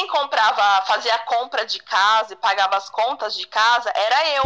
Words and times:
quem 0.00 0.08
comprava, 0.08 0.82
fazia 0.86 1.14
a 1.14 1.18
compra 1.18 1.66
de 1.66 1.78
casa 1.78 2.32
e 2.32 2.36
pagava 2.36 2.74
as 2.74 2.88
contas 2.88 3.34
de 3.34 3.46
casa 3.46 3.92
era 3.94 4.36
eu. 4.36 4.44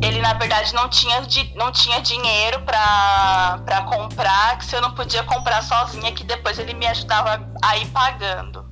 Ele, 0.00 0.20
na 0.20 0.34
verdade, 0.34 0.72
não 0.74 0.88
tinha, 0.88 1.26
não 1.56 1.72
tinha 1.72 2.00
dinheiro 2.00 2.62
para 2.62 3.82
comprar, 3.90 4.58
que 4.58 4.64
se 4.64 4.76
eu 4.76 4.80
não 4.80 4.94
podia 4.94 5.24
comprar 5.24 5.60
sozinha, 5.62 6.12
que 6.12 6.22
depois 6.22 6.56
ele 6.56 6.72
me 6.72 6.86
ajudava 6.86 7.44
a 7.60 7.78
ir 7.78 7.86
pagando. 7.90 8.64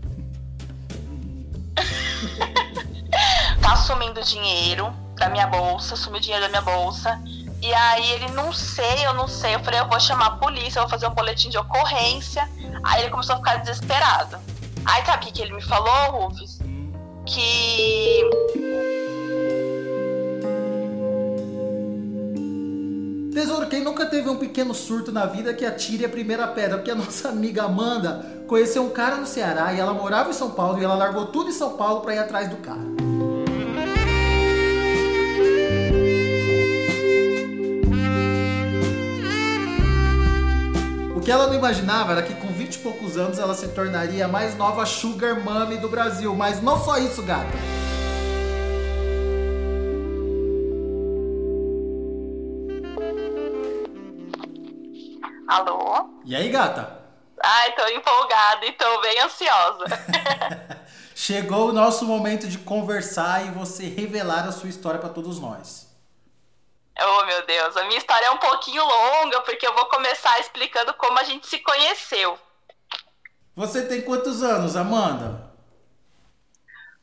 tá 3.60 3.76
sumindo 3.76 4.22
dinheiro 4.22 4.94
da 5.16 5.28
minha 5.28 5.48
bolsa, 5.48 5.96
sumiu 5.96 6.20
dinheiro 6.20 6.44
da 6.44 6.48
minha 6.48 6.62
bolsa. 6.62 7.20
E 7.62 7.72
aí 7.72 8.10
ele, 8.10 8.32
não 8.32 8.52
sei, 8.52 9.06
eu 9.06 9.14
não 9.14 9.28
sei. 9.28 9.54
Eu 9.54 9.60
falei, 9.60 9.78
eu 9.78 9.88
vou 9.88 10.00
chamar 10.00 10.26
a 10.26 10.30
polícia, 10.32 10.80
eu 10.80 10.82
vou 10.82 10.90
fazer 10.90 11.06
um 11.06 11.14
boletim 11.14 11.48
de 11.48 11.56
ocorrência. 11.56 12.48
Aí 12.82 13.02
ele 13.02 13.10
começou 13.10 13.36
a 13.36 13.38
ficar 13.38 13.56
desesperado. 13.56 14.36
Aí 14.84 15.06
sabe 15.06 15.18
o 15.18 15.26
que, 15.26 15.32
que 15.32 15.42
ele 15.42 15.54
me 15.54 15.62
falou, 15.62 16.26
Rufus? 16.26 16.58
Que. 17.24 18.28
Tesouro, 23.32 23.68
quem 23.68 23.84
nunca 23.84 24.06
teve 24.06 24.28
um 24.28 24.36
pequeno 24.36 24.74
surto 24.74 25.12
na 25.12 25.24
vida 25.26 25.54
que 25.54 25.64
atire 25.64 26.04
a 26.04 26.08
primeira 26.08 26.48
pedra? 26.48 26.78
Porque 26.78 26.90
a 26.90 26.96
nossa 26.96 27.28
amiga 27.28 27.62
Amanda 27.62 28.44
conheceu 28.48 28.82
um 28.82 28.90
cara 28.90 29.16
no 29.16 29.26
Ceará 29.26 29.72
e 29.72 29.78
ela 29.78 29.94
morava 29.94 30.30
em 30.30 30.34
São 30.34 30.50
Paulo 30.50 30.80
e 30.80 30.84
ela 30.84 30.96
largou 30.96 31.26
tudo 31.26 31.50
em 31.50 31.52
São 31.52 31.76
Paulo 31.76 32.00
para 32.00 32.16
ir 32.16 32.18
atrás 32.18 32.48
do 32.48 32.56
cara. 32.56 32.80
Que 41.22 41.30
ela 41.30 41.46
não 41.46 41.54
imaginava 41.54 42.12
era 42.12 42.22
que 42.22 42.34
com 42.34 42.48
20 42.48 42.74
e 42.74 42.78
poucos 42.78 43.16
anos 43.16 43.38
ela 43.38 43.54
se 43.54 43.68
tornaria 43.68 44.24
a 44.24 44.28
mais 44.28 44.56
nova 44.56 44.84
sugar 44.84 45.40
mommy 45.40 45.76
do 45.76 45.88
Brasil. 45.88 46.34
Mas 46.34 46.60
não 46.60 46.82
só 46.82 46.98
isso, 46.98 47.22
gata. 47.22 47.46
Alô? 55.46 56.10
E 56.24 56.34
aí, 56.34 56.48
gata? 56.48 57.00
Ai, 57.44 57.72
tô 57.72 57.86
empolgada 57.88 58.66
e 58.66 58.72
tô 58.72 59.00
bem 59.00 59.20
ansiosa. 59.20 59.84
Chegou 61.14 61.68
o 61.68 61.72
nosso 61.72 62.04
momento 62.04 62.48
de 62.48 62.58
conversar 62.58 63.46
e 63.46 63.50
você 63.50 63.84
revelar 63.84 64.48
a 64.48 64.52
sua 64.52 64.68
história 64.68 64.98
para 64.98 65.10
todos 65.10 65.38
nós. 65.38 65.81
Oh, 67.00 67.24
meu 67.24 67.46
Deus, 67.46 67.76
a 67.76 67.84
minha 67.84 67.98
história 67.98 68.26
é 68.26 68.30
um 68.30 68.38
pouquinho 68.38 68.84
longa, 68.84 69.40
porque 69.42 69.66
eu 69.66 69.74
vou 69.74 69.86
começar 69.86 70.38
explicando 70.40 70.92
como 70.94 71.18
a 71.18 71.24
gente 71.24 71.46
se 71.46 71.58
conheceu. 71.60 72.38
Você 73.56 73.86
tem 73.86 74.02
quantos 74.02 74.42
anos, 74.42 74.76
Amanda? 74.76 75.50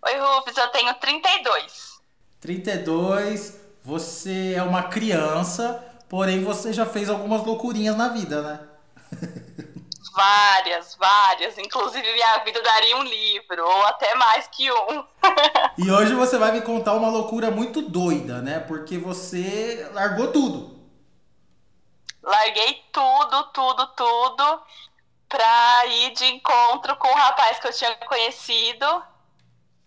Oi, 0.05 0.17
Rufus, 0.17 0.55
eu 0.55 0.67
tenho 0.69 0.93
32. 0.95 1.99
32, 2.39 3.59
você 3.83 4.53
é 4.55 4.63
uma 4.63 4.83
criança, 4.83 5.83
porém 6.07 6.43
você 6.43 6.71
já 6.71 6.85
fez 6.85 7.09
algumas 7.09 7.45
loucurinhas 7.45 7.97
na 7.97 8.09
vida, 8.09 8.41
né? 8.41 8.68
Várias, 10.19 10.95
várias. 10.95 11.57
Inclusive, 11.57 12.11
minha 12.11 12.39
vida 12.39 12.61
daria 12.61 12.97
um 12.97 13.03
livro, 13.03 13.65
ou 13.65 13.85
até 13.85 14.13
mais 14.15 14.47
que 14.47 14.69
um. 14.69 15.05
e 15.77 15.89
hoje 15.89 16.13
você 16.13 16.37
vai 16.37 16.51
me 16.51 16.59
contar 16.59 16.93
uma 16.93 17.07
loucura 17.07 17.49
muito 17.49 17.81
doida, 17.81 18.41
né? 18.41 18.59
Porque 18.59 18.97
você 18.97 19.89
largou 19.93 20.29
tudo. 20.33 20.77
Larguei 22.21 22.83
tudo, 22.91 23.43
tudo, 23.53 23.87
tudo 23.95 24.61
pra 25.29 25.85
ir 25.85 26.11
de 26.11 26.25
encontro 26.25 26.97
com 26.97 27.07
o 27.07 27.15
rapaz 27.15 27.57
que 27.57 27.67
eu 27.69 27.73
tinha 27.73 27.95
conhecido. 27.95 28.85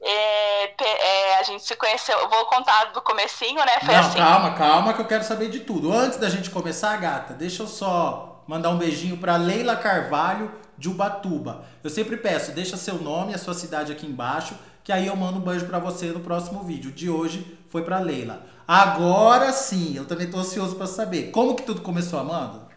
É, 0.01 0.75
é, 0.83 1.39
a 1.41 1.43
gente 1.43 1.63
se 1.63 1.77
conheceu, 1.77 2.19
eu 2.19 2.29
vou 2.31 2.47
contar 2.47 2.87
do 2.87 3.03
comecinho, 3.03 3.63
né? 3.67 3.81
Foi 3.85 3.95
Não, 3.95 4.01
assim. 4.01 4.17
calma, 4.19 4.55
calma 4.55 4.95
que 4.95 5.03
eu 5.03 5.07
quero 5.07 5.25
saber 5.25 5.51
de 5.51 5.61
tudo. 5.61 5.93
Antes 5.93 6.19
da 6.19 6.31
gente 6.31 6.49
começar, 6.49 6.97
gata, 6.97 7.35
deixa 7.35 7.65
eu 7.65 7.67
só 7.67 8.32
mandar 8.47 8.71
um 8.71 8.79
beijinho 8.79 9.17
para 9.17 9.37
Leila 9.37 9.77
Carvalho 9.77 10.53
de 10.77 10.89
Ubatuba. 10.89 11.65
Eu 11.83 11.91
sempre 11.91 12.17
peço, 12.17 12.53
deixa 12.53 12.77
seu 12.77 12.97
nome 12.97 13.33
e 13.33 13.35
a 13.35 13.39
sua 13.39 13.55
cidade 13.55 13.93
aqui 13.93 14.07
embaixo, 14.07 14.57
que 14.83 14.93
aí 14.93 15.07
eu 15.07 15.17
mando 15.17 15.39
um 15.39 15.43
beijo 15.43 15.67
para 15.67 15.79
você 15.79 16.07
no 16.07 16.21
próximo 16.21 16.63
vídeo. 16.63 16.91
De 16.91 17.09
hoje 17.09 17.59
foi 17.71 17.85
para 17.85 17.99
Leila. 18.01 18.45
Agora 18.67 19.53
sim, 19.53 19.97
eu 19.97 20.07
também 20.07 20.31
tô 20.31 20.39
ansioso 20.39 20.77
para 20.77 20.87
saber. 20.87 21.31
Como 21.31 21.55
que 21.55 21.63
tudo 21.63 21.83
começou, 21.83 22.19
Amanda? 22.19 22.69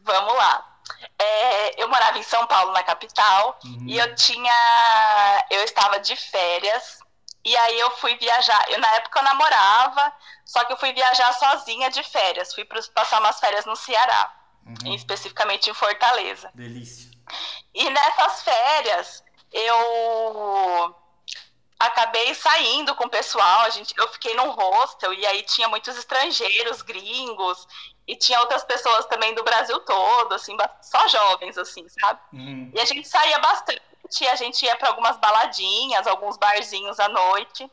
Vamos 0.00 0.34
lá. 0.34 0.72
É, 1.18 1.82
eu 1.82 1.88
morava 1.88 2.18
em 2.18 2.22
São 2.22 2.46
Paulo, 2.46 2.72
na 2.72 2.82
capital, 2.82 3.58
uhum. 3.64 3.84
e 3.86 3.98
eu 3.98 4.14
tinha. 4.14 5.46
Eu 5.50 5.62
estava 5.62 6.00
de 6.00 6.16
férias, 6.16 6.98
e 7.44 7.56
aí 7.56 7.80
eu 7.80 7.90
fui 7.92 8.16
viajar. 8.16 8.64
Eu, 8.68 8.78
na 8.78 8.88
época 8.94 9.18
eu 9.18 9.24
namorava, 9.24 10.12
só 10.44 10.64
que 10.64 10.72
eu 10.72 10.76
fui 10.76 10.92
viajar 10.92 11.32
sozinha 11.32 11.90
de 11.90 12.02
férias. 12.02 12.54
Fui 12.54 12.64
passar 12.94 13.20
umas 13.20 13.40
férias 13.40 13.64
no 13.64 13.74
Ceará, 13.74 14.34
uhum. 14.66 14.94
especificamente 14.94 15.68
em 15.68 15.74
Fortaleza. 15.74 16.50
Delícia. 16.54 17.10
E 17.74 17.88
nessas 17.90 18.42
férias, 18.42 19.24
eu 19.50 20.94
acabei 21.78 22.32
saindo 22.34 22.94
com 22.94 23.06
o 23.06 23.10
pessoal. 23.10 23.60
A 23.62 23.70
gente, 23.70 23.92
eu 23.96 24.08
fiquei 24.08 24.34
num 24.34 24.50
hostel 24.50 25.12
e 25.12 25.26
aí 25.26 25.42
tinha 25.42 25.68
muitos 25.68 25.96
estrangeiros, 25.96 26.82
gringos, 26.82 27.66
e 28.06 28.16
tinha 28.16 28.40
outras 28.40 28.64
pessoas 28.64 29.06
também 29.06 29.34
do 29.34 29.42
Brasil 29.42 29.78
todo, 29.80 30.34
assim, 30.34 30.56
só 30.80 31.08
jovens, 31.08 31.56
assim, 31.58 31.88
sabe? 31.88 32.20
Uhum. 32.32 32.70
E 32.74 32.80
a 32.80 32.84
gente 32.84 33.06
saía 33.06 33.38
bastante, 33.38 33.80
a 34.28 34.36
gente 34.36 34.64
ia 34.64 34.76
para 34.76 34.88
algumas 34.88 35.16
baladinhas, 35.16 36.06
alguns 36.06 36.36
barzinhos 36.36 37.00
à 37.00 37.08
noite. 37.08 37.70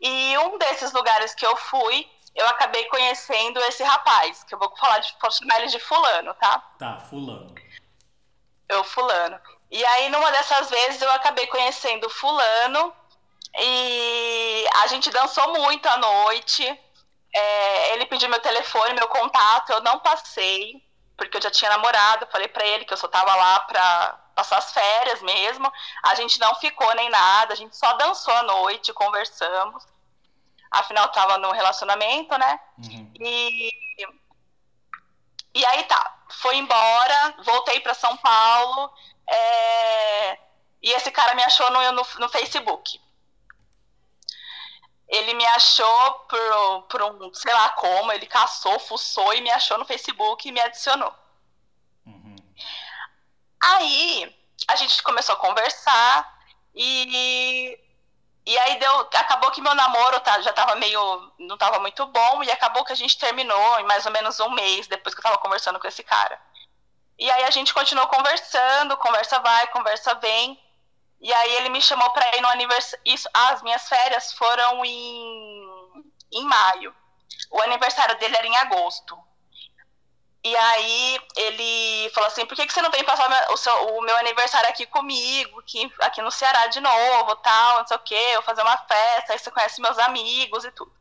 E 0.00 0.36
um 0.38 0.58
desses 0.58 0.92
lugares 0.92 1.34
que 1.34 1.46
eu 1.46 1.56
fui, 1.56 2.08
eu 2.34 2.46
acabei 2.48 2.84
conhecendo 2.86 3.60
esse 3.60 3.82
rapaz, 3.82 4.42
que 4.44 4.54
eu 4.54 4.58
vou 4.58 4.74
falar 4.76 4.98
de, 4.98 5.14
vou 5.20 5.30
chamar 5.30 5.58
ele 5.60 5.68
de 5.68 5.78
fulano, 5.78 6.34
tá? 6.34 6.58
Tá, 6.78 6.98
fulano. 6.98 7.54
Eu, 8.68 8.82
fulano. 8.84 9.38
E 9.70 9.84
aí, 9.84 10.08
numa 10.08 10.30
dessas 10.30 10.70
vezes, 10.70 11.00
eu 11.00 11.10
acabei 11.12 11.46
conhecendo 11.46 12.08
fulano 12.08 12.94
e 13.58 14.66
a 14.82 14.86
gente 14.86 15.10
dançou 15.10 15.52
muito 15.52 15.86
à 15.86 15.96
noite. 15.98 16.64
É, 17.34 17.94
ele 17.94 18.06
pediu 18.06 18.28
meu 18.28 18.40
telefone, 18.40 18.94
meu 18.94 19.08
contato, 19.08 19.70
eu 19.70 19.80
não 19.82 19.98
passei, 19.98 20.82
porque 21.16 21.36
eu 21.36 21.42
já 21.42 21.50
tinha 21.50 21.70
namorado, 21.70 22.28
falei 22.30 22.48
para 22.48 22.66
ele 22.66 22.84
que 22.84 22.92
eu 22.92 22.98
só 22.98 23.08
tava 23.08 23.34
lá 23.34 23.60
pra 23.60 24.21
passar 24.34 24.58
as 24.58 24.72
férias 24.72 25.22
mesmo. 25.22 25.70
A 26.02 26.14
gente 26.14 26.38
não 26.40 26.54
ficou 26.56 26.94
nem 26.94 27.08
nada, 27.10 27.52
a 27.52 27.56
gente 27.56 27.76
só 27.76 27.92
dançou 27.94 28.34
à 28.34 28.42
noite, 28.42 28.92
conversamos 28.92 29.84
afinal 30.72 31.08
tava 31.10 31.36
num 31.36 31.52
relacionamento, 31.52 32.36
né? 32.38 32.60
Uhum. 32.78 33.12
E, 33.20 33.70
e 35.54 35.66
aí 35.66 35.84
tá, 35.84 36.18
foi 36.30 36.56
embora, 36.56 37.34
voltei 37.44 37.78
para 37.80 37.92
São 37.92 38.16
Paulo, 38.16 38.90
é, 39.28 40.38
e 40.82 40.90
esse 40.92 41.10
cara 41.10 41.34
me 41.34 41.44
achou 41.44 41.70
no, 41.70 41.92
no, 41.92 42.06
no, 42.18 42.28
Facebook. 42.30 43.00
Ele 45.06 45.34
me 45.34 45.44
achou 45.44 46.12
por, 46.20 46.82
por 46.88 47.02
um, 47.02 47.34
sei 47.34 47.52
lá 47.52 47.68
como, 47.70 48.10
ele 48.12 48.26
caçou, 48.26 48.78
fuçou 48.78 49.34
e 49.34 49.42
me 49.42 49.50
achou 49.50 49.76
no 49.76 49.84
Facebook 49.84 50.48
e 50.48 50.52
me 50.52 50.60
adicionou. 50.60 51.14
Aí 53.62 54.36
a 54.68 54.76
gente 54.76 55.02
começou 55.02 55.34
a 55.34 55.38
conversar 55.38 56.38
e 56.74 57.78
e 58.44 58.58
aí 58.58 58.78
deu, 58.78 59.00
acabou 59.00 59.52
que 59.52 59.60
meu 59.60 59.74
namoro 59.74 60.18
tá, 60.20 60.40
já 60.40 60.52
tava 60.52 60.74
meio, 60.74 61.32
não 61.38 61.56
tava 61.56 61.78
muito 61.78 62.04
bom, 62.06 62.42
e 62.42 62.50
acabou 62.50 62.84
que 62.84 62.92
a 62.92 62.96
gente 62.96 63.16
terminou 63.16 63.78
em 63.78 63.84
mais 63.84 64.04
ou 64.04 64.10
menos 64.10 64.40
um 64.40 64.50
mês 64.50 64.88
depois 64.88 65.14
que 65.14 65.20
eu 65.20 65.22
tava 65.22 65.38
conversando 65.38 65.78
com 65.78 65.86
esse 65.86 66.02
cara. 66.02 66.40
E 67.16 67.30
aí 67.30 67.44
a 67.44 67.50
gente 67.50 67.72
continuou 67.72 68.08
conversando, 68.08 68.96
conversa 68.96 69.38
vai, 69.38 69.68
conversa 69.68 70.14
vem. 70.16 70.60
E 71.20 71.32
aí 71.32 71.52
ele 71.56 71.68
me 71.68 71.80
chamou 71.80 72.10
para 72.10 72.36
ir 72.36 72.40
no 72.40 72.48
aniversário. 72.48 73.04
As 73.32 73.62
minhas 73.62 73.88
férias 73.88 74.32
foram 74.32 74.84
em, 74.84 76.12
em 76.32 76.44
maio. 76.44 76.92
O 77.48 77.62
aniversário 77.62 78.18
dele 78.18 78.36
era 78.36 78.46
em 78.46 78.56
agosto. 78.56 79.16
E 80.44 80.56
aí 80.56 81.20
ele 81.36 82.10
falou 82.10 82.26
assim, 82.26 82.44
por 82.44 82.56
que, 82.56 82.66
que 82.66 82.72
você 82.72 82.82
não 82.82 82.90
vem 82.90 83.04
passar 83.04 83.52
o, 83.52 83.56
seu, 83.56 83.96
o 83.96 84.02
meu 84.02 84.16
aniversário 84.16 84.68
aqui 84.68 84.84
comigo, 84.86 85.60
aqui, 85.60 85.92
aqui 86.00 86.20
no 86.20 86.32
Ceará 86.32 86.66
de 86.66 86.80
novo, 86.80 87.36
tal, 87.36 87.78
não 87.78 87.86
sei 87.86 87.96
o 87.96 88.00
quê, 88.00 88.30
eu 88.34 88.42
fazer 88.42 88.62
uma 88.62 88.76
festa, 88.76 89.32
aí 89.32 89.38
você 89.38 89.50
conhece 89.52 89.80
meus 89.80 89.98
amigos 89.98 90.64
e 90.64 90.72
tudo. 90.72 90.92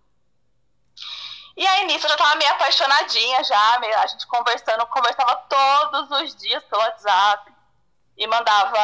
E 1.57 1.65
aí 1.65 1.85
nisso 1.87 2.05
eu 2.05 2.09
já 2.11 2.17
tava 2.17 2.35
meio 2.35 2.51
apaixonadinha 2.51 3.43
já, 3.43 3.79
meio, 3.79 3.97
a 3.97 4.07
gente 4.07 4.27
conversando, 4.27 4.85
conversava 4.85 5.35
todos 5.49 6.11
os 6.21 6.35
dias 6.35 6.63
pelo 6.65 6.81
WhatsApp. 6.81 7.51
E 8.17 8.27
mandava, 8.27 8.77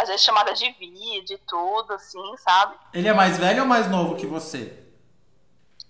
às 0.00 0.08
vezes, 0.08 0.24
chamada 0.24 0.52
de 0.52 0.68
vídeo 0.72 1.34
e 1.34 1.38
tudo, 1.46 1.92
assim, 1.92 2.36
sabe? 2.38 2.74
Ele 2.92 3.06
é 3.06 3.12
mais 3.12 3.38
velho 3.38 3.62
ou 3.62 3.68
mais 3.68 3.88
novo 3.88 4.16
que 4.16 4.26
você? 4.26 4.82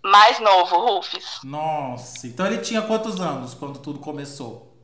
Mais 0.04 0.38
novo, 0.38 0.76
Rufus. 0.78 1.40
Nossa, 1.42 2.26
então 2.26 2.46
ele 2.46 2.58
tinha 2.58 2.82
quantos 2.82 3.20
anos 3.20 3.54
quando 3.54 3.78
tudo 3.78 3.98
começou? 3.98 4.76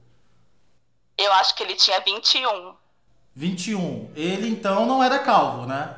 Eu 1.17 1.31
acho 1.35 1.55
que 1.55 1.63
ele 1.63 1.75
tinha 1.75 2.01
21. 2.01 2.75
21. 3.35 4.11
Ele 4.17 4.49
então 4.49 4.87
não 4.87 5.03
era 5.03 5.19
calvo, 5.19 5.67
né? 5.67 5.95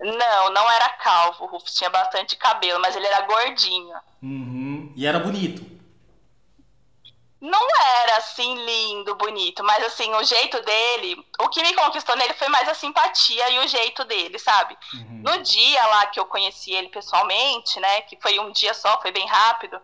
Não, 0.00 0.50
não 0.50 0.70
era 0.70 0.88
calvo. 0.90 1.44
O 1.44 1.46
Rufus 1.48 1.74
tinha 1.74 1.90
bastante 1.90 2.36
cabelo, 2.36 2.80
mas 2.80 2.96
ele 2.96 3.06
era 3.06 3.26
gordinho. 3.26 3.94
Uhum. 4.22 4.92
E 4.96 5.06
era 5.06 5.18
bonito. 5.18 5.75
Não 7.46 7.64
era 8.00 8.16
assim 8.16 8.56
lindo, 8.56 9.14
bonito, 9.14 9.62
mas 9.62 9.84
assim, 9.84 10.12
o 10.12 10.24
jeito 10.24 10.60
dele, 10.62 11.24
o 11.38 11.48
que 11.48 11.62
me 11.62 11.72
conquistou 11.74 12.16
nele 12.16 12.34
foi 12.34 12.48
mais 12.48 12.68
a 12.68 12.74
simpatia 12.74 13.48
e 13.50 13.60
o 13.60 13.68
jeito 13.68 14.04
dele, 14.04 14.36
sabe? 14.36 14.76
Uhum. 14.92 15.22
No 15.24 15.42
dia 15.44 15.86
lá 15.86 16.06
que 16.06 16.18
eu 16.18 16.26
conheci 16.26 16.72
ele 16.72 16.88
pessoalmente, 16.88 17.78
né, 17.78 18.00
que 18.00 18.20
foi 18.20 18.40
um 18.40 18.50
dia 18.50 18.74
só, 18.74 19.00
foi 19.00 19.12
bem 19.12 19.24
rápido, 19.28 19.80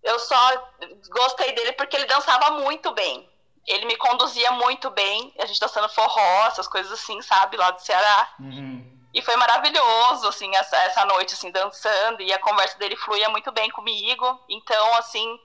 eu 0.00 0.16
só 0.20 0.70
gostei 1.08 1.50
dele 1.52 1.72
porque 1.72 1.96
ele 1.96 2.06
dançava 2.06 2.52
muito 2.60 2.92
bem. 2.92 3.28
Ele 3.66 3.84
me 3.84 3.96
conduzia 3.96 4.52
muito 4.52 4.88
bem, 4.88 5.34
a 5.40 5.46
gente 5.46 5.58
dançando 5.58 5.88
forró, 5.88 6.46
essas 6.46 6.68
coisas 6.68 6.92
assim, 6.92 7.20
sabe, 7.20 7.56
lá 7.56 7.72
do 7.72 7.82
Ceará. 7.82 8.32
Uhum. 8.38 9.00
E 9.12 9.20
foi 9.22 9.34
maravilhoso, 9.34 10.28
assim, 10.28 10.54
essa, 10.54 10.76
essa 10.84 11.04
noite, 11.04 11.34
assim, 11.34 11.50
dançando, 11.50 12.22
e 12.22 12.32
a 12.32 12.38
conversa 12.38 12.78
dele 12.78 12.94
fluía 12.94 13.28
muito 13.28 13.50
bem 13.50 13.68
comigo. 13.70 14.40
Então, 14.48 14.94
assim, 14.94 15.38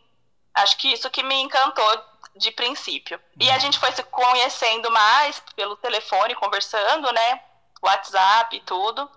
Acho 0.58 0.78
que 0.78 0.92
isso 0.92 1.10
que 1.10 1.24
me 1.24 1.36
encantou 1.36 2.04
de 2.36 2.52
princípio. 2.52 3.20
E 3.40 3.50
a 3.50 3.54
uhum. 3.54 3.60
gente 3.60 3.80
foi 3.80 3.92
se 3.92 4.04
conhecendo 4.04 4.92
mais 4.92 5.40
pelo 5.56 5.76
telefone, 5.78 6.36
conversando, 6.36 7.12
né? 7.12 7.42
WhatsApp 7.82 8.56
e 8.56 8.62
tudo. 8.62 9.10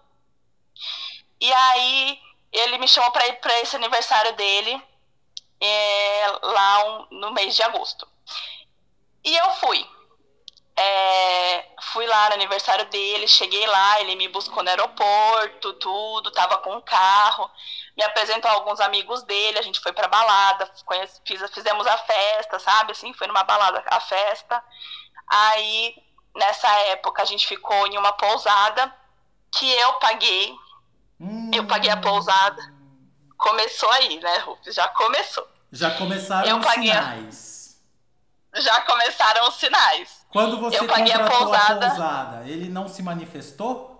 E 1.41 1.53
aí 1.53 2.21
ele 2.53 2.79
me 2.79 2.89
chamou 2.89 3.11
para 3.11 3.27
ir 3.29 3.35
para 3.41 3.59
esse 3.61 3.77
aniversário 3.77 4.35
dele 4.35 4.83
é, 5.61 6.27
lá 6.43 6.85
um, 6.85 7.07
no 7.11 7.33
mês 7.33 7.55
de 7.55 7.63
agosto. 7.63 8.07
E 9.25 9.37
eu 9.37 9.51
fui. 9.55 9.87
É, 10.77 11.67
fui 11.93 12.07
lá 12.07 12.29
no 12.29 12.35
aniversário 12.35 12.87
dele, 12.87 13.29
cheguei 13.29 13.67
lá, 13.67 14.01
ele 14.01 14.17
me 14.17 14.29
buscou 14.29 14.63
no 14.63 14.71
aeroporto, 14.71 15.75
tudo, 15.75 16.31
tava 16.31 16.59
com 16.59 16.75
um 16.77 16.81
carro, 16.81 17.51
me 17.97 18.03
apresentou 18.03 18.51
alguns 18.51 18.81
amigos 18.81 19.23
dele, 19.25 19.59
a 19.59 19.63
gente 19.63 19.81
foi 19.81 19.93
pra 19.93 20.09
balada, 20.09 20.71
conhece, 20.85 21.21
fiz, 21.27 21.43
fizemos 21.53 21.87
a 21.87 21.99
festa, 21.99 22.59
sabe, 22.59 22.93
assim, 22.93 23.13
foi 23.13 23.27
numa 23.27 23.45
balada 23.45 23.83
a 23.87 24.01
festa. 24.01 24.63
Aí, 25.29 25.95
nessa 26.35 26.69
época, 26.93 27.23
a 27.23 27.27
gente 27.27 27.47
ficou 27.47 27.87
em 27.87 27.99
uma 27.99 28.13
pousada 28.13 28.95
que 29.53 29.71
eu 29.71 29.95
paguei, 29.95 30.55
hum. 31.21 31.51
eu 31.53 31.67
paguei 31.67 31.91
a 31.91 31.97
pousada. 31.97 32.63
Começou 33.37 33.91
aí, 33.93 34.21
né, 34.21 34.39
Rufus? 34.39 34.75
Já 34.75 34.89
começou. 34.89 35.49
Já 35.73 35.91
começaram 35.93 36.49
eu 36.49 36.59
os 36.59 36.67
paguei 36.67 36.93
sinais. 36.93 37.81
Já 38.55 38.81
começaram 38.83 39.49
os 39.49 39.55
sinais. 39.55 40.20
Quando 40.31 40.61
você 40.61 40.79
eu 40.79 40.87
paguei 40.87 41.13
a 41.13 41.29
pousada, 41.29 41.87
a 41.87 41.89
pousada, 41.91 42.49
ele 42.49 42.69
não 42.69 42.87
se 42.89 43.03
manifestou? 43.03 43.91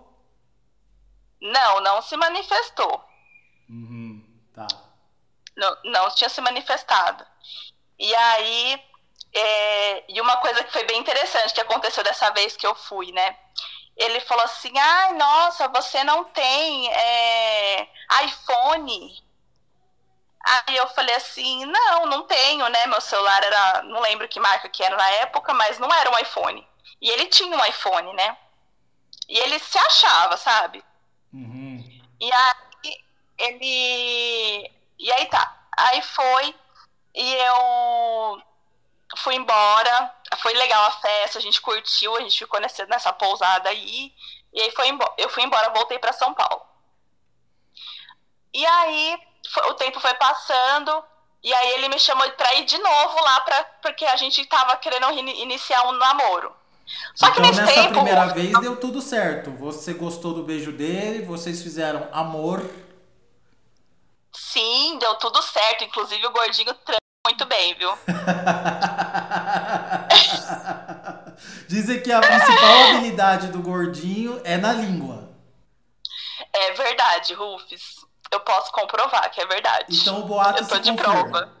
Não, 1.41 1.81
não 1.81 2.01
se 2.01 2.15
manifestou. 2.15 3.03
Uhum, 3.69 4.23
tá. 4.53 4.67
Não, 5.57 5.77
não 5.85 6.09
tinha 6.15 6.29
se 6.29 6.39
manifestado. 6.39 7.25
E 7.99 8.15
aí, 8.15 8.81
é, 9.33 10.03
e 10.11 10.21
uma 10.21 10.37
coisa 10.37 10.63
que 10.63 10.71
foi 10.71 10.85
bem 10.85 10.99
interessante 10.99 11.53
que 11.53 11.61
aconteceu 11.61 12.03
dessa 12.03 12.29
vez 12.31 12.55
que 12.55 12.65
eu 12.65 12.75
fui, 12.75 13.11
né? 13.11 13.37
Ele 13.97 14.19
falou 14.21 14.43
assim: 14.45 14.77
ai, 14.77 15.13
nossa, 15.13 15.67
você 15.67 16.03
não 16.03 16.23
tem 16.25 16.91
é, 16.93 17.87
iPhone. 18.23 19.30
Aí 20.43 20.75
eu 20.75 20.87
falei 20.89 21.15
assim, 21.15 21.65
não, 21.65 22.05
não 22.07 22.23
tenho, 22.23 22.67
né? 22.69 22.87
Meu 22.87 22.99
celular 22.99 23.43
era, 23.43 23.83
não 23.83 24.01
lembro 24.01 24.27
que 24.27 24.39
marca 24.39 24.67
que 24.69 24.83
era 24.83 24.95
na 24.95 25.09
época, 25.11 25.53
mas 25.53 25.77
não 25.77 25.93
era 25.93 26.09
um 26.09 26.17
iPhone. 26.17 26.67
E 26.99 27.09
ele 27.09 27.27
tinha 27.27 27.55
um 27.55 27.65
iPhone, 27.65 28.13
né? 28.13 28.37
E 29.29 29.37
ele 29.37 29.59
se 29.59 29.77
achava, 29.77 30.35
sabe? 30.37 30.83
Uhum. 31.33 32.01
E 32.19 32.31
aí 32.33 32.95
ele. 33.37 34.71
E 34.99 35.11
aí 35.11 35.25
tá. 35.27 35.65
Aí 35.77 36.01
foi 36.01 36.55
e 37.13 37.33
eu 37.33 38.41
fui 39.17 39.35
embora. 39.35 40.15
Foi 40.37 40.53
legal 40.53 40.85
a 40.85 40.91
festa, 40.91 41.39
a 41.39 41.41
gente 41.41 41.61
curtiu, 41.61 42.15
a 42.15 42.21
gente 42.21 42.39
ficou 42.39 42.59
nessa, 42.59 42.85
nessa 42.85 43.13
pousada 43.13 43.69
aí. 43.69 44.13
E 44.53 44.61
aí 44.61 44.71
foi. 44.71 44.87
Eu 45.17 45.29
fui 45.29 45.43
embora, 45.43 45.73
voltei 45.73 45.99
para 45.99 46.13
São 46.13 46.33
Paulo. 46.33 46.65
E 48.53 48.65
aí 48.65 49.17
o 49.69 49.73
tempo 49.75 49.99
foi 49.99 50.13
passando, 50.15 51.03
e 51.43 51.53
aí 51.53 51.73
ele 51.73 51.89
me 51.89 51.99
chamou 51.99 52.29
pra 52.31 52.53
ir 52.55 52.65
de 52.65 52.77
novo 52.77 53.23
lá, 53.23 53.41
pra, 53.41 53.63
porque 53.81 54.05
a 54.05 54.15
gente 54.15 54.45
tava 54.45 54.75
querendo 54.77 55.11
iniciar 55.11 55.87
um 55.87 55.93
namoro. 55.93 56.55
Só 57.15 57.27
então, 57.27 57.35
que 57.35 57.41
nesse 57.41 57.61
nessa 57.61 57.73
tempo, 57.73 57.93
primeira 57.93 58.27
vez 58.27 58.59
deu 58.59 58.75
tudo 58.77 59.01
certo. 59.01 59.51
Você 59.51 59.93
gostou 59.93 60.33
do 60.33 60.43
beijo 60.43 60.71
dele, 60.71 61.25
vocês 61.25 61.61
fizeram 61.61 62.07
amor. 62.11 62.69
Sim, 64.33 64.97
deu 64.99 65.15
tudo 65.15 65.41
certo. 65.41 65.83
Inclusive 65.83 66.25
o 66.25 66.31
gordinho 66.31 66.75
muito 67.25 67.45
bem, 67.45 67.75
viu? 67.75 67.91
Dizem 71.67 72.01
que 72.01 72.11
a 72.11 72.19
principal 72.19 72.83
habilidade 72.89 73.47
do 73.47 73.61
gordinho 73.61 74.41
é 74.43 74.57
na 74.57 74.73
língua. 74.73 75.29
É 76.51 76.71
verdade, 76.73 77.33
Rufus. 77.33 78.00
Eu 78.31 78.39
posso 78.39 78.71
comprovar 78.71 79.29
que 79.29 79.41
é 79.41 79.45
verdade. 79.45 79.85
Então 79.89 80.21
o 80.21 80.23
boato 80.23 80.61
Eu 80.61 80.67
tô 80.67 80.75
se 80.75 80.81
de 80.81 80.91
confirma. 80.91 81.29
prova. 81.29 81.53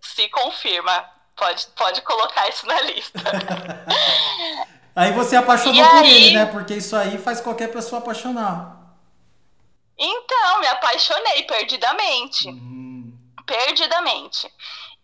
Se 0.00 0.28
confirma. 0.28 1.10
Pode, 1.36 1.66
pode 1.68 2.02
colocar 2.02 2.48
isso 2.48 2.66
na 2.66 2.80
lista. 2.82 3.18
aí 4.94 5.12
você 5.12 5.36
apaixonou 5.36 5.84
e 5.84 5.88
por 5.88 5.98
aí... 5.98 6.10
ele, 6.12 6.36
né? 6.36 6.46
Porque 6.46 6.74
isso 6.74 6.94
aí 6.94 7.18
faz 7.18 7.40
qualquer 7.40 7.68
pessoa 7.72 8.00
apaixonar. 8.00 8.76
Então, 9.98 10.60
me 10.60 10.66
apaixonei 10.68 11.42
perdidamente. 11.44 12.48
Uhum. 12.48 13.12
Perdidamente. 13.46 14.52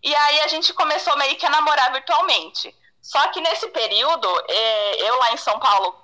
E 0.03 0.15
aí 0.15 0.41
a 0.41 0.49
gente 0.49 0.73
começou 0.75 1.17
meio 1.17 1.37
que 1.37 1.47
a 1.47 1.51
namorar 1.51 1.93
virtualmente. 1.93 2.75
Só 3.01 3.27
que 3.29 3.41
nesse 3.41 3.69
período, 3.69 4.29
eh, 4.49 5.09
eu 5.09 5.19
lá 5.19 5.33
em 5.33 5.37
São 5.37 5.59
Paulo, 5.59 5.97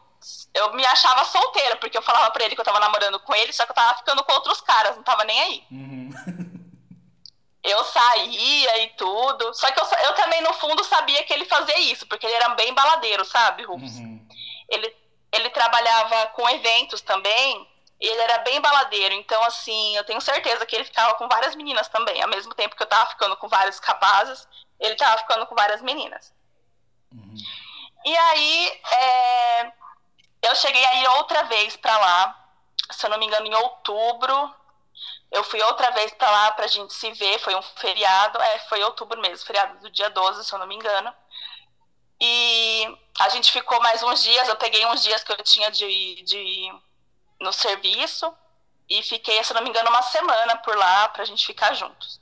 eu 0.55 0.73
me 0.75 0.85
achava 0.87 1.25
solteira, 1.25 1.76
porque 1.76 1.99
eu 1.99 2.03
falava 2.03 2.31
pra 2.31 2.44
ele 2.44 2.55
que 2.55 2.61
eu 2.61 2.65
tava 2.65 2.81
namorando 2.81 3.19
com 3.21 3.35
ele, 3.35 3.53
só 3.53 3.65
que 3.65 3.73
eu 3.73 3.76
tava 3.76 3.99
ficando 3.99 4.23
com 4.25 4.32
outros 4.32 4.61
caras, 4.61 4.97
não 4.97 5.03
tava 5.03 5.25
nem 5.25 5.41
aí. 5.41 5.65
Uhum. 5.71 6.11
eu 7.62 7.85
saía 7.85 8.82
e 8.85 8.88
tudo. 8.91 9.53
Só 9.55 9.71
que 9.73 9.81
eu, 9.81 9.85
eu 10.05 10.12
também, 10.15 10.41
no 10.43 10.53
fundo, 10.55 10.85
sabia 10.85 11.25
que 11.25 11.32
ele 11.32 11.44
fazia 11.44 11.79
isso, 11.81 12.06
porque 12.06 12.26
ele 12.26 12.37
era 12.37 12.50
bem 12.50 12.73
baladeiro, 12.75 13.25
sabe, 13.25 13.65
Rufus? 13.65 13.97
Uhum. 13.97 14.26
Ele, 14.69 14.97
ele 15.33 15.50
trabalhava 15.50 16.28
com 16.28 16.49
eventos 16.49 17.00
também, 17.00 17.66
e 18.00 18.07
ele 18.07 18.21
era 18.21 18.38
bem 18.38 18.61
baladeiro. 18.61 19.14
Então, 19.14 19.43
assim, 19.45 19.97
eu 19.97 20.04
tenho 20.04 20.21
certeza 20.21 20.66
que 20.66 20.76
ele 20.76 20.85
ficava 20.85 21.14
com 21.14 21.26
várias 21.26 21.54
meninas 21.54 21.88
também. 21.88 22.21
Ao 22.23 22.28
mesmo 22.28 22.54
tempo 22.54 22.76
que 22.76 22.83
eu 22.83 22.87
tava 22.87 23.11
ficando 23.11 23.37
com 23.37 23.49
vários 23.49 23.78
rapazes, 23.78 24.47
ele 24.78 24.95
tava 24.97 25.19
ficando 25.19 25.47
com 25.47 25.54
várias 25.54 25.81
meninas. 25.81 26.33
Uhum. 27.11 27.35
E 28.04 28.16
aí, 28.16 28.81
é, 28.93 29.73
eu 30.45 30.55
cheguei 30.57 30.85
a 30.85 30.95
ir 30.97 31.09
outra 31.09 31.45
vez 31.45 31.77
para 31.77 31.97
lá, 31.99 32.49
se 32.91 33.07
eu 33.07 33.11
não 33.11 33.19
me 33.19 33.27
engano, 33.27 33.47
em 33.47 33.55
outubro. 33.55 34.55
Eu 35.31 35.43
fui 35.45 35.61
outra 35.63 35.91
vez 35.91 36.13
para 36.15 36.31
lá 36.31 36.53
pra 36.53 36.67
gente 36.67 36.93
se 36.93 37.11
ver, 37.13 37.39
foi 37.41 37.55
um 37.55 37.63
feriado, 37.63 38.41
é, 38.41 38.59
foi 38.69 38.83
outubro 38.85 39.21
mesmo, 39.21 39.45
feriado 39.47 39.81
do 39.81 39.91
dia 39.91 40.09
12, 40.11 40.45
se 40.45 40.53
eu 40.53 40.59
não 40.59 40.67
me 40.67 40.77
engano. 40.77 41.13
E 42.21 42.99
a 43.19 43.29
gente 43.29 43.51
ficou 43.51 43.81
mais 43.83 44.03
uns 44.03 44.23
dias, 44.23 44.49
eu 44.49 44.57
peguei 44.57 44.87
uns 44.87 45.03
dias 45.03 45.25
que 45.25 45.33
eu 45.33 45.43
tinha 45.43 45.71
de, 45.71 46.23
de 46.23 46.73
no 47.41 47.53
serviço 47.53 48.33
e 48.89 49.03
fiquei, 49.03 49.43
se 49.43 49.53
eu 49.53 49.57
não 49.57 49.63
me 49.63 49.71
engano, 49.71 49.91
uma 49.91 50.03
semana 50.03 50.57
por 50.59 50.77
lá 50.77 51.09
pra 51.09 51.25
gente 51.25 51.45
ficar 51.45 51.75
juntos. 51.75 52.21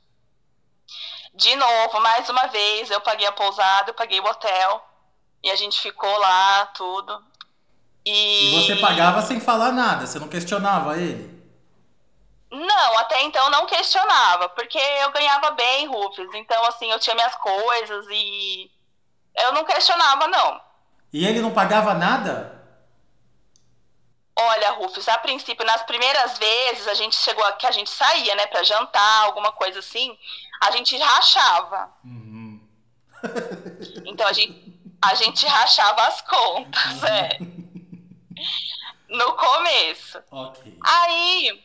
De 1.35 1.55
novo, 1.57 2.01
mais 2.01 2.29
uma 2.29 2.47
vez, 2.49 2.91
eu 2.91 3.01
paguei 3.01 3.27
a 3.27 3.33
pousada, 3.33 3.91
eu 3.91 3.95
paguei 3.95 4.21
o 4.21 4.25
hotel 4.25 4.85
e 5.43 5.51
a 5.51 5.57
gente 5.57 5.81
ficou 5.81 6.19
lá, 6.19 6.67
tudo. 6.67 7.25
E... 8.05 8.57
e 8.57 8.61
você 8.61 8.77
pagava 8.77 9.23
sem 9.23 9.41
falar 9.41 9.73
nada, 9.73 10.07
você 10.07 10.19
não 10.19 10.29
questionava 10.29 10.99
ele? 10.99 11.33
Não, 12.51 12.99
até 12.99 13.23
então 13.23 13.49
não 13.51 13.65
questionava, 13.65 14.49
porque 14.51 14.79
eu 14.79 15.11
ganhava 15.11 15.53
bem, 15.53 15.87
Rufus. 15.87 16.29
Então, 16.35 16.63
assim, 16.67 16.91
eu 16.91 16.99
tinha 16.99 17.15
minhas 17.15 17.35
coisas 17.37 18.07
e 18.11 18.71
eu 19.39 19.53
não 19.53 19.65
questionava, 19.65 20.29
não. 20.29 20.61
E 21.13 21.27
ele 21.27 21.41
não 21.41 21.51
pagava 21.51 21.95
nada? 21.95 22.63
Olha, 24.37 24.73
Rufus, 24.73 25.09
a 25.09 25.19
princípio, 25.19 25.65
nas 25.65 25.83
primeiras 25.83 26.39
vezes, 26.39 26.89
a 26.89 26.95
gente 26.95 27.17
chegou 27.17 27.45
que 27.55 27.67
a 27.67 27.71
gente 27.71 27.89
saía, 27.89 28.35
né, 28.35 28.47
pra 28.47 28.63
jantar, 28.63 29.25
alguma 29.25 29.53
coisa 29.53 29.79
assim, 29.79 30.17
a 30.61 30.71
gente 30.73 30.97
rachava. 30.99 31.91
Uhum. 32.05 32.61
então 34.05 34.27
a 34.27 34.33
gente, 34.33 34.81
a 35.01 35.15
gente 35.15 35.47
rachava 35.47 36.03
as 36.07 36.21
contas, 36.23 37.03
uhum. 37.03 37.07
é. 37.09 37.39
No 39.09 39.35
começo. 39.35 40.23
Ok. 40.31 40.79
Aí, 40.85 41.65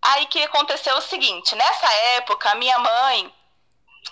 aí 0.00 0.26
que 0.26 0.42
aconteceu 0.42 0.96
o 0.96 1.02
seguinte, 1.02 1.54
nessa 1.54 1.92
época, 2.16 2.50
a 2.50 2.54
minha 2.54 2.78
mãe, 2.78 3.34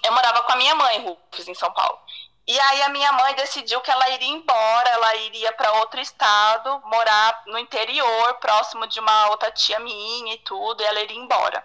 eu 0.03 0.13
morava 0.13 0.43
com 0.43 0.53
a 0.53 0.57
minha 0.57 0.75
mãe, 0.75 1.01
Rufus, 1.01 1.49
em 1.49 1.55
São 1.55 1.73
Paulo. 1.73 1.99
E 2.47 2.59
aí 2.59 2.83
a 2.83 2.89
minha 2.89 3.13
mãe 3.13 3.35
decidiu 3.35 3.81
que 3.81 3.91
ela 3.91 4.09
iria 4.11 4.29
embora, 4.29 4.89
ela 4.89 5.15
iria 5.17 5.53
para 5.53 5.73
outro 5.75 6.01
estado, 6.01 6.83
morar 6.85 7.45
no 7.47 7.59
interior, 7.59 8.35
próximo 8.35 8.87
de 8.89 8.99
uma 8.99 9.29
outra 9.29 9.53
tia 9.53 9.79
minha 9.79 10.35
e 10.35 10.39
tudo, 10.39 10.83
e 10.83 10.87
ela 10.87 11.01
iria 11.01 11.17
embora. 11.17 11.65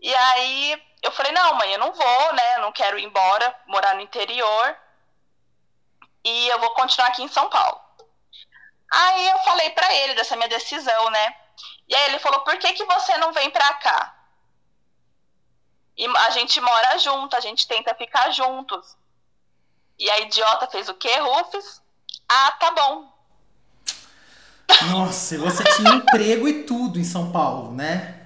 E 0.00 0.14
aí 0.14 0.82
eu 1.02 1.12
falei: 1.12 1.32
"Não, 1.32 1.54
mãe, 1.54 1.72
eu 1.72 1.78
não 1.78 1.92
vou, 1.92 2.32
né? 2.32 2.56
Eu 2.56 2.60
não 2.62 2.72
quero 2.72 2.98
ir 2.98 3.04
embora, 3.04 3.54
morar 3.66 3.94
no 3.94 4.00
interior. 4.00 4.76
E 6.24 6.48
eu 6.48 6.58
vou 6.60 6.70
continuar 6.70 7.08
aqui 7.08 7.22
em 7.22 7.28
São 7.28 7.50
Paulo". 7.50 7.78
Aí 8.90 9.28
eu 9.28 9.38
falei 9.38 9.70
para 9.70 9.94
ele 9.94 10.14
dessa 10.14 10.36
minha 10.36 10.48
decisão, 10.48 11.10
né? 11.10 11.36
E 11.88 11.94
aí 11.94 12.10
ele 12.10 12.18
falou: 12.18 12.40
"Por 12.40 12.58
que 12.58 12.72
que 12.72 12.84
você 12.84 13.16
não 13.18 13.32
vem 13.32 13.50
para 13.50 13.72
cá?" 13.74 14.16
E 15.96 16.06
a 16.06 16.30
gente 16.30 16.60
mora 16.60 16.98
junto, 16.98 17.36
a 17.36 17.40
gente 17.40 17.68
tenta 17.68 17.94
ficar 17.94 18.30
juntos. 18.30 18.96
E 19.98 20.10
a 20.10 20.20
idiota 20.20 20.66
fez 20.66 20.88
o 20.88 20.94
quê, 20.94 21.14
Rufus? 21.18 21.82
Ah, 22.26 22.52
tá 22.52 22.70
bom. 22.70 23.12
Nossa, 24.90 25.36
você 25.36 25.62
tinha 25.76 25.90
emprego 25.90 26.48
e 26.48 26.64
tudo 26.64 26.98
em 26.98 27.04
São 27.04 27.30
Paulo, 27.30 27.72
né? 27.72 28.16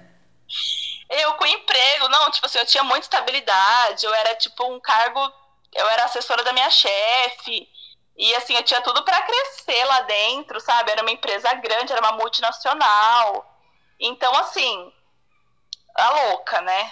Eu 1.09 1.33
com 1.33 1.45
emprego, 1.45 2.07
não, 2.07 2.31
tipo 2.31 2.45
assim, 2.45 2.59
eu 2.59 2.65
tinha 2.65 2.83
muita 2.83 3.05
estabilidade, 3.05 4.05
eu 4.05 4.13
era 4.13 4.35
tipo 4.35 4.63
um 4.71 4.79
cargo, 4.79 5.19
eu 5.73 5.87
era 5.89 6.05
assessora 6.05 6.43
da 6.43 6.53
minha 6.53 6.69
chefe, 6.69 7.67
e 8.17 8.33
assim, 8.35 8.55
eu 8.55 8.63
tinha 8.63 8.81
tudo 8.81 9.03
para 9.03 9.21
crescer 9.21 9.83
lá 9.85 10.01
dentro, 10.01 10.59
sabe? 10.59 10.91
Era 10.91 11.01
uma 11.01 11.11
empresa 11.11 11.53
grande, 11.55 11.91
era 11.91 12.01
uma 12.01 12.13
multinacional. 12.13 13.45
Então, 13.99 14.33
assim, 14.37 14.93
a 15.95 16.09
louca, 16.09 16.61
né? 16.61 16.91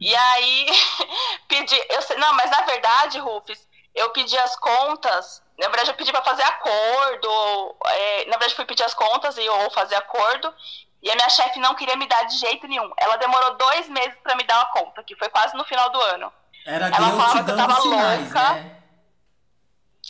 e 0.00 0.14
aí, 0.14 0.66
pedi, 1.46 1.76
eu, 1.88 2.18
não, 2.18 2.32
mas 2.34 2.50
na 2.50 2.62
verdade, 2.62 3.18
Rufus, 3.18 3.58
eu 3.94 4.10
pedi 4.10 4.36
as 4.38 4.56
contas. 4.56 5.42
Na 5.56 5.68
verdade, 5.68 5.90
eu 5.90 5.94
pedi 5.94 6.10
para 6.10 6.24
fazer 6.24 6.42
acordo. 6.42 7.76
É, 7.86 8.24
na 8.24 8.32
verdade, 8.32 8.56
fui 8.56 8.64
pedir 8.64 8.82
as 8.82 8.94
contas 8.94 9.38
e 9.38 9.48
ou 9.48 9.70
fazer 9.70 9.94
acordo. 9.94 10.52
E 11.00 11.10
a 11.10 11.14
minha 11.14 11.28
chefe 11.28 11.60
não 11.60 11.74
queria 11.74 11.96
me 11.96 12.06
dar 12.06 12.24
de 12.24 12.36
jeito 12.38 12.66
nenhum. 12.66 12.90
Ela 12.96 13.16
demorou 13.16 13.56
dois 13.56 13.88
meses 13.88 14.18
para 14.22 14.34
me 14.34 14.42
dar 14.44 14.56
uma 14.56 14.72
conta, 14.72 15.04
que 15.04 15.14
foi 15.14 15.28
quase 15.28 15.56
no 15.56 15.64
final 15.64 15.90
do 15.90 16.00
ano. 16.00 16.32
Era 16.66 16.86
Ela 16.86 16.96
Deus 16.96 17.10
falava 17.10 17.44
que 17.44 17.50
eu 17.50 17.56
tava 17.56 17.80
sinais, 17.82 18.32
louca. 18.32 18.52
Né? 18.54 18.83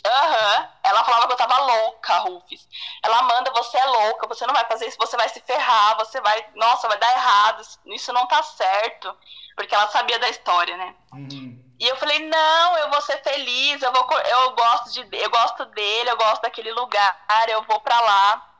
Aham. 0.05 0.61
Uhum. 0.61 0.67
Ela 0.83 1.03
falava 1.03 1.27
que 1.27 1.33
eu 1.33 1.37
tava 1.37 1.57
louca, 1.61 2.17
Rufus. 2.19 2.67
Ela 3.03 3.23
manda, 3.23 3.51
você 3.51 3.77
é 3.77 3.85
louca, 3.85 4.27
você 4.27 4.45
não 4.45 4.53
vai 4.53 4.63
fazer 4.65 4.87
isso, 4.87 4.97
você 4.99 5.17
vai 5.17 5.27
se 5.29 5.41
ferrar, 5.41 5.97
você 5.97 6.21
vai. 6.21 6.47
Nossa, 6.55 6.87
vai 6.87 6.97
dar 6.97 7.11
errado, 7.11 7.61
isso 7.87 8.13
não 8.13 8.27
tá 8.27 8.43
certo. 8.43 9.15
Porque 9.55 9.73
ela 9.73 9.87
sabia 9.87 10.19
da 10.19 10.29
história, 10.29 10.77
né? 10.77 10.95
Uhum. 11.13 11.65
E 11.79 11.87
eu 11.87 11.95
falei, 11.97 12.19
não, 12.27 12.77
eu 12.77 12.89
vou 12.89 13.01
ser 13.01 13.21
feliz, 13.23 13.81
eu, 13.81 13.91
vou, 13.91 14.07
eu, 14.19 14.51
gosto, 14.51 14.91
de, 14.91 15.17
eu 15.17 15.29
gosto 15.29 15.65
dele, 15.65 16.09
eu 16.09 16.17
gosto 16.17 16.41
daquele 16.41 16.71
lugar, 16.71 17.17
eu 17.49 17.63
vou 17.63 17.79
pra 17.81 17.99
lá. 17.99 18.55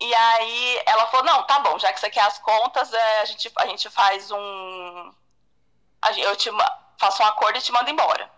E 0.00 0.14
aí 0.14 0.82
ela 0.84 1.06
falou, 1.06 1.24
não, 1.24 1.42
tá 1.44 1.60
bom, 1.60 1.78
já 1.78 1.92
que 1.92 2.00
você 2.00 2.10
quer 2.10 2.24
as 2.24 2.38
contas, 2.38 2.92
é, 2.92 3.20
a, 3.20 3.24
gente, 3.24 3.52
a 3.56 3.66
gente 3.66 3.88
faz 3.88 4.30
um. 4.30 5.14
Eu 6.16 6.34
te 6.34 6.50
faço 6.98 7.22
um 7.22 7.26
acordo 7.26 7.58
e 7.58 7.62
te 7.62 7.70
mando 7.72 7.90
embora. 7.90 8.28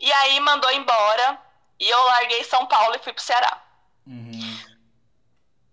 E 0.00 0.12
aí 0.12 0.40
mandou 0.40 0.70
embora 0.72 1.40
e 1.78 1.88
eu 1.88 2.02
larguei 2.06 2.44
São 2.44 2.66
Paulo 2.66 2.94
e 2.94 2.98
fui 2.98 3.12
pro 3.12 3.22
Ceará. 3.22 3.62
Uhum. 4.06 4.58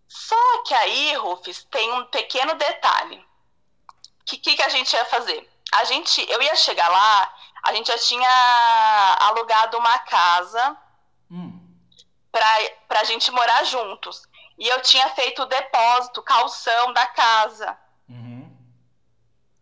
Só 0.07 0.63
que 0.63 0.73
aí, 0.73 1.15
Rufus, 1.15 1.63
tem 1.65 1.91
um 1.93 2.05
pequeno 2.05 2.53
detalhe. 2.55 3.17
O 4.21 4.25
que, 4.25 4.37
que, 4.37 4.55
que 4.55 4.61
a 4.61 4.69
gente 4.69 4.93
ia 4.93 5.05
fazer? 5.05 5.51
a 5.71 5.85
gente, 5.85 6.29
eu 6.29 6.41
ia 6.41 6.55
chegar 6.55 6.89
lá, 6.89 7.33
a 7.63 7.73
gente 7.73 7.87
já 7.87 7.97
tinha 7.97 9.17
alugado 9.21 9.77
uma 9.77 9.97
casa 9.99 10.77
hum. 11.31 11.59
pra, 12.31 12.57
pra 12.87 13.03
gente 13.05 13.31
morar 13.31 13.63
juntos. 13.63 14.27
E 14.57 14.67
eu 14.67 14.81
tinha 14.81 15.07
feito 15.09 15.41
o 15.41 15.45
depósito, 15.45 16.21
calção 16.21 16.93
da 16.93 17.07
casa. 17.07 17.77
Uhum. 18.07 18.55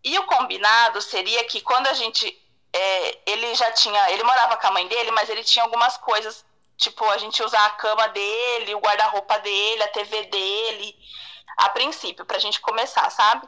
E 0.03 0.17
o 0.17 0.25
combinado 0.25 1.01
seria 1.01 1.43
que 1.45 1.61
quando 1.61 1.87
a 1.87 1.93
gente. 1.93 2.35
É, 2.71 3.31
ele 3.31 3.55
já 3.55 3.71
tinha. 3.71 4.11
Ele 4.11 4.23
morava 4.23 4.57
com 4.57 4.67
a 4.67 4.71
mãe 4.71 4.87
dele, 4.87 5.11
mas 5.11 5.29
ele 5.29 5.43
tinha 5.43 5.63
algumas 5.63 5.97
coisas. 5.97 6.45
Tipo, 6.77 7.03
a 7.09 7.17
gente 7.17 7.43
usar 7.43 7.65
a 7.65 7.71
cama 7.71 8.07
dele, 8.09 8.75
o 8.75 8.79
guarda-roupa 8.79 9.37
dele, 9.39 9.83
a 9.83 9.87
TV 9.89 10.23
dele. 10.25 10.95
A 11.57 11.69
princípio, 11.69 12.25
pra 12.25 12.39
gente 12.39 12.61
começar, 12.61 13.09
sabe? 13.09 13.47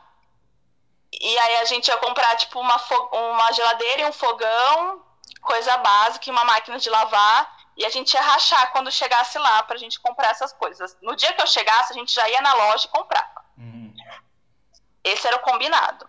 E 1.13 1.39
aí 1.39 1.55
a 1.57 1.65
gente 1.65 1.87
ia 1.87 1.97
comprar, 1.97 2.35
tipo, 2.35 2.59
uma, 2.59 2.77
uma 3.11 3.51
geladeira 3.53 4.01
e 4.01 4.05
um 4.05 4.13
fogão, 4.13 5.05
coisa 5.41 5.77
básica, 5.77 6.29
e 6.29 6.31
uma 6.31 6.43
máquina 6.43 6.77
de 6.77 6.89
lavar. 6.89 7.61
E 7.77 7.85
a 7.85 7.89
gente 7.89 8.13
ia 8.13 8.21
rachar 8.21 8.71
quando 8.71 8.91
chegasse 8.91 9.37
lá 9.37 9.63
pra 9.63 9.77
gente 9.77 9.99
comprar 9.99 10.31
essas 10.31 10.51
coisas. 10.53 10.97
No 11.01 11.15
dia 11.15 11.31
que 11.33 11.41
eu 11.41 11.47
chegasse, 11.47 11.93
a 11.93 11.95
gente 11.95 12.13
já 12.13 12.27
ia 12.29 12.41
na 12.41 12.53
loja 12.53 12.85
e 12.85 12.89
comprava. 12.89 13.45
Uhum. 13.57 13.93
Esse 15.03 15.27
era 15.27 15.37
o 15.37 15.41
combinado. 15.41 16.07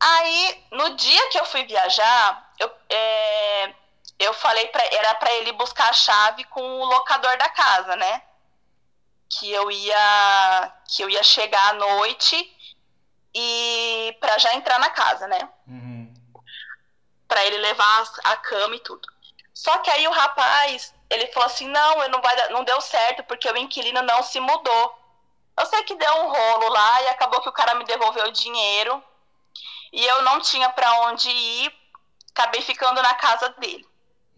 Aí, 0.00 0.64
no 0.70 0.96
dia 0.96 1.28
que 1.28 1.38
eu 1.38 1.44
fui 1.44 1.64
viajar, 1.64 2.52
eu, 2.58 2.72
é, 2.88 3.74
eu 4.18 4.32
falei 4.32 4.66
pra, 4.68 4.82
era 4.84 5.14
para 5.16 5.30
ele 5.32 5.52
buscar 5.52 5.90
a 5.90 5.92
chave 5.92 6.44
com 6.44 6.62
o 6.62 6.84
locador 6.86 7.36
da 7.36 7.50
casa, 7.50 7.94
né? 7.96 8.22
Que 9.28 9.52
eu 9.52 9.70
ia 9.70 10.72
que 10.88 11.02
eu 11.02 11.10
ia 11.10 11.22
chegar 11.22 11.70
à 11.70 11.72
noite 11.74 12.56
e 13.34 14.16
para 14.20 14.38
já 14.38 14.54
entrar 14.54 14.78
na 14.78 14.90
casa, 14.90 15.28
né? 15.28 15.48
Uhum. 15.66 16.12
Para 17.28 17.44
ele 17.44 17.58
levar 17.58 18.04
a 18.24 18.36
cama 18.36 18.74
e 18.74 18.80
tudo. 18.80 19.06
Só 19.54 19.78
que 19.78 19.90
aí 19.90 20.08
o 20.08 20.12
rapaz, 20.12 20.94
ele 21.10 21.26
falou 21.28 21.46
assim: 21.46 21.68
"Não, 21.68 22.02
eu 22.02 22.08
não 22.08 22.22
vai 22.22 22.48
não 22.48 22.64
deu 22.64 22.80
certo 22.80 23.22
porque 23.24 23.48
o 23.48 23.56
inquilino 23.56 24.00
não 24.02 24.22
se 24.22 24.40
mudou". 24.40 24.98
Eu 25.58 25.66
sei 25.66 25.82
que 25.82 25.94
deu 25.94 26.14
um 26.14 26.28
rolo 26.32 26.68
lá 26.70 27.02
e 27.02 27.08
acabou 27.08 27.40
que 27.42 27.48
o 27.50 27.52
cara 27.52 27.74
me 27.74 27.84
devolveu 27.84 28.26
o 28.26 28.32
dinheiro. 28.32 29.04
E 29.92 30.04
eu 30.04 30.22
não 30.22 30.40
tinha 30.40 30.70
para 30.70 31.08
onde 31.08 31.28
ir, 31.28 31.74
acabei 32.30 32.62
ficando 32.62 33.02
na 33.02 33.14
casa 33.14 33.48
dele. 33.58 33.86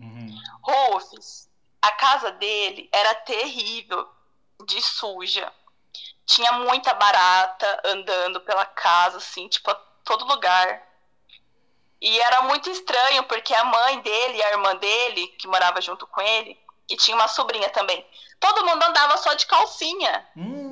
Uhum. 0.01 0.39
Rufus, 0.63 1.49
a 1.81 1.93
casa 1.93 2.33
dele 2.33 2.89
era 2.93 3.15
terrível, 3.17 4.09
de 4.65 4.81
suja 4.81 5.53
tinha 6.27 6.53
muita 6.53 6.95
barata 6.95 7.83
andando 7.85 8.41
pela 8.41 8.65
casa, 8.65 9.19
assim, 9.19 9.49
tipo, 9.49 9.71
a 9.71 9.75
todo 10.05 10.25
lugar. 10.25 10.83
E 12.01 12.21
era 12.21 12.43
muito 12.43 12.71
estranho, 12.71 13.25
porque 13.25 13.55
a 13.55 13.65
mãe 13.65 14.01
dele 14.01 14.39
e 14.39 14.43
a 14.43 14.51
irmã 14.51 14.75
dele, 14.77 15.27
que 15.39 15.47
morava 15.47 15.81
junto 15.81 16.07
com 16.07 16.21
ele, 16.21 16.59
e 16.89 16.97
tinha 16.97 17.15
uma 17.15 17.29
sobrinha 17.29 17.69
também, 17.71 18.05
todo 18.41 18.65
mundo 18.65 18.83
andava 18.83 19.17
só 19.19 19.35
de 19.35 19.47
calcinha. 19.47 20.27
Hum. 20.37 20.72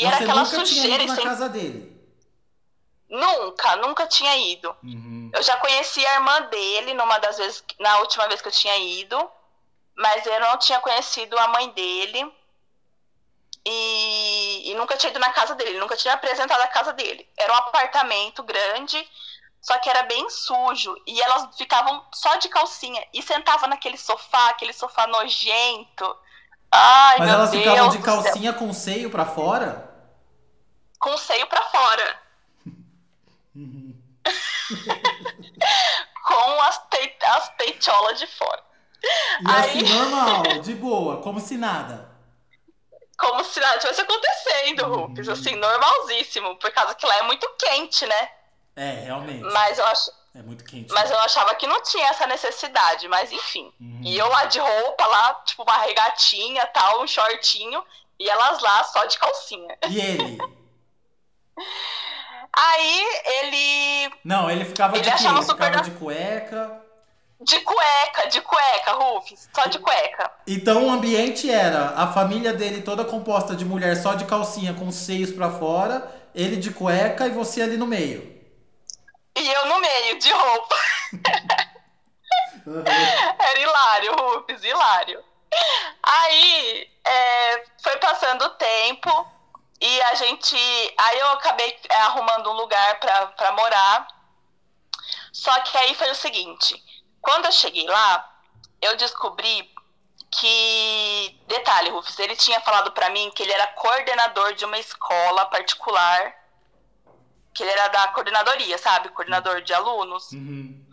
E 0.00 0.06
era 0.06 0.16
aquela 0.16 0.44
nunca 0.44 0.64
sujeira. 0.64 1.04
Tinha 1.04 1.04
ido 1.04 1.14
na 1.14 1.22
casa 1.22 1.48
dele? 1.48 2.00
Nunca, 3.10 3.76
nunca 3.76 4.06
tinha 4.06 4.36
ido. 4.36 4.74
Uhum. 4.82 5.30
Eu 5.34 5.42
já 5.42 5.56
conheci 5.56 6.04
a 6.06 6.14
irmã 6.14 6.42
dele 6.42 6.94
numa 6.94 7.18
das 7.18 7.36
vezes, 7.36 7.64
na 7.78 7.98
última 7.98 8.28
vez 8.28 8.40
que 8.40 8.48
eu 8.48 8.52
tinha 8.52 8.76
ido, 8.78 9.30
mas 9.96 10.24
eu 10.24 10.40
não 10.40 10.56
tinha 10.58 10.80
conhecido 10.80 11.36
a 11.36 11.48
mãe 11.48 11.68
dele. 11.70 12.32
E, 13.66 14.70
e, 14.70 14.74
nunca 14.74 14.96
tinha 14.96 15.10
ido 15.10 15.18
na 15.18 15.30
casa 15.32 15.54
dele, 15.54 15.78
nunca 15.78 15.96
tinha 15.96 16.14
apresentado 16.14 16.62
a 16.62 16.68
casa 16.68 16.92
dele. 16.92 17.28
Era 17.36 17.52
um 17.52 17.56
apartamento 17.56 18.42
grande, 18.42 19.06
só 19.60 19.76
que 19.78 19.90
era 19.90 20.04
bem 20.04 20.30
sujo. 20.30 20.96
E 21.06 21.20
elas 21.20 21.56
ficavam 21.58 22.02
só 22.14 22.36
de 22.36 22.48
calcinha 22.48 23.04
e 23.12 23.20
sentavam 23.22 23.68
naquele 23.68 23.98
sofá, 23.98 24.50
aquele 24.50 24.72
sofá 24.72 25.06
nojento. 25.08 26.16
Ai, 26.70 27.18
Mas 27.18 27.28
elas 27.28 27.50
Deus 27.50 27.64
ficavam 27.64 27.90
de 27.90 27.98
calcinha 27.98 28.52
com 28.52 28.72
seio 28.72 29.10
para 29.10 29.26
fora? 29.26 29.89
Com 31.00 31.16
seio 31.16 31.48
para 31.48 31.62
fora. 31.62 32.22
com 36.22 36.60
as, 36.62 36.78
te 36.88 37.16
as 37.24 37.48
peitolas 37.56 38.18
de 38.18 38.26
fora. 38.28 38.62
E 39.02 39.50
Aí... 39.50 39.70
assim, 39.70 39.82
normal, 39.94 40.42
de 40.62 40.74
boa, 40.74 41.20
como 41.22 41.40
se 41.40 41.56
nada 41.56 42.10
como 43.20 43.44
se 43.44 43.60
nada 43.60 43.78
tivesse 43.78 44.00
acontecendo, 44.00 44.86
uhum. 44.86 45.14
Assim, 45.30 45.54
normalzíssimo, 45.54 46.56
por 46.56 46.70
causa 46.72 46.94
que 46.94 47.04
lá 47.04 47.18
é 47.18 47.22
muito 47.22 47.46
quente, 47.58 48.06
né? 48.06 48.30
É, 48.74 48.92
realmente. 49.04 49.42
Mas 49.42 49.78
eu 49.78 49.84
acho. 49.86 50.10
É 50.34 50.40
muito 50.40 50.64
quente. 50.64 50.90
Mas 50.92 51.10
né? 51.10 51.16
eu 51.16 51.20
achava 51.20 51.54
que 51.54 51.66
não 51.66 51.82
tinha 51.82 52.06
essa 52.08 52.26
necessidade, 52.26 53.06
mas 53.08 53.30
enfim. 53.30 53.70
Uhum. 53.78 54.00
E 54.02 54.16
eu 54.16 54.26
lá 54.26 54.46
de 54.46 54.58
roupa, 54.58 55.06
lá, 55.06 55.34
tipo, 55.44 55.62
uma 55.62 55.76
regatinha, 55.78 56.66
tal, 56.68 57.02
um 57.02 57.06
shortinho, 57.06 57.84
e 58.18 58.28
elas 58.28 58.60
lá 58.60 58.84
só 58.84 59.04
de 59.04 59.18
calcinha. 59.18 59.76
E 59.88 60.00
ele? 60.00 60.38
Aí 62.52 63.06
ele. 63.24 64.14
Não, 64.24 64.50
ele 64.50 64.64
ficava 64.64 64.96
ele 64.96 65.04
de 65.04 65.16
quê? 65.16 65.26
Ele 65.26 65.42
ficava 65.42 65.80
de 65.82 65.90
cueca. 65.92 66.80
De 67.40 67.58
cueca, 67.60 68.28
de 68.28 68.40
cueca, 68.42 68.92
Rufus. 68.92 69.48
Só 69.54 69.66
de 69.66 69.78
cueca. 69.78 70.30
Então 70.46 70.86
o 70.86 70.90
ambiente 70.90 71.50
era 71.50 71.94
a 71.96 72.12
família 72.12 72.52
dele 72.52 72.82
toda 72.82 73.04
composta 73.04 73.56
de 73.56 73.64
mulher 73.64 73.96
só 73.96 74.14
de 74.14 74.26
calcinha 74.26 74.74
com 74.74 74.88
os 74.88 74.96
seios 74.96 75.30
para 75.30 75.50
fora, 75.50 76.10
ele 76.34 76.56
de 76.56 76.70
cueca 76.70 77.26
e 77.26 77.30
você 77.30 77.62
ali 77.62 77.78
no 77.78 77.86
meio. 77.86 78.38
E 79.36 79.48
eu 79.48 79.66
no 79.66 79.80
meio, 79.80 80.18
de 80.18 80.30
roupa. 80.30 80.76
Uhum. 82.66 82.84
Era 82.86 83.58
hilário, 83.58 84.12
Rufus, 84.16 84.62
hilário. 84.62 85.24
Aí 86.02 86.88
é, 87.06 87.64
foi 87.82 87.96
passando 87.96 88.44
o 88.44 88.50
tempo 88.50 89.39
e 89.80 90.02
a 90.02 90.14
gente. 90.14 90.56
Aí 90.98 91.18
eu 91.18 91.30
acabei 91.30 91.78
é, 91.88 91.96
arrumando 92.02 92.50
um 92.50 92.54
lugar 92.54 93.00
para 93.00 93.52
morar. 93.52 94.06
Só 95.32 95.58
que 95.60 95.76
aí 95.78 95.94
foi 95.94 96.10
o 96.10 96.14
seguinte: 96.14 96.82
quando 97.20 97.46
eu 97.46 97.52
cheguei 97.52 97.86
lá, 97.86 98.30
eu 98.82 98.96
descobri 98.96 99.72
que. 100.30 101.40
Detalhe, 101.46 101.90
Rufus, 101.90 102.18
ele 102.18 102.36
tinha 102.36 102.60
falado 102.60 102.92
para 102.92 103.10
mim 103.10 103.30
que 103.34 103.42
ele 103.42 103.52
era 103.52 103.68
coordenador 103.68 104.54
de 104.54 104.64
uma 104.64 104.78
escola 104.78 105.46
particular. 105.46 106.38
Que 107.54 107.64
ele 107.64 107.72
era 107.72 107.88
da 107.88 108.08
coordenadoria, 108.08 108.78
sabe? 108.78 109.08
Coordenador 109.08 109.62
de 109.62 109.74
alunos. 109.74 110.30
Uhum. 110.30 110.86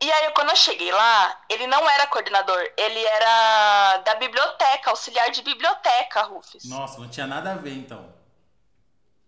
E 0.00 0.12
aí, 0.12 0.30
quando 0.30 0.50
eu 0.50 0.56
cheguei 0.56 0.92
lá, 0.92 1.40
ele 1.48 1.66
não 1.66 1.88
era 1.90 2.06
coordenador, 2.06 2.70
ele 2.76 3.04
era 3.04 3.96
da 3.98 4.14
biblioteca, 4.14 4.90
auxiliar 4.90 5.30
de 5.30 5.42
biblioteca, 5.42 6.22
Rufus. 6.22 6.64
Nossa, 6.66 7.00
não 7.00 7.08
tinha 7.08 7.26
nada 7.26 7.52
a 7.52 7.56
ver, 7.56 7.74
então. 7.74 8.08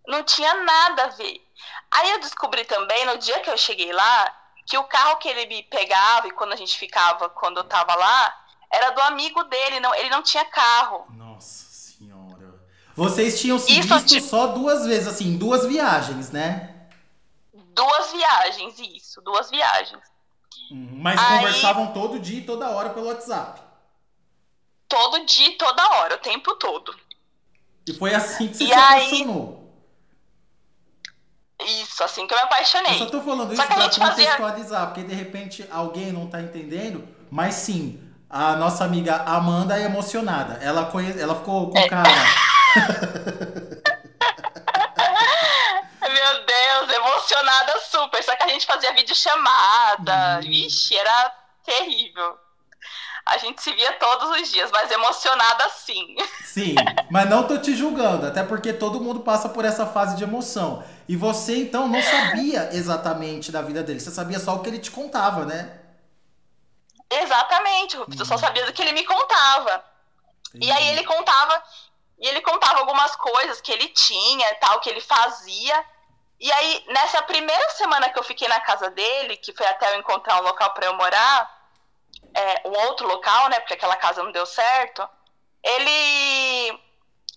Não 0.07 0.23
tinha 0.23 0.63
nada 0.63 1.03
a 1.03 1.07
ver. 1.09 1.45
Aí 1.91 2.11
eu 2.11 2.19
descobri 2.21 2.63
também, 2.63 3.05
no 3.05 3.17
dia 3.17 3.39
que 3.39 3.49
eu 3.49 3.57
cheguei 3.57 3.91
lá, 3.91 4.33
que 4.65 4.77
o 4.77 4.83
carro 4.85 5.17
que 5.17 5.27
ele 5.27 5.45
me 5.47 5.63
pegava 5.63 6.27
e 6.27 6.31
quando 6.31 6.53
a 6.53 6.55
gente 6.55 6.77
ficava, 6.79 7.29
quando 7.29 7.57
eu 7.57 7.65
tava 7.65 7.93
lá, 7.93 8.45
era 8.71 8.91
do 8.91 9.01
amigo 9.01 9.43
dele, 9.43 9.81
não, 9.81 9.93
ele 9.93 10.09
não 10.09 10.23
tinha 10.23 10.45
carro. 10.45 11.05
Nossa 11.09 11.65
senhora. 11.69 12.63
Vocês 12.95 13.41
tinham 13.41 13.59
se 13.59 13.77
isso, 13.77 13.89
visto 13.89 14.07
tipo... 14.07 14.25
só 14.25 14.47
duas 14.47 14.85
vezes, 14.85 15.07
assim, 15.07 15.37
duas 15.37 15.65
viagens, 15.65 16.31
né? 16.31 16.87
Duas 17.53 18.11
viagens, 18.13 18.79
isso, 18.79 19.21
duas 19.21 19.49
viagens. 19.49 20.01
Uhum. 20.71 20.89
Mas 20.93 21.19
Aí, 21.19 21.37
conversavam 21.37 21.87
todo 21.87 22.19
dia 22.19 22.39
e 22.39 22.43
toda 22.43 22.69
hora 22.69 22.91
pelo 22.91 23.07
WhatsApp. 23.07 23.61
Todo 24.87 25.25
dia 25.25 25.49
e 25.49 25.57
toda 25.57 25.89
hora, 25.97 26.15
o 26.15 26.19
tempo 26.19 26.55
todo. 26.55 26.95
E 27.87 27.93
foi 27.93 28.13
assim 28.13 28.47
que 28.47 28.55
você 28.57 28.63
e 28.63 28.67
se 28.67 28.73
aí... 28.73 29.05
apaixonou. 29.05 29.61
Isso, 31.63 32.03
assim 32.03 32.25
que 32.25 32.33
eu 32.33 32.37
me 32.37 32.43
apaixonei. 32.43 32.93
Eu 32.93 32.99
só 32.99 33.05
tô 33.05 33.21
falando 33.21 33.53
isso 33.53 33.63
pra 33.63 33.75
contextualizar, 33.75 34.39
fazia... 34.39 34.85
porque 34.87 35.03
de 35.03 35.13
repente 35.13 35.67
alguém 35.69 36.11
não 36.11 36.25
tá 36.27 36.41
entendendo, 36.41 37.07
mas 37.29 37.53
sim, 37.55 38.01
a 38.29 38.55
nossa 38.55 38.83
amiga 38.83 39.17
Amanda 39.17 39.77
é 39.77 39.83
emocionada. 39.83 40.55
Ela, 40.63 40.85
conhe... 40.85 41.19
Ela 41.19 41.35
ficou 41.35 41.69
com 41.69 41.77
é. 41.77 41.87
cara 41.87 42.09
Deus, 46.51 46.89
emocionada 47.31 47.79
super. 47.79 48.23
Só 48.23 48.35
que 48.35 48.43
a 48.43 48.47
gente 48.47 48.65
fazia 48.65 48.93
videochamada. 48.93 50.39
Vixe, 50.41 50.97
era 50.97 51.35
terrível. 51.65 52.37
A 53.25 53.37
gente 53.37 53.61
se 53.61 53.71
via 53.73 53.93
todos 53.93 54.29
os 54.31 54.51
dias, 54.51 54.71
mas 54.71 54.89
emocionada 54.89 55.69
sim. 55.69 56.15
Sim, 56.43 56.73
mas 57.09 57.29
não 57.29 57.47
tô 57.47 57.59
te 57.59 57.75
julgando, 57.75 58.25
até 58.25 58.43
porque 58.43 58.73
todo 58.73 58.99
mundo 58.99 59.19
passa 59.19 59.47
por 59.47 59.63
essa 59.63 59.85
fase 59.85 60.17
de 60.17 60.23
emoção. 60.23 60.83
E 61.07 61.15
você, 61.15 61.61
então, 61.61 61.87
não 61.87 62.01
sabia 62.01 62.69
exatamente 62.73 63.51
da 63.51 63.61
vida 63.61 63.83
dele, 63.83 63.99
você 63.99 64.09
sabia 64.09 64.39
só 64.39 64.55
o 64.55 64.63
que 64.63 64.69
ele 64.69 64.79
te 64.79 64.89
contava, 64.89 65.45
né? 65.45 65.79
Exatamente, 67.11 67.95
Rufus, 67.95 68.19
eu 68.19 68.25
só 68.25 68.33
uhum. 68.33 68.39
sabia 68.39 68.65
do 68.65 68.73
que 68.73 68.81
ele 68.81 68.93
me 68.93 69.05
contava. 69.05 69.85
Entendi. 70.49 70.65
E 70.65 70.71
aí 70.71 70.87
ele 70.87 71.03
contava, 71.03 71.63
e 72.19 72.27
ele 72.27 72.41
contava 72.41 72.79
algumas 72.79 73.15
coisas 73.15 73.61
que 73.61 73.71
ele 73.71 73.87
tinha, 73.89 74.55
tal, 74.55 74.79
que 74.79 74.89
ele 74.89 75.01
fazia. 75.01 75.85
E 76.41 76.51
aí, 76.51 76.83
nessa 76.87 77.21
primeira 77.21 77.69
semana 77.69 78.09
que 78.09 78.17
eu 78.17 78.23
fiquei 78.23 78.47
na 78.47 78.59
casa 78.61 78.89
dele, 78.89 79.37
que 79.37 79.53
foi 79.53 79.67
até 79.67 79.93
eu 79.93 79.99
encontrar 79.99 80.41
um 80.41 80.43
local 80.43 80.73
para 80.73 80.87
eu 80.87 80.95
morar, 80.95 81.61
é, 82.33 82.67
um 82.67 82.71
outro 82.87 83.07
local, 83.07 83.47
né? 83.47 83.59
Porque 83.59 83.75
aquela 83.75 83.95
casa 83.95 84.23
não 84.23 84.31
deu 84.31 84.45
certo. 84.47 85.07
Ele 85.63 86.79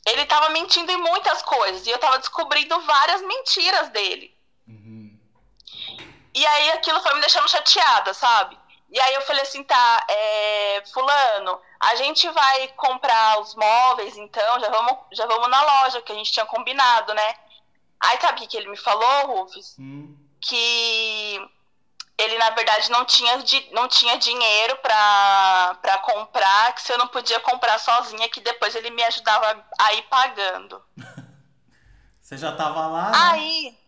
ele 0.06 0.24
tava 0.24 0.48
mentindo 0.50 0.90
em 0.90 0.96
muitas 0.96 1.42
coisas 1.42 1.86
e 1.86 1.90
eu 1.90 1.98
tava 1.98 2.18
descobrindo 2.18 2.80
várias 2.80 3.20
mentiras 3.20 3.90
dele. 3.90 4.34
Uhum. 4.66 5.18
E 6.34 6.46
aí 6.46 6.70
aquilo 6.72 7.00
foi 7.02 7.14
me 7.14 7.20
deixando 7.20 7.48
chateada, 7.48 8.14
sabe? 8.14 8.58
E 8.90 9.00
aí 9.00 9.14
eu 9.14 9.22
falei 9.22 9.42
assim, 9.42 9.62
tá, 9.64 10.06
é, 10.08 10.82
fulano, 10.92 11.60
a 11.80 11.94
gente 11.96 12.28
vai 12.30 12.68
comprar 12.68 13.40
os 13.40 13.54
móveis, 13.54 14.16
então 14.16 14.60
já 14.60 14.68
vamos, 14.70 14.98
já 15.12 15.26
vamos 15.26 15.48
na 15.48 15.62
loja 15.62 16.00
que 16.02 16.12
a 16.12 16.14
gente 16.14 16.32
tinha 16.32 16.46
combinado, 16.46 17.12
né? 17.12 17.34
Aí 18.04 18.20
sabe 18.20 18.44
o 18.44 18.48
que 18.48 18.56
ele 18.56 18.68
me 18.68 18.76
falou, 18.76 19.38
Rufus? 19.38 19.76
Hum. 19.78 20.16
Que 20.40 21.40
ele 22.16 22.38
na 22.38 22.50
verdade 22.50 22.90
não 22.90 23.04
tinha, 23.04 23.42
não 23.72 23.88
tinha 23.88 24.18
dinheiro 24.18 24.76
para 24.76 25.98
comprar, 26.02 26.72
que 26.74 26.82
se 26.82 26.92
eu 26.92 26.98
não 26.98 27.08
podia 27.08 27.40
comprar 27.40 27.78
sozinha, 27.78 28.28
que 28.28 28.40
depois 28.40 28.74
ele 28.74 28.90
me 28.90 29.02
ajudava 29.04 29.64
a 29.78 29.94
ir 29.94 30.02
pagando. 30.02 30.82
Você 32.20 32.38
já 32.38 32.52
tava 32.52 32.86
lá? 32.86 33.10
Né? 33.10 33.18
Aí 33.20 33.78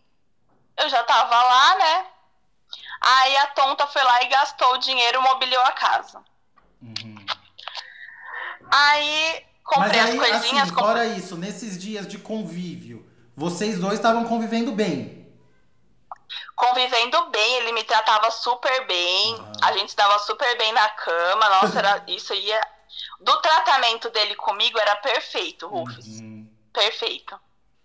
eu 0.76 0.88
já 0.88 1.02
tava 1.04 1.42
lá, 1.42 1.76
né? 1.76 2.06
Aí 3.00 3.36
a 3.36 3.46
tonta 3.48 3.86
foi 3.86 4.02
lá 4.02 4.22
e 4.22 4.28
gastou 4.28 4.74
o 4.74 4.78
dinheiro 4.78 5.18
e 5.18 5.22
mobiliou 5.22 5.62
a 5.62 5.72
casa. 5.72 6.22
Uhum. 6.82 7.26
Aí 8.70 9.44
comprei 9.64 10.00
aí, 10.00 10.10
as 10.10 10.14
coisinhas. 10.16 10.64
Assim, 10.64 10.74
fora 10.74 11.06
isso, 11.06 11.36
nesses 11.36 11.78
dias 11.78 12.06
de 12.06 12.18
convívio, 12.18 12.85
vocês 13.36 13.78
dois 13.78 13.94
estavam 13.94 14.24
convivendo 14.24 14.72
bem? 14.72 15.16
convivendo 16.56 17.26
bem, 17.26 17.54
ele 17.56 17.72
me 17.72 17.84
tratava 17.84 18.30
super 18.30 18.86
bem, 18.86 19.34
uhum. 19.34 19.52
a 19.62 19.72
gente 19.72 19.90
estava 19.90 20.18
super 20.20 20.56
bem 20.56 20.72
na 20.72 20.88
cama, 20.88 21.48
nossa, 21.50 21.78
era, 21.78 22.02
isso 22.08 22.32
ia. 22.34 22.60
Do 23.20 23.36
tratamento 23.40 24.08
dele 24.10 24.34
comigo 24.36 24.78
era 24.78 24.96
perfeito, 24.96 25.68
Rufus. 25.68 26.06
Uhum. 26.06 26.50
Perfeito. 26.72 27.38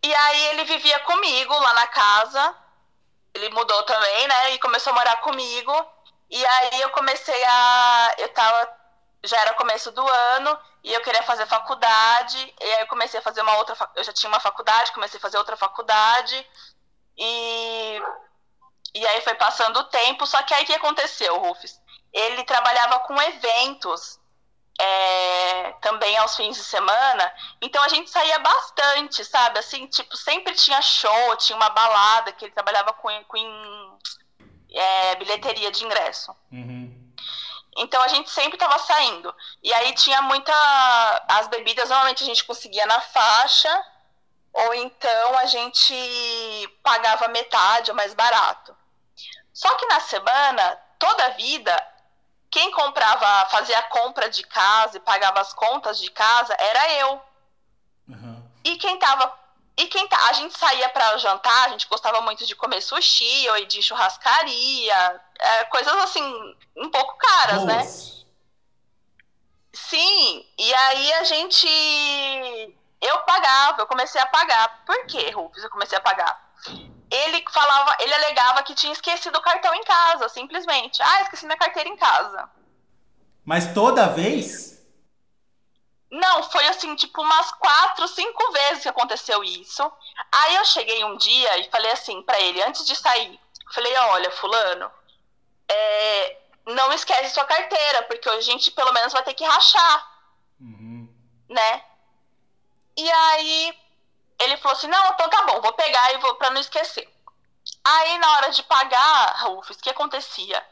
E 0.04 0.14
aí 0.14 0.46
ele 0.48 0.64
vivia 0.64 1.00
comigo 1.00 1.54
lá 1.54 1.74
na 1.74 1.88
casa. 1.88 2.56
Ele 3.34 3.50
mudou 3.50 3.84
também, 3.84 4.28
né? 4.28 4.54
E 4.54 4.60
começou 4.60 4.92
a 4.92 4.96
morar 4.96 5.18
comigo. 5.18 5.74
E 6.30 6.46
aí 6.46 6.82
eu 6.82 6.90
comecei 6.90 7.44
a. 7.46 8.16
Eu 8.18 8.30
tava. 8.30 8.81
Já 9.24 9.40
era 9.40 9.54
começo 9.54 9.92
do 9.92 10.08
ano 10.08 10.58
e 10.84 10.94
eu 10.94 11.02
queria 11.02 11.24
fazer 11.24 11.46
faculdade. 11.46 12.56
E 12.60 12.64
aí 12.64 12.82
eu 12.82 12.88
comecei 12.88 13.20
a 13.20 13.24
fazer 13.24 13.42
uma 13.42 13.56
outra. 13.58 13.76
Eu 13.96 14.04
já 14.04 14.14
tinha 14.14 14.30
uma 14.30 14.40
faculdade, 14.40 14.92
comecei 14.92 15.18
a 15.18 15.22
fazer 15.22 15.38
outra 15.38 15.56
faculdade. 15.56 16.48
E 17.18 18.02
e 18.94 19.08
aí 19.08 19.22
foi 19.22 19.34
passando 19.36 19.78
o 19.78 19.84
tempo, 19.86 20.26
só 20.28 20.42
que 20.44 20.54
aí 20.54 20.64
o 20.64 20.66
que 20.66 20.74
aconteceu, 20.74 21.38
Rufus? 21.38 21.80
Ele 22.12 22.44
trabalhava 22.44 23.00
com 23.00 23.22
eventos 23.22 24.20
é, 24.80 25.72
também 25.82 26.18
aos 26.18 26.36
fins 26.36 26.58
de 26.58 26.64
semana, 26.64 27.34
então 27.62 27.82
a 27.84 27.88
gente 27.88 28.10
saía 28.10 28.38
bastante, 28.40 29.24
sabe? 29.24 29.60
Assim, 29.60 29.88
tipo, 29.88 30.18
sempre 30.18 30.54
tinha 30.56 30.82
show, 30.82 31.36
tinha 31.38 31.56
uma 31.56 31.70
balada 31.70 32.34
que 32.34 32.46
ele 32.46 32.54
trabalhava 32.54 32.92
com, 32.94 33.10
com 33.26 33.98
é, 34.72 35.16
bilheteria 35.16 35.72
de 35.72 35.86
ingresso. 35.86 36.36
Uhum. 36.52 37.11
Então 37.78 38.02
a 38.02 38.08
gente 38.08 38.30
sempre 38.30 38.56
estava 38.56 38.78
saindo. 38.80 39.34
E 39.64 39.74
aí 39.74 39.94
tinha 39.94 40.22
muita. 40.22 40.54
As 41.28 41.48
bebidas 41.48 41.90
normalmente 41.90 42.24
a 42.24 42.26
gente 42.26 42.44
conseguia 42.44 42.86
na 42.86 43.00
faixa, 43.00 43.86
ou 44.54 44.74
então 44.74 45.38
a 45.38 45.46
gente 45.46 45.96
pagava 46.84 47.28
metade 47.30 47.92
ou 47.92 47.96
mais 47.96 48.14
barato. 48.14 48.76
Só 49.54 49.74
que 49.76 49.86
na 49.88 50.00
semana, 50.02 50.80
toda 50.98 51.26
a 51.26 51.30
vida, 51.30 51.88
quem 52.50 52.72
comprava, 52.72 53.50
fazia 53.50 53.78
a 53.80 53.84
compra 53.84 54.30
de 54.30 54.44
casa 54.44 54.98
e 54.98 55.02
pagava 55.02 55.40
as 55.40 55.54
contas 55.54 56.00
de 56.00 56.12
casa 56.12 56.56
era 56.60 56.94
eu. 56.94 57.22
Uhum. 58.10 58.52
E 58.64 58.78
quem 58.78 59.00
tava. 59.00 59.41
E 59.82 59.88
quem 59.88 60.08
tá, 60.08 60.30
a 60.30 60.34
gente 60.34 60.58
saía 60.58 60.88
para 60.90 61.18
jantar, 61.18 61.66
a 61.66 61.70
gente 61.70 61.88
gostava 61.88 62.22
muito 62.22 62.46
de 62.46 62.56
comer 62.56 62.82
sushi 62.82 63.50
ou 63.50 63.66
de 63.66 63.82
churrascaria, 63.82 65.22
é, 65.40 65.64
coisas 65.66 65.94
assim, 65.96 66.56
um 66.78 66.90
pouco 66.90 67.18
caras, 67.18 67.66
né? 67.66 67.78
Nossa. 67.78 68.16
né? 68.16 68.22
Sim, 69.74 70.46
e 70.58 70.74
aí 70.74 71.14
a 71.14 71.24
gente. 71.24 71.68
Eu 73.02 73.18
pagava, 73.20 73.82
eu 73.82 73.88
comecei 73.88 74.22
a 74.22 74.26
pagar. 74.26 74.84
Por 74.86 75.06
quê, 75.08 75.32
Rufus? 75.32 75.64
Eu 75.64 75.70
comecei 75.70 75.98
a 75.98 76.02
pagar 76.02 76.52
ele 77.12 77.44
falava, 77.52 77.98
ele 78.00 78.14
alegava 78.14 78.64
que 78.64 78.74
tinha 78.74 78.94
esquecido 78.94 79.38
o 79.38 79.42
cartão 79.42 79.76
em 79.76 79.84
casa, 79.84 80.30
simplesmente. 80.30 81.02
Ah, 81.04 81.22
esqueci 81.24 81.46
minha 81.46 81.58
carteira 81.58 81.90
em 81.90 81.98
casa. 81.98 82.50
Mas 83.44 83.74
toda 83.74 84.08
vez? 84.08 84.71
Não, 86.12 86.44
foi 86.44 86.68
assim, 86.68 86.94
tipo, 86.96 87.22
umas 87.22 87.52
quatro, 87.54 88.06
cinco 88.10 88.52
vezes 88.52 88.84
que 88.84 88.90
aconteceu 88.90 89.42
isso. 89.44 89.90
Aí 90.30 90.56
eu 90.56 90.66
cheguei 90.66 91.04
um 91.06 91.16
dia 91.16 91.58
e 91.60 91.70
falei 91.72 91.90
assim 91.92 92.22
para 92.24 92.40
ele, 92.42 92.62
antes 92.64 92.86
de 92.86 92.96
sair, 92.96 93.40
falei, 93.74 93.96
olha, 93.96 94.30
fulano, 94.32 94.92
é, 95.70 96.38
não 96.66 96.92
esquece 96.92 97.34
sua 97.34 97.46
carteira, 97.46 98.04
porque 98.04 98.28
a 98.28 98.42
gente 98.42 98.72
pelo 98.72 98.92
menos 98.92 99.14
vai 99.14 99.24
ter 99.24 99.34
que 99.34 99.46
rachar. 99.46 100.12
Uhum. 100.60 101.08
Né? 101.48 101.84
E 102.98 103.10
aí 103.10 103.80
ele 104.42 104.58
falou 104.58 104.78
assim: 104.78 104.88
não, 104.88 105.08
então 105.14 105.30
tá 105.30 105.44
bom, 105.44 105.62
vou 105.62 105.74
pegar 105.74 106.14
e 106.14 106.18
vou 106.18 106.36
para 106.36 106.50
não 106.50 106.62
esquecer. 106.62 107.08
Aí, 107.84 108.18
na 108.18 108.32
hora 108.34 108.50
de 108.52 108.64
pagar, 108.64 109.44
Rufus, 109.44 109.78
o 109.78 109.80
que 109.80 109.90
acontecia? 109.90 110.66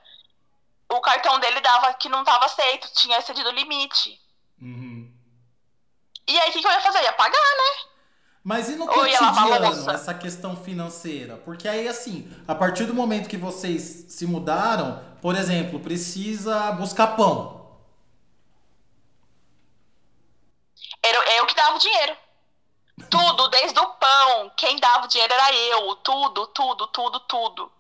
O 0.90 1.00
cartão 1.02 1.40
dele 1.40 1.62
dava 1.62 1.94
que 1.94 2.10
não 2.10 2.22
estava 2.22 2.46
aceito, 2.46 2.92
tinha 2.94 3.18
excedido 3.18 3.50
o 3.50 3.54
limite. 3.54 4.20
Uhum. 4.62 4.89
E 6.30 6.40
aí, 6.40 6.50
o 6.50 6.54
que, 6.54 6.62
que 6.62 6.68
eu 6.68 6.72
ia 6.72 6.80
fazer? 6.80 7.00
Eu 7.00 7.04
ia 7.04 7.14
pagar, 7.14 7.32
né? 7.34 7.90
Mas 8.44 8.70
e 8.70 8.76
no 8.76 8.88
cotidiano, 8.88 9.92
essa 9.92 10.14
questão 10.14 10.56
financeira? 10.56 11.38
Porque 11.38 11.68
aí, 11.68 11.88
assim, 11.88 12.32
a 12.48 12.54
partir 12.54 12.86
do 12.86 12.94
momento 12.94 13.28
que 13.28 13.36
vocês 13.36 14.06
se 14.10 14.28
mudaram, 14.28 15.04
por 15.22 15.36
exemplo, 15.36 15.80
precisa 15.80 16.72
buscar 16.74 17.16
pão. 17.16 17.80
Era 21.04 21.38
eu 21.38 21.46
que 21.48 21.56
dava 21.56 21.76
o 21.76 21.80
dinheiro. 21.80 22.16
Tudo, 23.10 23.48
desde 23.50 23.80
o 23.80 23.88
pão. 23.88 24.52
Quem 24.56 24.80
dava 24.80 25.06
o 25.06 25.08
dinheiro 25.08 25.34
era 25.34 25.54
eu. 25.54 25.96
Tudo, 25.96 26.46
tudo, 26.48 26.88
tudo, 26.88 27.20
tudo. 27.22 27.72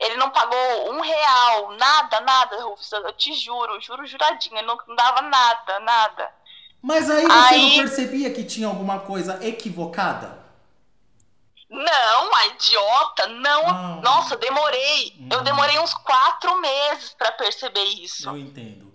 Ele 0.00 0.16
não 0.16 0.30
pagou 0.30 0.92
um 0.92 1.00
real, 1.00 1.72
nada, 1.72 2.20
nada, 2.20 2.64
Rufus. 2.64 2.90
Eu 2.90 3.12
te 3.12 3.34
juro, 3.34 3.78
juro 3.80 4.06
juradinho. 4.06 4.56
Ele 4.56 4.66
não 4.66 4.78
dava 4.96 5.22
nada, 5.22 5.80
nada. 5.80 6.37
Mas 6.80 7.10
aí 7.10 7.24
você 7.24 7.54
Aí- 7.54 7.68
não 7.76 7.84
percebia 7.84 8.32
que 8.32 8.44
tinha 8.44 8.66
alguma 8.68 9.00
coisa 9.00 9.38
equivocada? 9.44 10.38
Não, 11.68 12.34
a 12.34 12.46
idiota, 12.46 13.26
não. 13.26 13.68
Ah. 13.68 14.00
Nossa, 14.02 14.36
demorei. 14.36 15.14
Hum. 15.20 15.28
Eu 15.30 15.42
demorei 15.42 15.78
uns 15.78 15.92
quatro 15.92 16.58
meses 16.60 17.14
pra 17.18 17.32
perceber 17.32 17.84
isso. 17.84 18.28
Eu 18.28 18.38
entendo. 18.38 18.88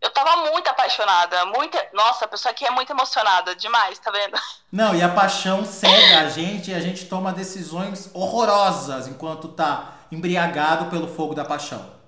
Eu 0.00 0.10
tava 0.10 0.50
muito 0.50 0.66
apaixonada, 0.68 1.44
muito. 1.46 1.78
Nossa, 1.92 2.24
a 2.24 2.28
pessoa 2.28 2.52
aqui 2.52 2.64
é 2.64 2.70
muito 2.70 2.90
emocionada 2.90 3.54
demais, 3.54 3.98
tá 3.98 4.10
vendo? 4.10 4.38
Não, 4.72 4.94
e 4.94 5.02
a 5.02 5.08
paixão 5.10 5.64
cega 5.66 6.20
a 6.20 6.28
gente 6.28 6.70
e 6.70 6.74
a 6.74 6.80
gente 6.80 7.06
toma 7.06 7.32
decisões 7.32 8.10
horrorosas 8.14 9.06
enquanto 9.08 9.48
tá 9.48 9.94
embriagado 10.10 10.86
pelo 10.90 11.06
fogo 11.06 11.34
da 11.34 11.44
paixão. 11.44 11.98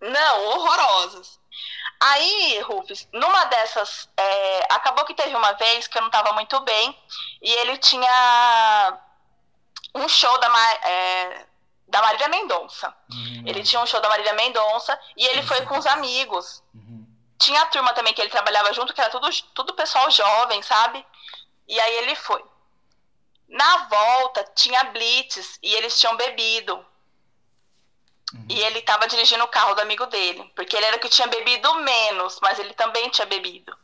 Não, 0.00 0.44
horrorosas. 0.50 1.38
Aí, 2.06 2.60
Rufus, 2.60 3.08
numa 3.14 3.44
dessas, 3.44 4.10
é, 4.14 4.66
acabou 4.68 5.06
que 5.06 5.14
teve 5.14 5.34
uma 5.34 5.52
vez 5.52 5.86
que 5.86 5.96
eu 5.96 6.02
não 6.02 6.10
tava 6.10 6.34
muito 6.34 6.60
bem 6.60 6.94
e 7.40 7.50
ele 7.50 7.78
tinha 7.78 9.00
um 9.94 10.06
show 10.06 10.38
da, 10.38 10.48
é, 10.86 11.46
da 11.88 12.02
Marília 12.02 12.28
Mendonça. 12.28 12.94
Uhum. 13.10 13.44
Ele 13.46 13.62
tinha 13.62 13.80
um 13.80 13.86
show 13.86 14.02
da 14.02 14.10
Marília 14.10 14.34
Mendonça 14.34 15.00
e 15.16 15.24
ele 15.28 15.42
foi 15.44 15.64
com 15.64 15.78
os 15.78 15.86
amigos. 15.86 16.62
Uhum. 16.74 17.06
Tinha 17.38 17.62
a 17.62 17.66
turma 17.66 17.94
também 17.94 18.12
que 18.12 18.20
ele 18.20 18.28
trabalhava 18.28 18.70
junto, 18.74 18.92
que 18.92 19.00
era 19.00 19.08
tudo, 19.08 19.30
tudo 19.54 19.72
pessoal 19.72 20.10
jovem, 20.10 20.62
sabe? 20.62 21.02
E 21.66 21.80
aí 21.80 21.94
ele 22.00 22.14
foi. 22.16 22.44
Na 23.48 23.88
volta, 23.88 24.44
tinha 24.54 24.84
blitz 24.84 25.58
e 25.62 25.74
eles 25.74 25.98
tinham 25.98 26.16
bebido. 26.18 26.84
E 28.48 28.60
ele 28.60 28.82
tava 28.82 29.06
dirigindo 29.06 29.44
o 29.44 29.48
carro 29.48 29.74
do 29.74 29.80
amigo 29.80 30.06
dele, 30.06 30.50
porque 30.54 30.76
ele 30.76 30.86
era 30.86 30.96
o 30.96 31.00
que 31.00 31.08
tinha 31.08 31.26
bebido 31.28 31.74
menos, 31.76 32.38
mas 32.42 32.58
ele 32.58 32.74
também 32.74 33.08
tinha 33.08 33.26
bebido. 33.26 33.76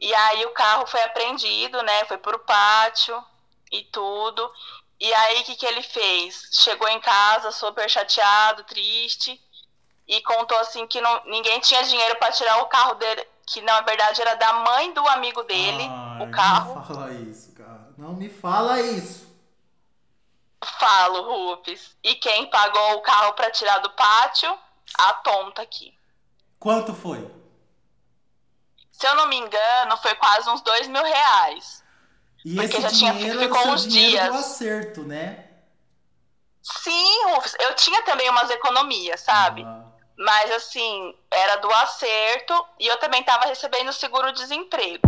E 0.00 0.12
aí 0.14 0.44
o 0.44 0.50
carro 0.50 0.86
foi 0.86 1.02
apreendido, 1.02 1.80
né? 1.82 2.04
Foi 2.06 2.18
pro 2.18 2.38
pátio 2.40 3.22
e 3.70 3.84
tudo. 3.84 4.50
E 5.00 5.12
aí 5.14 5.40
o 5.40 5.44
que, 5.44 5.56
que 5.56 5.66
ele 5.66 5.82
fez? 5.82 6.48
Chegou 6.52 6.88
em 6.88 7.00
casa 7.00 7.50
super 7.50 7.88
chateado, 7.88 8.64
triste, 8.64 9.40
e 10.06 10.20
contou 10.22 10.58
assim 10.58 10.86
que 10.86 11.00
não, 11.00 11.22
ninguém 11.26 11.58
tinha 11.60 11.82
dinheiro 11.84 12.16
para 12.16 12.32
tirar 12.32 12.62
o 12.62 12.66
carro 12.66 12.94
dele, 12.94 13.26
que 13.46 13.60
na 13.62 13.80
verdade 13.80 14.20
era 14.20 14.34
da 14.34 14.52
mãe 14.52 14.92
do 14.92 15.06
amigo 15.08 15.42
dele, 15.44 15.82
Ai, 15.82 16.22
o 16.22 16.30
carro. 16.30 16.74
Não 16.74 16.80
me 16.80 16.86
fala 16.86 17.12
isso, 17.14 17.52
cara. 17.52 17.88
Não 17.96 18.14
me 18.14 18.28
fala 18.28 18.80
isso. 18.80 19.31
Falo, 20.78 21.22
Rupes. 21.22 21.96
E 22.02 22.14
quem 22.16 22.46
pagou 22.50 22.94
o 22.94 23.00
carro 23.02 23.32
para 23.34 23.50
tirar 23.50 23.78
do 23.78 23.90
pátio? 23.90 24.56
A 24.98 25.12
tonta 25.14 25.62
aqui. 25.62 25.96
Quanto 26.58 26.92
foi? 26.94 27.28
Se 28.92 29.06
eu 29.06 29.14
não 29.16 29.26
me 29.26 29.36
engano, 29.36 29.96
foi 29.98 30.14
quase 30.14 30.48
uns 30.50 30.60
dois 30.60 30.86
mil 30.86 31.02
reais. 31.02 31.82
E 32.44 32.54
Porque 32.56 32.76
esse 32.76 32.82
já 32.82 32.88
tinha- 32.90 33.12
dinheiro 33.12 33.38
o 33.38 33.42
ficou 33.42 33.68
uns 33.72 33.86
dias. 33.86 34.28
do 34.28 34.34
acerto, 34.34 35.02
né? 35.02 35.48
Sim, 36.62 37.24
Rufus, 37.30 37.54
eu 37.58 37.74
tinha 37.74 38.02
também 38.02 38.28
umas 38.30 38.50
economias, 38.50 39.20
sabe? 39.20 39.64
Ah, 39.64 39.82
Mas 40.16 40.50
assim, 40.52 41.16
era 41.30 41.56
do 41.56 41.72
acerto 41.72 42.66
e 42.78 42.86
eu 42.86 42.96
também 42.98 43.22
tava 43.24 43.46
recebendo 43.46 43.92
seguro-desemprego. 43.92 45.02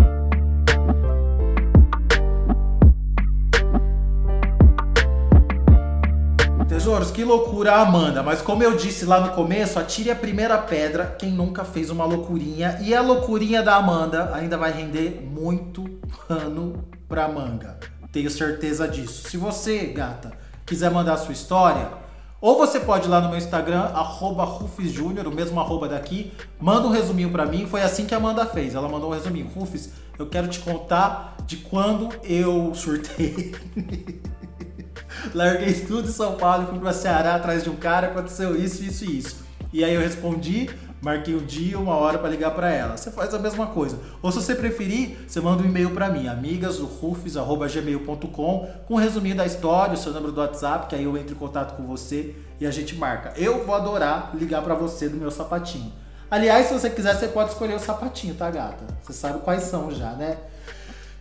Tesouros, 6.68 7.10
que 7.10 7.22
loucura, 7.22 7.74
Amanda. 7.74 8.22
Mas 8.22 8.40
como 8.40 8.62
eu 8.62 8.74
disse 8.74 9.04
lá 9.04 9.20
no 9.20 9.32
começo, 9.32 9.78
atire 9.78 10.10
a 10.10 10.16
primeira 10.16 10.56
pedra 10.56 11.14
quem 11.18 11.30
nunca 11.30 11.62
fez 11.62 11.90
uma 11.90 12.06
loucurinha. 12.06 12.78
E 12.80 12.94
a 12.94 13.02
loucurinha 13.02 13.62
da 13.62 13.76
Amanda 13.76 14.34
ainda 14.34 14.56
vai 14.56 14.72
render 14.72 15.22
muito 15.22 15.84
pano 16.26 16.84
pra 17.06 17.28
manga. 17.28 17.78
Tenho 18.10 18.30
certeza 18.30 18.88
disso. 18.88 19.28
Se 19.28 19.36
você, 19.36 19.86
gata, 19.86 20.32
quiser 20.64 20.90
mandar 20.90 21.18
sua 21.18 21.32
história, 21.32 21.88
ou 22.40 22.56
você 22.56 22.80
pode 22.80 23.06
ir 23.06 23.10
lá 23.10 23.20
no 23.20 23.28
meu 23.28 23.38
Instagram, 23.38 23.80
arroba 23.94 24.44
Rufus 24.44 24.90
Júnior, 24.90 25.26
o 25.26 25.34
mesmo 25.34 25.60
arroba 25.60 25.88
daqui, 25.88 26.32
manda 26.58 26.86
um 26.86 26.90
resuminho 26.90 27.30
pra 27.30 27.44
mim. 27.44 27.66
Foi 27.66 27.82
assim 27.82 28.06
que 28.06 28.14
a 28.14 28.18
Amanda 28.18 28.46
fez. 28.46 28.74
Ela 28.74 28.88
mandou 28.88 29.10
um 29.10 29.14
resuminho. 29.14 29.50
Rufus, 29.54 29.90
eu 30.18 30.26
quero 30.26 30.48
te 30.48 30.60
contar 30.60 31.36
de 31.46 31.58
quando 31.58 32.08
eu 32.24 32.74
surtei. 32.74 33.54
Larguei 35.34 35.74
tudo 35.74 36.08
em 36.08 36.12
São 36.12 36.36
Paulo 36.36 36.68
fui 36.68 36.78
pra 36.78 36.92
Ceará 36.92 37.34
atrás 37.34 37.64
de 37.64 37.70
um 37.70 37.76
cara, 37.76 38.08
aconteceu 38.08 38.56
isso, 38.56 38.84
isso 38.84 39.04
e 39.04 39.18
isso. 39.18 39.44
E 39.72 39.84
aí 39.84 39.94
eu 39.94 40.00
respondi, 40.00 40.70
marquei 41.02 41.34
um 41.34 41.44
dia, 41.44 41.76
uma 41.78 41.96
hora 41.96 42.18
pra 42.18 42.28
ligar 42.28 42.52
pra 42.52 42.72
ela. 42.72 42.96
Você 42.96 43.10
faz 43.10 43.34
a 43.34 43.38
mesma 43.38 43.66
coisa. 43.66 43.98
Ou 44.22 44.30
se 44.30 44.40
você 44.40 44.54
preferir, 44.54 45.16
você 45.26 45.40
manda 45.40 45.62
um 45.62 45.66
e-mail 45.66 45.90
pra 45.90 46.08
mim, 46.08 46.28
amigasdorufis@gmail.com, 46.28 48.68
com 48.86 48.94
um 48.94 48.98
resuminho 48.98 49.36
da 49.36 49.44
história, 49.44 49.94
o 49.94 49.96
seu 49.96 50.12
número 50.12 50.32
do 50.32 50.40
WhatsApp, 50.40 50.86
que 50.86 50.94
aí 50.94 51.04
eu 51.04 51.16
entro 51.16 51.34
em 51.34 51.38
contato 51.38 51.76
com 51.76 51.84
você 51.86 52.36
e 52.60 52.66
a 52.66 52.70
gente 52.70 52.94
marca. 52.94 53.32
Eu 53.36 53.64
vou 53.64 53.74
adorar 53.74 54.30
ligar 54.34 54.62
pra 54.62 54.74
você 54.74 55.08
do 55.08 55.16
meu 55.16 55.30
sapatinho. 55.30 55.92
Aliás, 56.30 56.66
se 56.66 56.72
você 56.72 56.88
quiser, 56.88 57.14
você 57.14 57.28
pode 57.28 57.50
escolher 57.50 57.74
o 57.74 57.78
sapatinho, 57.78 58.34
tá, 58.34 58.50
gata? 58.50 58.84
Você 59.02 59.12
sabe 59.12 59.40
quais 59.40 59.64
são 59.64 59.90
já, 59.90 60.12
né? 60.12 60.38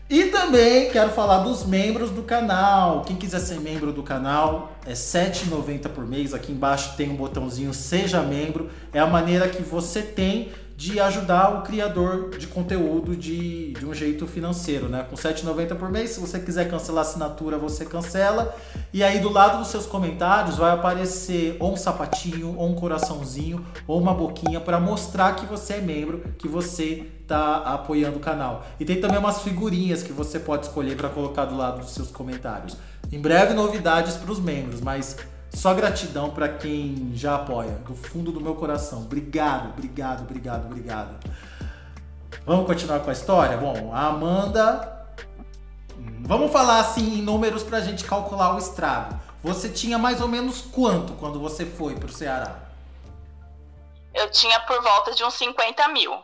E 0.10 0.26
também 0.26 0.92
quero 0.92 1.12
falar 1.12 1.40
dos 1.40 1.66
membros 1.66 2.12
do 2.12 2.24
canal. 2.24 3.04
Quem 3.04 3.16
quiser 3.16 3.40
ser 3.40 3.60
membro 3.62 3.92
do 3.94 4.04
canal 4.04 4.74
é 4.86 4.90
R$ 4.90 4.96
7,90 4.96 5.88
por 5.90 6.06
mês. 6.06 6.34
Aqui 6.34 6.52
embaixo 6.52 6.96
tem 6.98 7.10
um 7.10 7.16
botãozinho 7.16 7.74
Seja 7.74 8.22
Membro. 8.22 8.70
É 8.92 9.00
a 9.00 9.08
maneira 9.08 9.48
que 9.48 9.64
você 9.64 10.02
tem 10.02 10.52
de 10.84 11.00
ajudar 11.00 11.60
o 11.60 11.62
criador 11.62 12.32
de 12.32 12.46
conteúdo 12.46 13.16
de, 13.16 13.72
de 13.72 13.86
um 13.86 13.94
jeito 13.94 14.28
financeiro, 14.28 14.90
né? 14.90 15.08
Com 15.10 15.16
R$ 15.16 15.22
7,90 15.22 15.76
por 15.78 15.90
mês. 15.90 16.10
Se 16.10 16.20
você 16.20 16.42
quiser 16.42 16.70
cancelar 16.70 17.06
assinatura, 17.06 17.58
você 17.58 17.86
cancela. 17.86 18.54
E 18.92 19.02
aí 19.02 19.20
do 19.20 19.30
lado 19.30 19.60
dos 19.60 19.70
seus 19.70 19.86
comentários 19.86 20.58
vai 20.58 20.74
aparecer 20.74 21.56
ou 21.58 21.72
um 21.72 21.78
sapatinho, 21.78 22.58
ou 22.58 22.68
um 22.68 22.76
coraçãozinho, 22.76 23.66
ou 23.88 23.98
uma 23.98 24.14
boquinha 24.14 24.60
para 24.60 24.78
mostrar 24.78 25.38
que 25.38 25.46
você 25.46 25.76
é 25.76 25.82
membro, 25.82 26.22
que 26.38 26.50
você 26.50 27.08
tá 27.26 27.60
apoiando 27.60 28.18
o 28.18 28.20
canal. 28.20 28.66
E 28.78 28.84
tem 28.84 29.00
também 29.00 29.18
umas 29.18 29.42
figurinhas 29.42 30.04
que 30.04 30.12
você 30.12 30.38
pode 30.38 30.66
escolher 30.66 30.98
para 30.98 31.08
colocar 31.08 31.46
do 31.46 31.56
lado 31.56 31.80
dos 31.80 31.92
seus 31.92 32.12
comentários. 32.12 32.76
Em 33.10 33.22
breve 33.22 33.54
novidades 33.54 34.18
para 34.18 34.30
os 34.30 34.40
membros, 34.40 34.82
mas 34.82 35.16
só 35.54 35.74
gratidão 35.74 36.32
para 36.32 36.50
quem 36.50 37.12
já 37.14 37.36
apoia, 37.36 37.74
do 37.88 37.96
fundo 37.96 38.32
do 38.32 38.42
meu 38.42 38.56
coração. 38.56 39.04
Obrigado, 39.04 39.70
obrigado, 39.70 40.24
obrigado, 40.24 40.66
obrigado. 40.66 41.30
Vamos 42.46 42.66
continuar 42.66 43.00
com 43.00 43.10
a 43.10 43.14
história? 43.14 43.56
Bom, 43.58 43.94
a 43.94 44.08
Amanda. 44.08 45.08
Hum, 45.98 46.24
Vamos 46.26 46.52
falar 46.52 46.80
assim 46.80 47.20
em 47.20 47.22
números 47.22 47.64
pra 47.64 47.80
gente 47.82 48.04
calcular 48.04 48.56
o 48.56 48.58
estrago. 48.58 49.20
Você 49.44 49.70
tinha 49.70 49.98
mais 49.98 50.22
ou 50.22 50.28
menos 50.28 50.62
quanto 50.62 51.14
quando 51.14 51.40
você 51.40 51.66
foi 51.66 51.96
pro 51.96 52.12
Ceará? 52.12 52.60
Eu 54.14 54.30
tinha 54.32 54.60
por 54.62 54.82
volta 54.82 55.14
de 55.14 55.24
uns 55.24 55.34
50 55.36 55.88
mil. 55.90 56.18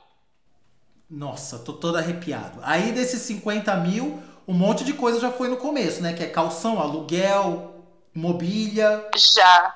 Nossa, 1.09 1.59
tô 1.59 1.73
todo 1.73 1.97
arrepiado. 1.97 2.59
Aí 2.61 2.91
desses 2.91 3.21
50 3.23 3.75
mil, 3.77 4.21
um 4.47 4.53
monte 4.53 4.83
de 4.83 4.93
coisa 4.93 5.19
já 5.19 5.31
foi 5.31 5.47
no 5.47 5.57
começo, 5.57 6.01
né? 6.01 6.13
Que 6.13 6.23
é 6.23 6.27
calção, 6.27 6.79
aluguel, 6.79 7.68
mobília. 8.19 9.10
Já. 9.15 9.75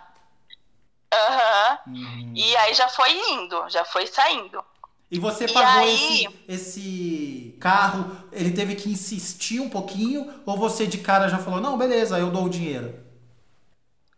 Aham. 1.13 1.79
Uhum. 1.87 2.33
E 2.35 2.55
aí 2.57 2.73
já 2.73 2.89
foi 2.89 3.11
indo, 3.31 3.69
já 3.69 3.85
foi 3.85 4.07
saindo. 4.07 4.63
E 5.11 5.19
você 5.19 5.45
E 5.45 5.47
pagou 5.47 5.81
aí? 5.81 5.83
esse, 5.83 6.39
esse 6.47 7.57
carro, 7.59 8.15
ele 8.31 8.51
teve 8.51 8.75
que 8.75 8.89
insistir 8.89 9.59
um 9.59 9.69
pouquinho? 9.69 10.41
Ou 10.45 10.57
você 10.57 10.87
de 10.87 10.97
cara 10.97 11.27
já 11.29 11.37
falou, 11.37 11.61
não, 11.61 11.77
beleza, 11.77 12.17
eu 12.17 12.31
dou 12.31 12.45
o 12.45 12.49
dinheiro? 12.49 13.03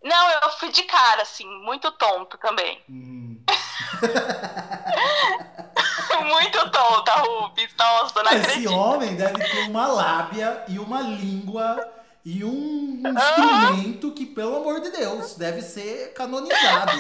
Não, 0.04 0.32
eu 0.44 0.52
fui 0.52 0.72
de 0.72 0.84
cara, 0.84 1.24
assim, 1.24 1.46
muito 1.64 1.92
tonto 1.94 2.38
também. 2.38 2.80
Hum. 2.90 3.38
muito 6.26 6.72
tonta, 6.72 7.12
Rubens. 7.16 7.72
Nossa, 7.78 8.24
não 8.24 8.32
Esse 8.32 8.38
acredito. 8.38 8.74
homem 8.74 9.16
deve 9.16 9.44
ter 9.44 9.70
uma 9.70 9.88
lábia 9.88 10.64
e 10.68 10.80
uma 10.80 11.02
língua 11.02 11.88
e 12.26 12.44
um 12.44 13.04
instrumento 13.06 14.12
que, 14.12 14.26
pelo 14.26 14.56
amor 14.58 14.82
de 14.82 14.90
Deus, 14.90 15.36
deve 15.36 15.62
ser 15.62 16.12
canonizado. 16.14 16.92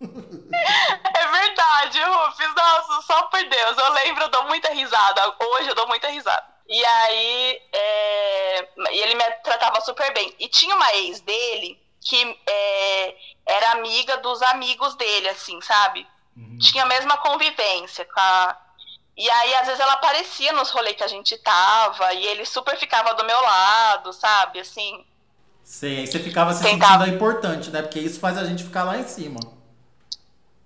É 0.00 1.26
verdade, 1.26 2.00
Rufus. 2.00 2.54
Nossa, 2.56 3.02
só 3.02 3.22
por 3.24 3.40
Deus. 3.48 3.78
Eu 3.78 3.92
lembro, 3.92 4.24
eu 4.24 4.28
dou 4.30 4.44
muita 4.46 4.70
risada. 4.70 5.34
Hoje 5.40 5.68
eu 5.68 5.74
dou 5.74 5.86
muita 5.86 6.08
risada. 6.08 6.44
E 6.68 6.84
aí, 6.84 7.62
é... 7.72 8.68
e 8.92 9.00
ele 9.00 9.14
me 9.14 9.24
tratava 9.44 9.80
super 9.80 10.12
bem. 10.12 10.34
E 10.38 10.48
tinha 10.48 10.74
uma 10.74 10.92
ex 10.94 11.20
dele 11.20 11.80
que 12.00 12.38
é... 12.46 13.16
era 13.46 13.72
amiga 13.72 14.18
dos 14.18 14.42
amigos 14.42 14.94
dele, 14.96 15.28
assim, 15.30 15.60
sabe? 15.60 16.06
Uhum. 16.36 16.58
Tinha 16.58 16.84
a 16.84 16.86
mesma 16.86 17.16
convivência 17.18 18.04
com 18.04 18.20
a. 18.20 18.56
E 19.18 19.28
aí, 19.28 19.54
às 19.56 19.66
vezes, 19.66 19.80
ela 19.80 19.94
aparecia 19.94 20.52
nos 20.52 20.70
rolês 20.70 20.96
que 20.96 21.02
a 21.02 21.08
gente 21.08 21.36
tava, 21.38 22.14
e 22.14 22.24
ele 22.24 22.46
super 22.46 22.78
ficava 22.78 23.14
do 23.14 23.24
meu 23.24 23.40
lado, 23.42 24.12
sabe? 24.12 24.60
Assim. 24.60 25.04
Sei, 25.64 25.98
aí 25.98 26.06
você 26.06 26.20
ficava 26.20 26.54
se 26.54 26.62
tentava... 26.62 27.04
sentindo 27.04 27.16
importante, 27.16 27.68
né? 27.70 27.82
Porque 27.82 27.98
isso 27.98 28.20
faz 28.20 28.38
a 28.38 28.44
gente 28.44 28.62
ficar 28.62 28.84
lá 28.84 28.96
em 28.96 29.08
cima. 29.08 29.40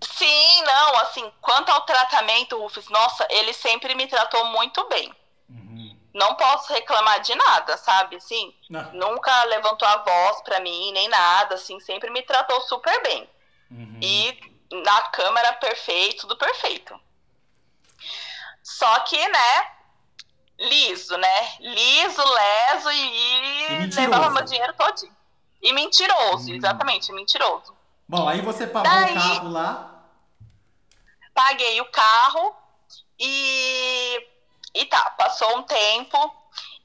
Sim, 0.02 0.62
não, 0.64 0.98
assim, 0.98 1.32
quanto 1.40 1.70
ao 1.70 1.80
tratamento, 1.86 2.58
Rufus, 2.58 2.90
nossa, 2.90 3.26
ele 3.30 3.54
sempre 3.54 3.94
me 3.94 4.06
tratou 4.06 4.44
muito 4.48 4.86
bem. 4.86 5.10
Uhum. 5.48 5.96
Não 6.12 6.34
posso 6.34 6.74
reclamar 6.74 7.20
de 7.22 7.34
nada, 7.34 7.78
sabe? 7.78 8.16
Assim, 8.16 8.54
não. 8.68 8.92
nunca 8.92 9.44
levantou 9.44 9.88
a 9.88 9.96
voz 9.96 10.42
pra 10.42 10.60
mim, 10.60 10.92
nem 10.92 11.08
nada, 11.08 11.54
assim, 11.54 11.80
sempre 11.80 12.10
me 12.10 12.20
tratou 12.20 12.60
super 12.62 13.02
bem. 13.02 13.26
Uhum. 13.70 13.98
E 14.02 14.38
na 14.84 15.00
câmera 15.02 15.54
perfeito, 15.54 16.22
tudo 16.22 16.36
perfeito. 16.36 17.00
Só 18.62 19.00
que, 19.00 19.28
né, 19.28 19.66
liso, 20.58 21.16
né? 21.16 21.56
Liso, 21.60 22.22
leso 22.22 22.90
e, 22.90 23.84
e 23.84 23.86
levava 23.94 24.30
meu 24.30 24.44
dinheiro 24.44 24.72
todinho. 24.74 25.16
E 25.60 25.72
mentiroso, 25.72 26.50
hum. 26.50 26.54
exatamente, 26.54 27.12
mentiroso. 27.12 27.74
Bom, 28.08 28.28
aí 28.28 28.40
você 28.40 28.66
pagou 28.66 28.90
Daí, 28.90 29.12
o 29.12 29.14
carro 29.14 29.50
lá 29.50 29.92
paguei 31.34 31.80
o 31.80 31.86
carro 31.86 32.54
e, 33.18 34.28
e 34.74 34.84
tá, 34.86 35.10
passou 35.10 35.58
um 35.58 35.62
tempo. 35.62 36.36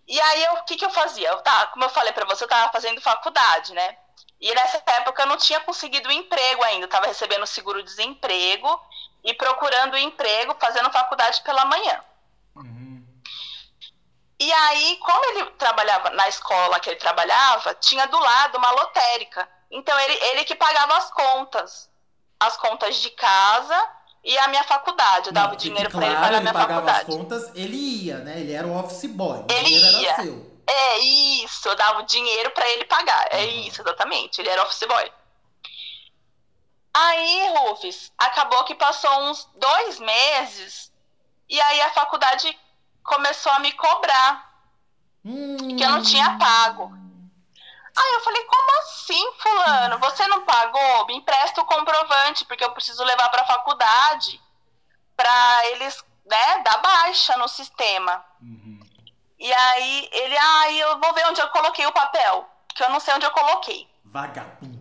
E 0.07 0.19
aí, 0.19 0.47
o 0.49 0.63
que, 0.63 0.77
que 0.77 0.85
eu 0.85 0.89
fazia? 0.89 1.29
Eu, 1.29 1.41
tá, 1.41 1.67
como 1.67 1.85
eu 1.85 1.89
falei 1.89 2.13
para 2.13 2.25
você, 2.25 2.43
eu 2.43 2.47
tava 2.47 2.71
fazendo 2.71 3.01
faculdade, 3.01 3.73
né? 3.73 3.97
E 4.39 4.53
nessa 4.53 4.81
época 4.87 5.23
eu 5.23 5.27
não 5.27 5.37
tinha 5.37 5.59
conseguido 5.61 6.11
emprego 6.11 6.63
ainda, 6.63 6.85
eu 6.85 6.89
tava 6.89 7.07
recebendo 7.07 7.45
seguro-desemprego 7.45 8.81
e 9.27 9.33
procurando 9.33 9.97
emprego, 9.97 10.55
fazendo 10.57 10.89
faculdade 10.89 11.41
pela 11.41 11.65
manhã. 11.65 12.01
Uhum. 12.55 13.05
E 14.39 14.53
aí, 14.53 14.97
como 15.01 15.25
ele 15.25 15.51
trabalhava 15.57 16.11
na 16.11 16.29
escola 16.29 16.79
que 16.79 16.89
ele 16.89 16.99
trabalhava, 16.99 17.75
tinha 17.75 18.07
do 18.07 18.17
lado 18.17 18.57
uma 18.57 18.71
lotérica. 18.71 19.47
Então, 19.69 19.99
ele, 19.99 20.13
ele 20.27 20.45
que 20.45 20.55
pagava 20.55 20.95
as 20.95 21.11
contas. 21.11 21.89
As 22.39 22.55
contas 22.55 22.95
de 23.01 23.09
casa 23.09 23.89
e 24.23 24.37
a 24.37 24.47
minha 24.47 24.63
faculdade. 24.63 25.27
Eu 25.27 25.33
dava 25.33 25.55
o 25.55 25.57
dinheiro 25.57 25.89
claro, 25.91 26.05
para 26.05 26.07
ele 26.07 26.21
pagar 26.21 26.37
a 26.37 26.41
minha 26.41 26.53
pagava 26.53 26.73
faculdade. 26.73 26.99
as 26.99 27.17
contas, 27.17 27.51
ele 27.53 27.75
ia, 27.75 28.19
né? 28.19 28.39
Ele 28.39 28.53
era 28.53 28.65
o 28.65 28.79
office 28.79 29.11
boy. 29.11 29.43
Ele 29.49 29.75
ia. 29.75 30.15
É 30.69 30.99
isso, 30.99 31.67
eu 31.67 31.75
dava 31.75 31.99
o 31.99 32.05
dinheiro 32.05 32.51
para 32.51 32.67
ele 32.69 32.85
pagar. 32.85 33.27
É 33.31 33.43
uhum. 33.43 33.67
isso, 33.67 33.81
exatamente. 33.81 34.39
Ele 34.39 34.49
era 34.49 34.63
office 34.63 34.87
boy. 34.87 35.11
Aí, 36.99 37.53
Rufus, 37.55 38.11
acabou 38.17 38.63
que 38.63 38.73
passou 38.73 39.29
uns 39.29 39.47
dois 39.55 39.99
meses 39.99 40.91
e 41.47 41.61
aí 41.61 41.81
a 41.81 41.91
faculdade 41.91 42.59
começou 43.03 43.51
a 43.51 43.59
me 43.59 43.71
cobrar. 43.73 44.51
Hum. 45.23 45.75
Que 45.77 45.83
eu 45.83 45.89
não 45.89 46.01
tinha 46.01 46.39
pago. 46.39 46.91
Aí 47.95 48.13
eu 48.13 48.21
falei, 48.21 48.43
como 48.45 48.79
assim, 48.79 49.31
fulano? 49.39 49.99
Você 49.99 50.27
não 50.27 50.43
pagou? 50.43 51.05
Me 51.05 51.15
empresta 51.17 51.61
o 51.61 51.65
comprovante, 51.65 52.45
porque 52.45 52.63
eu 52.63 52.71
preciso 52.71 53.03
levar 53.03 53.29
para 53.29 53.43
a 53.43 53.47
faculdade 53.47 54.41
para 55.15 55.65
eles, 55.67 56.03
né, 56.25 56.63
dar 56.63 56.79
baixa 56.79 57.37
no 57.37 57.47
sistema. 57.47 58.25
Uhum. 58.41 58.79
E 59.37 59.53
aí 59.53 60.09
ele, 60.11 60.37
ah, 60.37 60.71
eu 60.71 60.99
vou 60.99 61.13
ver 61.13 61.27
onde 61.27 61.41
eu 61.41 61.49
coloquei 61.49 61.85
o 61.85 61.91
papel, 61.91 62.49
que 62.73 62.83
eu 62.83 62.89
não 62.89 62.99
sei 62.99 63.13
onde 63.13 63.25
eu 63.25 63.31
coloquei. 63.31 63.87
Vagabundo. 64.03 64.76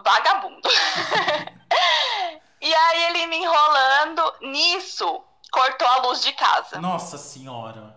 Vagabundo. 0.00 0.68
e 2.60 2.74
aí 2.74 3.04
ele 3.04 3.26
me 3.26 3.36
enrolando 3.36 4.34
nisso, 4.40 5.24
cortou 5.50 5.88
a 5.88 5.96
luz 5.98 6.22
de 6.22 6.32
casa. 6.32 6.80
Nossa 6.80 7.18
senhora. 7.18 7.96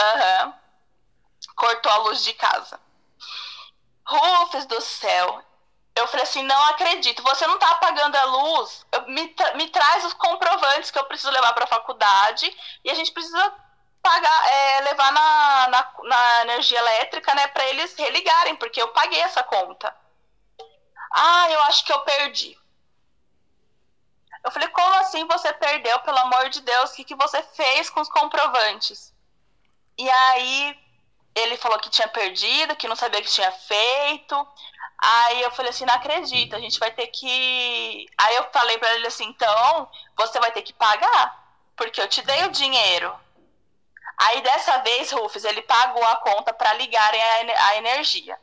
Aham. 0.00 0.46
Uhum 0.46 0.62
cortou 1.54 1.92
a 1.92 1.96
luz 1.98 2.22
de 2.24 2.32
casa. 2.34 2.80
Rufus 4.04 4.66
do 4.66 4.80
céu. 4.80 5.42
Eu 5.94 6.08
falei 6.08 6.24
assim, 6.24 6.42
não 6.42 6.64
acredito, 6.68 7.22
você 7.22 7.46
não 7.46 7.58
tá 7.58 7.70
apagando 7.72 8.16
a 8.16 8.24
luz, 8.24 8.86
me, 9.08 9.28
tra 9.28 9.54
me 9.54 9.68
traz 9.68 10.04
os 10.06 10.14
comprovantes 10.14 10.90
que 10.90 10.98
eu 10.98 11.04
preciso 11.04 11.30
levar 11.30 11.52
para 11.52 11.64
a 11.64 11.68
faculdade 11.68 12.50
e 12.82 12.90
a 12.90 12.94
gente 12.94 13.12
precisa 13.12 13.54
pagar, 14.02 14.52
é, 14.52 14.80
levar 14.80 15.12
na, 15.12 15.68
na, 15.68 15.92
na, 16.04 16.40
energia 16.42 16.78
elétrica, 16.78 17.34
né, 17.34 17.46
para 17.48 17.66
eles 17.66 17.94
religarem, 17.94 18.56
porque 18.56 18.80
eu 18.80 18.88
paguei 18.88 19.20
essa 19.20 19.42
conta. 19.42 19.94
Ah, 21.12 21.50
eu 21.50 21.60
acho 21.62 21.84
que 21.84 21.92
eu 21.92 22.00
perdi. 22.00 22.58
Eu 24.44 24.50
falei, 24.50 24.68
como 24.68 24.94
assim 24.96 25.26
você 25.26 25.52
perdeu, 25.52 26.00
pelo 26.00 26.18
amor 26.18 26.48
de 26.48 26.60
Deus? 26.62 26.90
O 26.90 26.94
que, 26.94 27.04
que 27.04 27.14
você 27.14 27.42
fez 27.42 27.88
com 27.90 28.00
os 28.00 28.08
comprovantes? 28.08 29.14
E 29.96 30.10
aí 30.10 30.78
ele 31.34 31.56
falou 31.56 31.78
que 31.78 31.90
tinha 31.90 32.08
perdido, 32.08 32.76
que 32.76 32.88
não 32.88 32.96
sabia 32.96 33.20
o 33.20 33.22
que 33.22 33.30
tinha 33.30 33.52
feito. 33.52 34.48
Aí 34.98 35.42
eu 35.42 35.50
falei 35.50 35.70
assim, 35.70 35.84
não 35.84 35.94
acredito, 35.94 36.54
a 36.56 36.60
gente 36.60 36.78
vai 36.78 36.90
ter 36.92 37.06
que. 37.08 38.06
Aí 38.18 38.36
eu 38.36 38.50
falei 38.52 38.78
para 38.78 38.94
ele 38.94 39.06
assim, 39.06 39.24
então 39.26 39.90
você 40.16 40.38
vai 40.40 40.52
ter 40.52 40.62
que 40.62 40.72
pagar, 40.72 41.44
porque 41.76 42.00
eu 42.00 42.08
te 42.08 42.22
dei 42.22 42.44
o 42.44 42.50
dinheiro. 42.50 43.14
Aí 44.18 44.40
dessa 44.42 44.78
vez, 44.78 45.10
Rufus, 45.12 45.44
ele 45.44 45.62
pagou 45.62 46.04
a 46.04 46.16
conta 46.16 46.52
para 46.52 46.74
ligarem 46.74 47.20
a, 47.20 47.68
a 47.68 47.76
energia. 47.76 48.38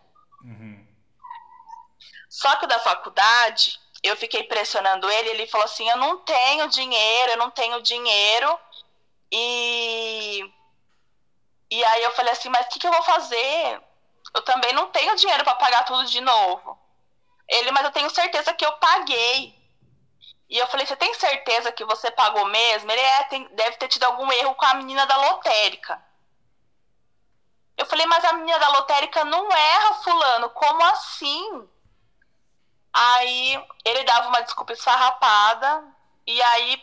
Só 2.29 2.55
que 2.57 2.65
o 2.65 2.67
da 2.67 2.79
faculdade, 2.79 3.79
eu 4.03 4.15
fiquei 4.15 4.43
pressionando 4.43 5.09
ele, 5.09 5.29
ele 5.29 5.47
falou 5.47 5.65
assim, 5.65 5.89
eu 5.89 5.97
não 5.97 6.17
tenho 6.17 6.69
dinheiro, 6.69 7.31
eu 7.31 7.37
não 7.37 7.49
tenho 7.49 7.81
dinheiro. 7.81 8.59
E 9.31 10.53
e 11.71 11.85
aí 11.85 12.03
eu 12.03 12.11
falei 12.11 12.31
assim, 12.33 12.49
mas 12.49 12.65
o 12.65 12.69
que, 12.69 12.79
que 12.79 12.87
eu 12.87 12.91
vou 12.91 13.03
fazer? 13.03 13.81
Eu 14.33 14.41
também 14.43 14.73
não 14.73 14.87
tenho 14.87 15.15
dinheiro 15.15 15.43
para 15.43 15.55
pagar 15.55 15.85
tudo 15.85 16.05
de 16.05 16.19
novo. 16.21 16.79
Ele, 17.47 17.71
mas 17.71 17.85
eu 17.85 17.91
tenho 17.91 18.09
certeza 18.09 18.53
que 18.53 18.65
eu 18.65 18.71
paguei. 18.73 19.57
E 20.49 20.57
eu 20.57 20.67
falei, 20.67 20.85
você 20.85 20.95
tem 20.95 21.13
certeza 21.13 21.71
que 21.71 21.85
você 21.85 22.09
pagou 22.09 22.45
mesmo? 22.45 22.91
Ele 22.91 23.01
é, 23.01 23.23
tem, 23.25 23.47
deve 23.55 23.77
ter 23.77 23.87
tido 23.87 24.03
algum 24.03 24.31
erro 24.31 24.55
com 24.55 24.65
a 24.65 24.73
menina 24.73 25.05
da 25.05 25.15
lotérica. 25.15 26.03
Eu 27.77 27.85
falei, 27.85 28.05
mas 28.07 28.25
a 28.25 28.33
menina 28.33 28.57
da 28.57 28.69
lotérica 28.69 29.23
não 29.25 29.51
erra, 29.51 29.93
fulano, 29.95 30.49
como 30.49 30.83
assim? 30.85 31.69
Aí 32.93 33.63
ele 33.85 34.03
dava 34.03 34.29
uma 34.29 34.41
desculpa 34.41 34.73
esfarrapada, 34.73 35.83
e 36.25 36.41
aí 36.41 36.81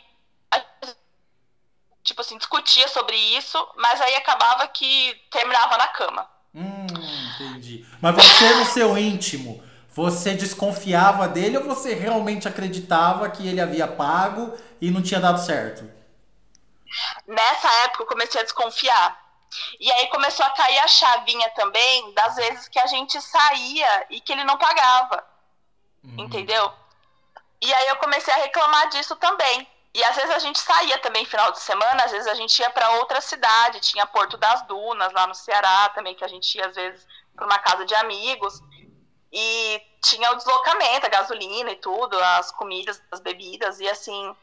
tipo 2.07 2.21
assim, 2.21 2.39
discutia 2.39 2.87
sobre 2.89 3.17
isso, 3.17 3.59
mas 3.77 4.01
aí 4.01 4.15
acabava 4.15 4.67
que 4.69 5.21
terminava 5.31 5.77
na 5.77 5.89
cama. 5.89 6.31
Hum, 6.55 6.87
entendi. 7.35 7.85
Mas 8.01 8.15
você 8.15 8.55
no 8.55 8.65
seu 8.65 8.97
íntimo, 8.97 9.63
você 9.91 10.35
desconfiava 10.35 11.27
dele 11.29 11.59
ou 11.59 11.65
você 11.65 11.95
realmente 11.95 12.47
acreditava 12.47 13.29
que 13.29 13.47
ele 13.47 13.61
havia 13.61 13.89
pago 13.89 14.57
e 14.81 14.91
não 14.91 15.03
tinha 15.03 15.21
dado 15.21 15.45
certo? 15.45 15.91
Nessa 17.27 17.69
época 17.85 18.05
eu 18.05 18.07
comecei 18.07 18.41
a 18.41 18.45
desconfiar. 18.45 19.27
E 19.81 19.91
aí 19.91 20.07
começou 20.09 20.47
a 20.47 20.51
cair 20.51 20.79
a 20.79 20.89
chavinha 20.89 21.51
também 21.51 22.15
das 22.15 22.37
vezes 22.37 22.69
que 22.69 22.79
a 22.79 22.87
gente 22.87 23.21
saía 23.21 24.07
e 24.11 24.21
que 24.21 24.33
ele 24.33 24.45
não 24.45 24.57
pagava. 24.57 25.25
Uhum. 26.07 26.25
Entendeu? 26.25 26.73
E 27.61 27.73
aí 27.73 27.89
eu 27.89 27.97
comecei 27.97 28.33
a 28.33 28.39
reclamar 28.39 28.89
disso 28.91 29.17
também. 29.17 29.67
E 29.95 30.05
às 30.05 30.15
vezes 30.15 30.31
a 30.31 30.39
gente 30.39 30.59
saía 30.59 30.99
também 30.99 31.25
final 31.25 31.51
de 31.53 31.61
semana, 31.61 32.05
às 32.05 32.13
vezes 32.13 32.27
a 32.27 32.35
gente 32.35 32.59
ia 32.59 32.69
para 32.69 32.91
outra 32.93 33.19
cidade, 33.21 33.81
tinha 33.81 34.07
Porto 34.07 34.37
das 34.37 34.61
Dunas 34.67 35.11
lá 35.13 35.27
no 35.27 35.35
Ceará 35.35 35.89
também, 35.89 36.15
que 36.15 36.25
a 36.25 36.29
gente 36.29 36.55
ia 36.59 36.67
às 36.67 36.75
vezes 36.75 37.07
para 37.35 37.47
uma 37.47 37.59
casa 37.59 37.85
de 37.87 37.95
amigos. 37.95 38.61
E 39.33 39.83
tinha 40.05 40.31
o 40.33 40.37
deslocamento, 40.37 41.07
a 41.07 41.11
gasolina 41.11 41.71
e 41.71 41.77
tudo, 41.77 42.19
as 42.19 42.53
comidas, 42.53 43.03
as 43.11 43.21
bebidas 43.21 43.81
e 43.81 43.89
assim. 43.89 44.37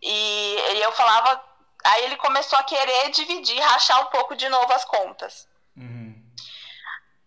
E, 0.00 0.56
e 0.74 0.82
eu 0.82 0.92
falava, 0.92 1.42
aí 1.84 2.04
ele 2.04 2.16
começou 2.16 2.58
a 2.58 2.64
querer 2.64 3.10
dividir, 3.10 3.60
rachar 3.60 4.00
um 4.02 4.06
pouco 4.06 4.34
de 4.34 4.48
novo 4.48 4.72
as 4.72 4.84
contas. 4.84 5.46
Uhum. 5.76 6.14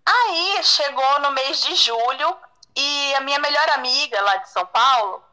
Aí 0.06 0.64
chegou 0.64 1.20
no 1.20 1.32
mês 1.32 1.62
de 1.62 1.76
julho 1.76 2.38
e 2.80 3.16
a 3.16 3.22
minha 3.22 3.40
melhor 3.40 3.68
amiga 3.72 4.22
lá 4.22 4.36
de 4.36 4.50
São 4.52 4.64
Paulo, 4.68 5.24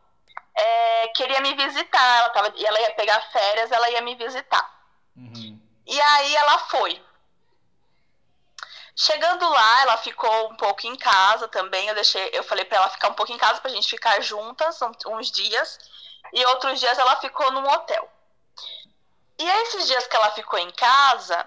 é, 0.54 1.08
queria 1.08 1.42
me 1.42 1.54
visitar. 1.54 2.18
Ela, 2.18 2.30
tava, 2.30 2.54
ela 2.56 2.80
ia 2.80 2.94
pegar 2.94 3.20
férias, 3.30 3.70
ela 3.70 3.90
ia 3.90 4.00
me 4.00 4.14
visitar. 4.14 4.66
Uhum. 5.14 5.60
E 5.86 6.00
aí 6.00 6.36
ela 6.36 6.58
foi. 6.70 7.04
Chegando 8.96 9.46
lá, 9.46 9.82
ela 9.82 9.96
ficou 9.98 10.52
um 10.52 10.56
pouco 10.56 10.86
em 10.86 10.96
casa 10.96 11.46
também. 11.48 11.86
Eu 11.86 11.94
deixei, 11.94 12.30
eu 12.32 12.42
falei 12.44 12.64
para 12.64 12.78
ela 12.78 12.88
ficar 12.88 13.08
um 13.08 13.14
pouco 13.14 13.30
em 13.30 13.36
casa 13.36 13.60
pra 13.60 13.70
gente 13.70 13.90
ficar 13.90 14.18
juntas 14.22 14.80
uns 15.06 15.30
dias. 15.30 15.78
E 16.32 16.46
outros 16.46 16.80
dias 16.80 16.98
ela 16.98 17.16
ficou 17.16 17.52
num 17.52 17.68
hotel. 17.68 18.10
E 19.38 19.44
esses 19.44 19.86
dias 19.86 20.06
que 20.06 20.16
ela 20.16 20.30
ficou 20.30 20.58
em 20.58 20.70
casa, 20.70 21.46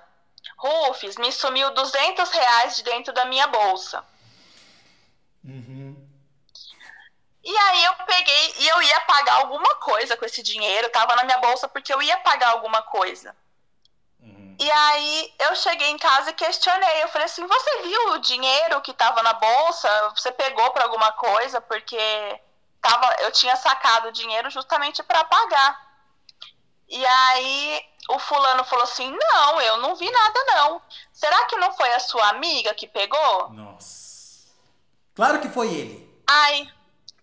Rufus 0.57 1.17
me 1.17 1.31
sumiu 1.31 1.73
200 1.73 2.29
reais 2.29 2.75
de 2.75 2.83
dentro 2.83 3.11
da 3.13 3.25
minha 3.25 3.47
bolsa. 3.47 4.05
Uhum. 5.43 5.76
E 7.47 7.57
aí 7.57 7.85
eu 7.85 7.93
peguei 8.05 8.55
e 8.59 8.67
eu 8.67 8.81
ia 8.81 8.99
pagar 9.01 9.35
alguma 9.35 9.73
coisa 9.75 10.17
com 10.17 10.25
esse 10.25 10.43
dinheiro, 10.43 10.89
tava 10.89 11.15
na 11.15 11.23
minha 11.23 11.37
bolsa 11.37 11.65
porque 11.65 11.93
eu 11.93 12.01
ia 12.01 12.17
pagar 12.17 12.49
alguma 12.49 12.81
coisa. 12.81 13.33
Uhum. 14.19 14.57
E 14.59 14.69
aí 14.69 15.33
eu 15.39 15.55
cheguei 15.55 15.87
em 15.87 15.97
casa 15.97 16.31
e 16.31 16.33
questionei. 16.33 17.01
Eu 17.01 17.07
falei 17.07 17.23
assim: 17.23 17.47
você 17.47 17.83
viu 17.83 18.11
o 18.11 18.17
dinheiro 18.17 18.81
que 18.81 18.93
tava 18.93 19.23
na 19.23 19.31
bolsa? 19.31 19.87
Você 20.13 20.29
pegou 20.29 20.71
para 20.71 20.83
alguma 20.83 21.13
coisa? 21.13 21.61
Porque 21.61 21.97
tava, 22.81 23.15
eu 23.21 23.31
tinha 23.31 23.55
sacado 23.55 24.09
o 24.09 24.11
dinheiro 24.11 24.49
justamente 24.49 25.01
para 25.01 25.23
pagar. 25.23 25.87
E 26.89 27.05
aí 27.05 27.85
o 28.09 28.19
fulano 28.19 28.65
falou 28.65 28.83
assim: 28.83 29.09
Não, 29.09 29.61
eu 29.61 29.77
não 29.77 29.95
vi 29.95 30.11
nada, 30.11 30.39
não. 30.47 30.81
Será 31.13 31.45
que 31.45 31.55
não 31.55 31.71
foi 31.71 31.93
a 31.93 31.99
sua 32.01 32.27
amiga 32.27 32.73
que 32.73 32.89
pegou? 32.89 33.51
Nossa. 33.51 34.49
Claro 35.15 35.39
que 35.39 35.47
foi 35.47 35.73
ele. 35.73 36.23
Ai, 36.29 36.69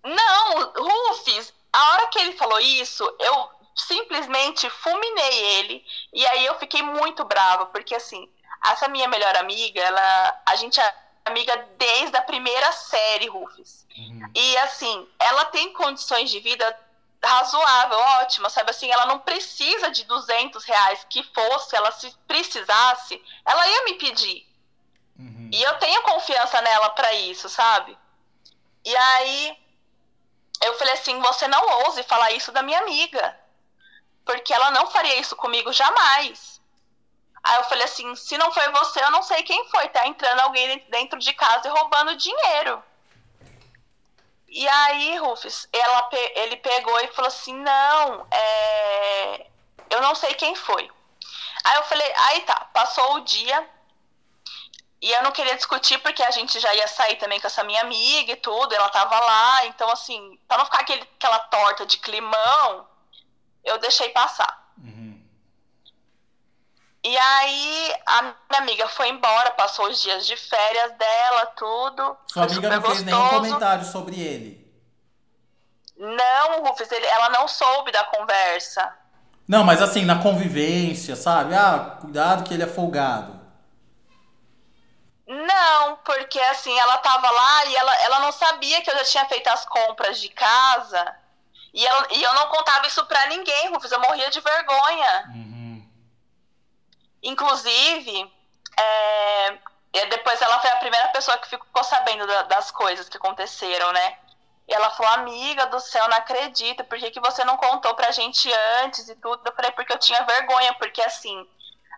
não, 0.04 0.72
Rufus, 0.76 1.52
a 1.72 1.92
hora 1.92 2.06
que 2.08 2.18
ele 2.18 2.36
falou 2.36 2.60
isso, 2.60 3.04
eu 3.18 3.50
simplesmente 3.74 4.68
fulminei 4.70 5.44
ele. 5.58 5.84
E 6.12 6.26
aí 6.26 6.46
eu 6.46 6.58
fiquei 6.58 6.82
muito 6.82 7.24
brava, 7.24 7.66
porque 7.66 7.94
assim, 7.94 8.30
essa 8.64 8.88
minha 8.88 9.08
melhor 9.08 9.36
amiga, 9.36 9.80
ela, 9.80 10.42
a 10.46 10.56
gente 10.56 10.80
é 10.80 10.94
amiga 11.24 11.68
desde 11.78 12.16
a 12.16 12.22
primeira 12.22 12.70
série, 12.72 13.28
Rufus. 13.28 13.86
Uhum. 13.96 14.30
E 14.34 14.56
assim, 14.58 15.08
ela 15.18 15.46
tem 15.46 15.72
condições 15.72 16.30
de 16.30 16.38
vida 16.40 16.78
razoável, 17.22 17.98
ótima, 18.20 18.50
sabe 18.50 18.70
assim, 18.70 18.90
ela 18.90 19.06
não 19.06 19.18
precisa 19.18 19.90
de 19.90 20.04
200 20.04 20.62
reais 20.64 21.06
que 21.08 21.22
fosse, 21.22 21.74
ela 21.74 21.90
se 21.90 22.14
precisasse, 22.28 23.22
ela 23.46 23.66
ia 23.66 23.84
me 23.84 23.94
pedir. 23.94 24.46
Uhum. 25.18 25.48
E 25.50 25.62
eu 25.62 25.78
tenho 25.78 26.02
confiança 26.02 26.60
nela 26.60 26.90
para 26.90 27.14
isso, 27.14 27.48
sabe? 27.48 27.96
E 28.84 28.94
aí 28.94 29.63
eu 30.66 30.78
falei 30.78 30.94
assim, 30.94 31.18
você 31.20 31.46
não 31.48 31.84
ouse 31.84 32.02
falar 32.04 32.32
isso 32.32 32.52
da 32.52 32.62
minha 32.62 32.78
amiga, 32.80 33.38
porque 34.24 34.52
ela 34.52 34.70
não 34.70 34.90
faria 34.90 35.18
isso 35.20 35.36
comigo 35.36 35.72
jamais. 35.72 36.60
Aí 37.42 37.56
eu 37.56 37.64
falei 37.64 37.84
assim, 37.84 38.14
se 38.16 38.38
não 38.38 38.50
foi 38.52 38.68
você, 38.70 39.02
eu 39.04 39.10
não 39.10 39.22
sei 39.22 39.42
quem 39.42 39.68
foi, 39.68 39.88
tá 39.88 40.06
entrando 40.06 40.40
alguém 40.40 40.78
dentro 40.88 41.18
de 41.18 41.32
casa 41.34 41.68
e 41.68 41.70
roubando 41.70 42.16
dinheiro. 42.16 42.82
E 44.54 44.68
aí, 44.68 45.16
Rufus, 45.18 45.66
ela, 45.72 46.08
ele 46.36 46.56
pegou 46.58 47.00
e 47.00 47.08
falou 47.08 47.26
assim: 47.26 47.54
não, 47.54 48.24
é, 48.30 49.46
eu 49.90 50.00
não 50.00 50.14
sei 50.14 50.32
quem 50.34 50.54
foi. 50.54 50.88
Aí 51.64 51.76
eu 51.76 51.82
falei: 51.82 52.12
aí 52.16 52.40
tá, 52.42 52.68
passou 52.72 53.16
o 53.16 53.20
dia. 53.22 53.68
E 55.04 55.12
eu 55.12 55.22
não 55.22 55.32
queria 55.32 55.54
discutir 55.54 55.98
porque 55.98 56.22
a 56.22 56.30
gente 56.30 56.58
já 56.58 56.74
ia 56.74 56.88
sair 56.88 57.16
também 57.16 57.38
com 57.38 57.46
essa 57.46 57.62
minha 57.62 57.82
amiga 57.82 58.32
e 58.32 58.36
tudo, 58.36 58.74
ela 58.74 58.88
tava 58.88 59.20
lá. 59.20 59.66
Então, 59.66 59.90
assim, 59.90 60.38
pra 60.48 60.56
não 60.56 60.64
ficar 60.64 60.80
aquele, 60.80 61.02
aquela 61.02 61.40
torta 61.40 61.84
de 61.84 61.98
climão, 61.98 62.86
eu 63.62 63.76
deixei 63.76 64.08
passar. 64.08 64.66
Uhum. 64.82 65.22
E 67.04 67.18
aí 67.18 67.94
a 68.06 68.22
minha 68.22 68.34
amiga 68.62 68.88
foi 68.88 69.10
embora, 69.10 69.50
passou 69.50 69.90
os 69.90 70.00
dias 70.00 70.26
de 70.26 70.38
férias 70.38 70.92
dela, 70.92 71.46
tudo. 71.54 72.16
Sua 72.28 72.44
amiga 72.44 72.70
não 72.70 72.80
fez 72.80 73.02
nenhum 73.02 73.28
comentário 73.28 73.84
sobre 73.84 74.18
ele. 74.18 74.74
Não, 75.98 76.62
Rufus, 76.64 76.90
ele, 76.90 77.04
ela 77.04 77.28
não 77.28 77.46
soube 77.46 77.92
da 77.92 78.04
conversa. 78.04 78.90
Não, 79.46 79.64
mas 79.64 79.82
assim, 79.82 80.06
na 80.06 80.22
convivência, 80.22 81.14
sabe? 81.14 81.54
Ah, 81.54 81.98
cuidado 82.00 82.42
que 82.44 82.54
ele 82.54 82.62
é 82.62 82.66
folgado. 82.66 83.43
Não, 85.26 85.96
porque 86.04 86.38
assim, 86.40 86.78
ela 86.78 86.98
tava 86.98 87.30
lá 87.30 87.64
e 87.66 87.76
ela, 87.76 87.94
ela 88.02 88.20
não 88.20 88.32
sabia 88.32 88.82
que 88.82 88.90
eu 88.90 88.96
já 88.98 89.04
tinha 89.04 89.26
feito 89.26 89.48
as 89.48 89.64
compras 89.64 90.20
de 90.20 90.28
casa. 90.28 91.16
E, 91.72 91.84
ela, 91.84 92.06
e 92.10 92.22
eu 92.22 92.34
não 92.34 92.46
contava 92.48 92.86
isso 92.86 93.04
pra 93.06 93.26
ninguém, 93.26 93.68
Rufus, 93.70 93.90
eu 93.90 94.00
morria 94.00 94.30
de 94.30 94.40
vergonha. 94.40 95.24
Uhum. 95.34 95.90
Inclusive, 97.22 98.32
é, 98.76 99.58
depois 100.06 100.40
ela 100.42 100.60
foi 100.60 100.70
a 100.70 100.76
primeira 100.76 101.08
pessoa 101.08 101.38
que 101.38 101.48
ficou 101.48 101.82
sabendo 101.82 102.26
da, 102.26 102.42
das 102.42 102.70
coisas 102.70 103.08
que 103.08 103.16
aconteceram, 103.16 103.92
né? 103.92 104.18
E 104.68 104.74
ela 104.74 104.90
falou, 104.90 105.12
amiga 105.14 105.66
do 105.66 105.80
céu, 105.80 106.08
não 106.08 106.16
acredito, 106.16 106.84
por 106.84 106.98
que, 106.98 107.10
que 107.10 107.20
você 107.20 107.44
não 107.44 107.56
contou 107.56 107.94
pra 107.94 108.10
gente 108.10 108.50
antes 108.82 109.08
e 109.08 109.16
tudo? 109.16 109.42
Eu 109.44 109.54
falei, 109.54 109.70
porque 109.72 109.92
eu 109.92 109.98
tinha 109.98 110.22
vergonha, 110.24 110.74
porque 110.74 111.02
assim, 111.02 111.46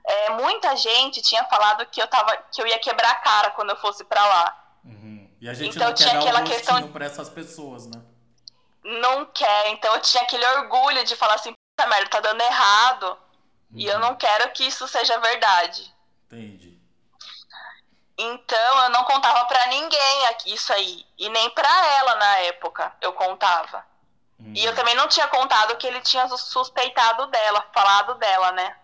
é, 0.07 0.31
muita 0.31 0.77
gente 0.77 1.21
tinha 1.21 1.45
falado 1.45 1.85
que 1.87 2.01
eu, 2.01 2.07
tava, 2.07 2.37
que 2.53 2.63
eu 2.63 2.67
ia 2.67 2.79
quebrar 2.79 3.11
a 3.11 3.17
cara 3.17 3.51
quando 3.51 3.71
eu 3.71 3.77
fosse 3.77 4.05
pra 4.05 4.25
lá. 4.25 4.79
Uhum. 4.85 5.29
E 5.41 5.49
a 5.49 5.53
gente 5.53 5.75
então, 5.75 5.89
não 5.89 5.95
tinha 5.95 6.11
quer 6.11 6.19
aquela 6.19 6.43
questão 6.43 6.89
pra 6.93 7.05
essas 7.05 7.29
pessoas, 7.29 7.87
né? 7.89 8.01
Não 8.85 9.27
quer, 9.27 9.71
então 9.71 9.93
eu 9.95 10.01
tinha 10.01 10.23
aquele 10.23 10.47
orgulho 10.47 11.05
de 11.05 11.17
falar 11.17 11.35
assim, 11.35 11.53
puta 11.53 11.89
merda, 11.89 12.09
tá 12.09 12.21
dando 12.21 12.41
errado. 12.41 13.07
Uhum. 13.07 13.19
E 13.75 13.87
eu 13.87 13.99
não 13.99 14.15
quero 14.15 14.53
que 14.53 14.65
isso 14.65 14.87
seja 14.87 15.19
verdade. 15.19 15.93
Entendi. 16.27 16.79
Então 18.17 18.85
eu 18.85 18.91
não 18.91 19.03
contava 19.05 19.45
para 19.47 19.67
ninguém 19.67 20.27
aqui 20.29 20.55
isso 20.55 20.73
aí. 20.73 21.05
E 21.19 21.29
nem 21.29 21.51
para 21.51 21.87
ela 21.99 22.15
na 22.15 22.39
época 22.39 22.95
eu 23.01 23.13
contava. 23.13 23.85
Uhum. 24.39 24.53
E 24.55 24.65
eu 24.65 24.75
também 24.77 24.95
não 24.95 25.09
tinha 25.09 25.27
contado 25.27 25.77
que 25.77 25.87
ele 25.87 26.01
tinha 26.01 26.29
suspeitado 26.29 27.27
dela, 27.27 27.67
falado 27.75 28.15
dela, 28.15 28.53
né? 28.53 28.77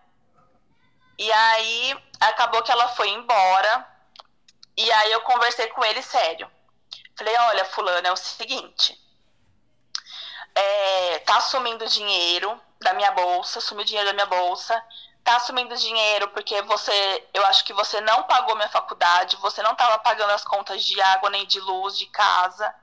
E 1.23 1.31
aí 1.31 2.03
acabou 2.19 2.61
que 2.61 2.71
ela 2.71 2.89
foi 2.89 3.07
embora. 3.07 3.87
E 4.75 4.91
aí 4.91 5.11
eu 5.13 5.21
conversei 5.21 5.67
com 5.67 5.81
ele 5.85 6.01
sério. 6.01 6.51
Falei, 7.17 7.33
olha, 7.37 7.63
fulano, 7.63 8.05
é 8.05 8.11
o 8.11 8.17
seguinte. 8.17 8.99
É, 10.53 11.19
tá 11.19 11.37
assumindo 11.37 11.87
dinheiro, 11.87 12.59
da 12.81 12.93
minha 12.93 13.11
bolsa, 13.11 13.61
sumiu 13.61 13.85
dinheiro 13.85 14.09
da 14.09 14.13
minha 14.13 14.25
bolsa, 14.25 14.83
tá 15.23 15.37
assumindo 15.37 15.77
dinheiro 15.77 16.27
porque 16.27 16.61
você, 16.63 17.29
eu 17.33 17.45
acho 17.45 17.63
que 17.63 17.71
você 17.71 18.01
não 18.01 18.23
pagou 18.23 18.57
minha 18.57 18.67
faculdade, 18.67 19.37
você 19.37 19.63
não 19.63 19.71
estava 19.71 19.97
pagando 19.99 20.31
as 20.31 20.43
contas 20.43 20.83
de 20.83 20.99
água 21.01 21.29
nem 21.29 21.45
de 21.47 21.61
luz 21.61 21.97
de 21.97 22.05
casa. 22.07 22.75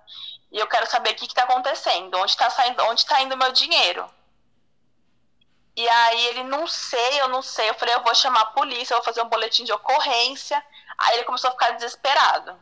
E 0.50 0.58
eu 0.58 0.66
quero 0.66 0.88
saber 0.88 1.10
o 1.10 1.14
que 1.14 1.26
está 1.26 1.42
acontecendo, 1.42 2.16
onde 2.16 2.30
está 2.30 2.48
saindo, 2.48 2.82
onde 2.84 3.02
está 3.02 3.20
indo 3.20 3.36
meu 3.36 3.52
dinheiro. 3.52 4.10
E 5.76 5.88
aí 5.88 6.26
ele 6.28 6.44
não 6.44 6.66
sei, 6.66 7.20
eu 7.20 7.28
não 7.28 7.42
sei. 7.42 7.70
Eu 7.70 7.74
falei, 7.74 7.94
eu 7.94 8.02
vou 8.02 8.14
chamar 8.14 8.40
a 8.42 8.46
polícia, 8.46 8.94
eu 8.94 8.98
vou 8.98 9.04
fazer 9.04 9.22
um 9.22 9.28
boletim 9.28 9.64
de 9.64 9.72
ocorrência. 9.72 10.62
Aí 10.98 11.16
ele 11.16 11.24
começou 11.24 11.48
a 11.48 11.52
ficar 11.52 11.70
desesperado. 11.72 12.56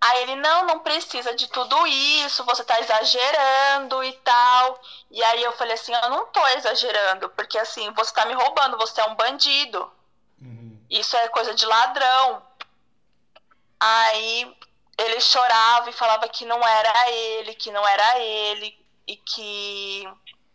Aí 0.00 0.22
ele, 0.22 0.36
não, 0.36 0.64
não 0.64 0.78
precisa 0.78 1.34
de 1.34 1.46
tudo 1.48 1.86
isso, 1.86 2.42
você 2.44 2.64
tá 2.64 2.80
exagerando 2.80 4.02
e 4.02 4.12
tal. 4.14 4.80
E 5.10 5.22
aí 5.22 5.42
eu 5.42 5.52
falei 5.52 5.74
assim, 5.74 5.92
eu 5.92 6.08
não 6.08 6.26
tô 6.26 6.46
exagerando, 6.48 7.28
porque 7.30 7.58
assim, 7.58 7.90
você 7.92 8.14
tá 8.14 8.24
me 8.24 8.32
roubando, 8.32 8.78
você 8.78 8.98
é 8.98 9.04
um 9.04 9.14
bandido. 9.14 9.92
Uhum. 10.40 10.82
Isso 10.88 11.14
é 11.16 11.28
coisa 11.28 11.54
de 11.54 11.66
ladrão. 11.66 12.42
Aí 13.78 14.56
ele 14.96 15.20
chorava 15.20 15.90
e 15.90 15.94
falava 15.94 16.26
que 16.28 16.46
não 16.46 16.66
era 16.66 17.10
ele, 17.10 17.54
que 17.54 17.70
não 17.70 17.86
era 17.86 18.18
ele, 18.18 18.78
e 19.06 19.16
que. 19.16 20.08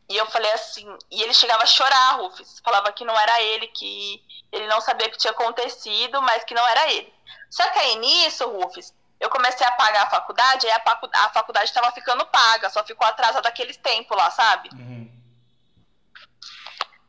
E 0.07 0.15
eu 0.15 0.25
falei 0.27 0.51
assim, 0.51 0.87
e 1.09 1.21
ele 1.21 1.33
chegava 1.33 1.63
a 1.63 1.67
chorar, 1.67 2.17
Rufus. 2.17 2.59
Falava 2.63 2.91
que 2.91 3.03
não 3.03 3.17
era 3.17 3.41
ele, 3.41 3.67
que 3.67 4.23
ele 4.51 4.67
não 4.67 4.79
sabia 4.79 5.07
o 5.07 5.11
que 5.11 5.17
tinha 5.17 5.31
acontecido, 5.31 6.21
mas 6.21 6.43
que 6.43 6.53
não 6.53 6.65
era 6.67 6.91
ele. 6.91 7.11
Só 7.49 7.67
que 7.69 7.79
aí 7.79 7.95
nisso, 7.95 8.47
Rufus, 8.47 8.93
eu 9.19 9.29
comecei 9.29 9.65
a 9.65 9.71
pagar 9.71 10.03
a 10.03 10.09
faculdade, 10.09 10.67
aí 10.67 10.73
a, 11.13 11.29
faculdade 11.29 11.65
estava 11.65 11.91
ficando 11.91 12.25
paga, 12.27 12.69
só 12.69 12.83
ficou 12.83 13.07
atrasada 13.07 13.47
aqueles 13.49 13.77
tempos 13.77 14.15
lá, 14.15 14.29
sabe? 14.29 14.69
Uhum. 14.73 15.09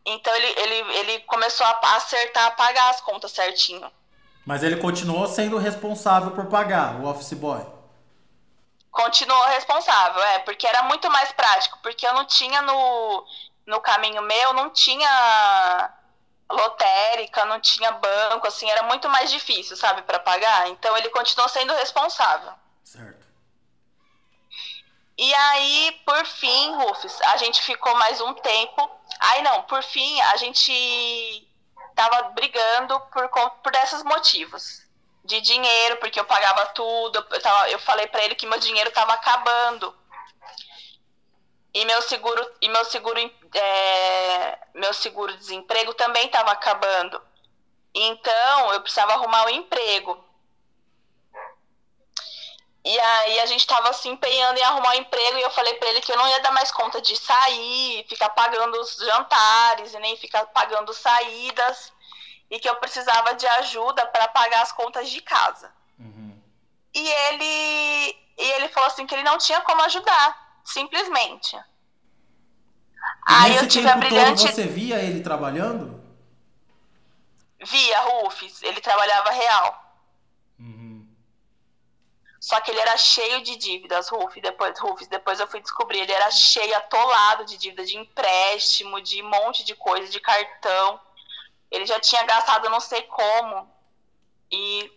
Então 0.07 0.34
ele, 0.34 0.47
ele, 0.47 0.97
ele 0.99 1.20
começou 1.20 1.66
a 1.66 1.97
acertar, 1.97 2.47
a 2.47 2.51
pagar 2.53 2.90
as 2.90 3.01
contas 3.01 3.32
certinho. 3.32 3.90
Mas 4.47 4.62
ele 4.62 4.76
continuou 4.76 5.26
sendo 5.26 5.59
responsável 5.59 6.30
por 6.30 6.47
pagar, 6.47 6.94
o 7.01 7.07
office 7.07 7.32
boy? 7.32 7.75
Continuou 8.97 9.44
responsável, 9.49 10.22
é, 10.22 10.38
porque 10.38 10.66
era 10.66 10.82
muito 10.84 11.11
mais 11.11 11.30
prático, 11.30 11.78
porque 11.82 12.07
eu 12.07 12.14
não 12.14 12.24
tinha 12.24 12.62
no, 12.62 13.26
no 13.66 13.78
caminho 13.78 14.22
meu, 14.22 14.55
não 14.55 14.70
tinha 14.70 15.92
lotérica, 16.51 17.44
não 17.44 17.61
tinha 17.61 17.92
banco, 17.92 18.47
assim, 18.47 18.70
era 18.70 18.84
muito 18.84 19.07
mais 19.11 19.30
difícil, 19.30 19.76
sabe, 19.76 20.01
para 20.01 20.18
pagar. 20.18 20.68
Então 20.68 20.97
ele 20.97 21.11
continuou 21.11 21.47
sendo 21.47 21.74
responsável. 21.74 22.55
Certo. 22.82 23.26
E 25.18 25.34
aí, 25.34 26.01
por 26.07 26.24
fim, 26.24 26.74
Rufus, 26.76 27.20
a 27.20 27.36
gente 27.36 27.61
ficou 27.61 27.94
mais 27.97 28.18
um 28.22 28.32
tempo. 28.32 28.90
Aí 29.20 29.42
não, 29.42 29.62
por 29.64 29.82
fim, 29.82 30.22
a 30.22 30.38
gente 30.38 31.47
tava 31.94 32.30
brigando 32.30 32.99
por, 33.12 33.28
por 33.62 33.74
esses 33.74 34.03
motivos. 34.05 34.86
De 35.26 35.40
dinheiro, 35.40 35.96
porque 35.96 36.20
eu 36.20 36.24
pagava 36.24 36.66
tudo. 36.66 37.16
Eu, 37.16 37.42
tava, 37.42 37.70
eu 37.70 37.78
falei 37.80 38.06
para 38.06 38.24
ele 38.24 38.34
que 38.34 38.46
meu 38.46 38.58
dinheiro 38.58 38.90
tava 38.92 39.12
acabando. 39.12 39.94
E 41.74 41.84
meu 41.84 42.00
seguro, 42.00 42.50
e 42.62 42.68
meu 42.68 42.84
seguro, 42.86 43.18
é, 43.54 44.58
meu 44.74 44.94
seguro 44.94 45.36
desemprego 45.36 45.92
também 45.94 46.26
estava 46.26 46.52
acabando. 46.52 47.20
Então 47.94 48.72
eu 48.72 48.80
precisava 48.80 49.12
arrumar 49.12 49.44
um 49.46 49.50
emprego. 49.50 50.24
E 52.84 53.00
aí 53.00 53.40
a 53.40 53.46
gente 53.46 53.60
estava 53.60 53.92
se 53.92 54.08
empenhando 54.08 54.58
em 54.58 54.62
arrumar 54.62 54.90
um 54.90 55.00
emprego 55.00 55.38
e 55.38 55.42
eu 55.42 55.50
falei 55.50 55.74
para 55.74 55.88
ele 55.88 56.00
que 56.00 56.12
eu 56.12 56.16
não 56.16 56.28
ia 56.28 56.40
dar 56.40 56.52
mais 56.52 56.70
conta 56.70 57.02
de 57.02 57.16
sair, 57.16 58.06
ficar 58.08 58.28
pagando 58.30 58.80
os 58.80 58.96
jantares 58.96 59.92
e 59.92 59.98
nem 59.98 60.16
ficar 60.16 60.46
pagando 60.46 60.94
saídas 60.94 61.92
e 62.51 62.59
que 62.59 62.68
eu 62.68 62.76
precisava 62.76 63.34
de 63.34 63.47
ajuda 63.47 64.07
para 64.07 64.28
pagar 64.28 64.62
as 64.62 64.72
contas 64.72 65.11
de 65.11 65.20
casa. 65.20 65.72
Uhum. 65.99 66.40
E 66.94 67.09
ele 67.09 68.18
e 68.38 68.53
ele 68.53 68.68
falou 68.68 68.88
assim 68.88 69.07
que 69.07 69.14
ele 69.14 69.22
não 69.22 69.38
tinha 69.38 69.61
como 69.62 69.82
ajudar, 69.82 70.61
simplesmente. 70.64 71.57
E 71.57 71.61
aí 73.26 73.57
eu 73.57 73.68
tive 73.68 73.88
a 73.88 73.97
brilhante. 73.97 74.42
Você 74.42 74.66
via 74.66 74.97
ele 74.97 75.20
trabalhando? 75.22 76.05
Via, 77.64 78.01
Rufus. 78.01 78.62
Ele 78.62 78.80
trabalhava 78.80 79.30
real. 79.30 79.86
Só 82.47 82.61
que 82.61 82.70
ele 82.70 82.78
era 82.78 82.97
cheio 82.97 83.42
de 83.42 83.57
dívidas, 83.57 84.09
Ruf, 84.09 84.40
depois, 84.40 84.78
Rufus, 84.78 85.09
depois 85.09 85.40
eu 85.40 85.49
fui 85.49 85.61
descobrir, 85.61 85.99
ele 85.99 86.12
era 86.12 86.30
cheio, 86.30 86.76
atolado 86.76 87.44
de 87.44 87.57
dívida, 87.57 87.84
de 87.84 87.97
empréstimo, 87.97 89.01
de 89.01 89.20
um 89.20 89.28
monte 89.28 89.64
de 89.64 89.74
coisa, 89.74 90.09
de 90.09 90.20
cartão. 90.20 91.01
Ele 91.70 91.86
já 91.86 91.98
tinha 92.00 92.24
gastado 92.24 92.68
não 92.70 92.80
sei 92.80 93.02
como 93.02 93.68
e, 94.50 94.90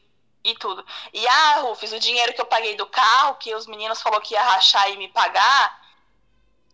e 0.43 0.53
tudo. 0.55 0.85
E 1.13 1.27
ah, 1.27 1.61
Rufus, 1.61 1.91
o 1.91 1.99
dinheiro 1.99 2.33
que 2.33 2.41
eu 2.41 2.45
paguei 2.45 2.75
do 2.75 2.85
carro, 2.87 3.35
que 3.35 3.53
os 3.55 3.67
meninos 3.67 4.01
falou 4.01 4.21
que 4.21 4.33
ia 4.33 4.43
rachar 4.43 4.89
e 4.89 4.97
me 4.97 5.07
pagar, 5.07 5.79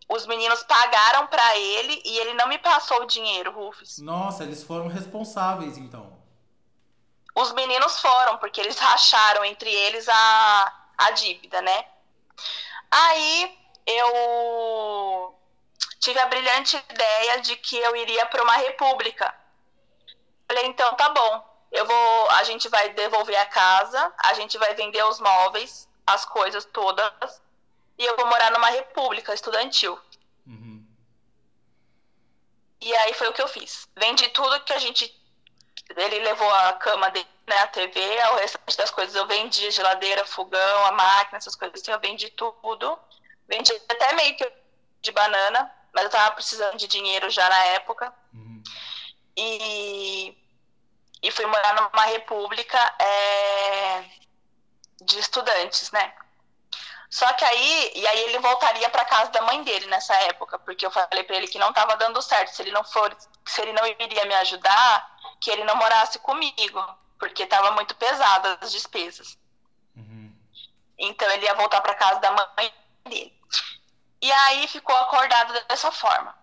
os 0.08 0.26
meninos 0.26 0.62
pagaram 0.62 1.26
para 1.26 1.56
ele 1.56 2.00
e 2.04 2.18
ele 2.18 2.34
não 2.34 2.46
me 2.48 2.58
passou 2.58 3.02
o 3.02 3.06
dinheiro, 3.06 3.50
Rufus. 3.52 3.98
Nossa, 3.98 4.44
eles 4.44 4.62
foram 4.62 4.86
responsáveis 4.86 5.76
então. 5.76 6.16
Os 7.34 7.52
meninos 7.52 8.00
foram, 8.00 8.38
porque 8.38 8.60
eles 8.60 8.78
racharam 8.78 9.44
entre 9.44 9.70
eles 9.70 10.08
a, 10.08 10.74
a 10.96 11.10
dívida, 11.10 11.60
né? 11.60 11.84
Aí 12.90 13.58
eu 13.86 15.38
tive 16.00 16.18
a 16.18 16.26
brilhante 16.26 16.76
ideia 16.88 17.40
de 17.40 17.56
que 17.56 17.76
eu 17.76 17.94
iria 17.96 18.24
para 18.26 18.42
uma 18.42 18.56
república. 18.56 19.34
Falei, 20.48 20.66
então 20.66 20.94
tá 20.94 21.08
bom. 21.08 21.56
Eu 21.72 21.84
vou, 21.84 22.30
a 22.30 22.44
gente 22.44 22.68
vai 22.68 22.90
devolver 22.90 23.36
a 23.36 23.46
casa, 23.46 24.12
a 24.18 24.34
gente 24.34 24.56
vai 24.56 24.74
vender 24.74 25.02
os 25.04 25.20
móveis, 25.20 25.88
as 26.06 26.24
coisas 26.24 26.64
todas, 26.64 27.42
e 27.98 28.04
eu 28.04 28.16
vou 28.16 28.26
morar 28.26 28.50
numa 28.52 28.70
república 28.70 29.34
estudantil. 29.34 29.98
Uhum. 30.46 30.86
E 32.80 32.94
aí 32.94 33.14
foi 33.14 33.28
o 33.28 33.32
que 33.32 33.42
eu 33.42 33.48
fiz. 33.48 33.88
Vendi 33.96 34.28
tudo 34.28 34.60
que 34.64 34.72
a 34.72 34.78
gente 34.78 35.12
ele 35.94 36.18
levou 36.20 36.52
a 36.52 36.72
cama 36.74 37.10
dele, 37.10 37.28
né, 37.46 37.58
a 37.58 37.66
TV, 37.68 38.00
o 38.32 38.36
restante 38.36 38.76
das 38.76 38.90
coisas 38.90 39.14
eu 39.14 39.26
vendi, 39.26 39.70
geladeira, 39.70 40.24
fogão, 40.24 40.86
a 40.86 40.92
máquina, 40.92 41.38
essas 41.38 41.54
coisas 41.54 41.80
assim, 41.80 41.92
eu 41.92 42.00
vendi 42.00 42.28
tudo. 42.30 42.98
Vendi 43.46 43.72
até 43.88 44.12
meio 44.14 44.36
que 44.36 44.52
de 45.00 45.12
banana, 45.12 45.72
mas 45.92 46.04
eu 46.04 46.10
tava 46.10 46.34
precisando 46.34 46.76
de 46.76 46.88
dinheiro 46.88 47.30
já 47.30 47.48
na 47.48 47.64
época. 47.66 48.12
E, 49.36 50.36
e 51.22 51.30
fui 51.30 51.46
morar 51.46 51.74
numa 51.74 52.04
república 52.06 52.78
é, 52.98 54.04
de 55.02 55.18
estudantes, 55.18 55.90
né? 55.90 56.12
Só 57.10 57.32
que 57.34 57.44
aí, 57.44 57.92
e 57.94 58.06
aí 58.06 58.20
ele 58.24 58.38
voltaria 58.40 58.88
para 58.90 59.04
casa 59.04 59.30
da 59.30 59.42
mãe 59.42 59.62
dele 59.62 59.86
nessa 59.86 60.14
época, 60.24 60.58
porque 60.58 60.84
eu 60.84 60.90
falei 60.90 61.22
para 61.24 61.36
ele 61.36 61.48
que 61.48 61.58
não 61.58 61.70
estava 61.70 61.96
dando 61.96 62.20
certo, 62.20 62.54
se 62.54 62.62
ele 62.62 62.72
não 62.72 62.84
for, 62.84 63.16
se 63.46 63.60
ele 63.62 63.72
não 63.72 63.86
iria 63.86 64.24
me 64.24 64.34
ajudar, 64.34 65.16
que 65.40 65.50
ele 65.50 65.64
não 65.64 65.76
morasse 65.76 66.18
comigo, 66.18 66.82
porque 67.18 67.44
estava 67.44 67.70
muito 67.72 67.94
pesada 67.94 68.58
as 68.60 68.72
despesas. 68.72 69.38
Uhum. 69.96 70.34
Então 70.98 71.30
ele 71.30 71.46
ia 71.46 71.54
voltar 71.54 71.80
para 71.80 71.94
casa 71.94 72.20
da 72.20 72.32
mãe 72.32 72.74
dele. 73.04 73.40
E 74.20 74.32
aí 74.32 74.66
ficou 74.66 74.96
acordado 74.96 75.52
dessa 75.68 75.92
forma. 75.92 76.36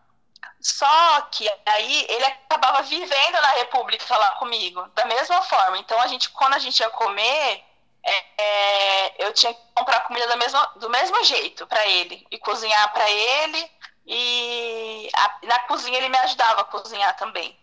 Só 0.60 1.22
que 1.24 1.50
aí 1.66 2.06
ele 2.10 2.26
acabava 2.26 2.82
vivendo 2.84 3.34
na 3.34 3.52
República 3.52 4.18
lá 4.18 4.32
comigo, 4.36 4.88
da 4.96 5.06
mesma 5.06 5.42
forma. 5.42 5.78
Então 5.78 6.00
a 6.00 6.08
gente, 6.08 6.30
quando 6.30 6.54
a 6.54 6.60
gente 6.60 6.80
ia 6.80 6.90
comer, 6.90 7.64
é, 8.04 8.26
é, 8.38 9.26
eu 9.26 9.34
tinha 9.34 9.54
que 9.54 9.62
comprar 9.76 10.02
comida 10.02 10.28
do 10.28 10.38
mesmo, 10.38 10.60
do 10.78 10.90
mesmo 10.90 11.24
jeito 11.24 11.66
para 11.68 11.86
ele 11.88 12.26
e 12.32 12.38
cozinhar 12.38 12.92
para 12.94 13.10
ele 13.10 13.72
e 14.06 15.10
a, 15.16 15.40
na 15.44 15.60
cozinha 15.60 15.98
ele 15.98 16.10
me 16.10 16.18
ajudava 16.20 16.62
a 16.62 16.66
cozinhar 16.66 17.16
também. 17.16 17.58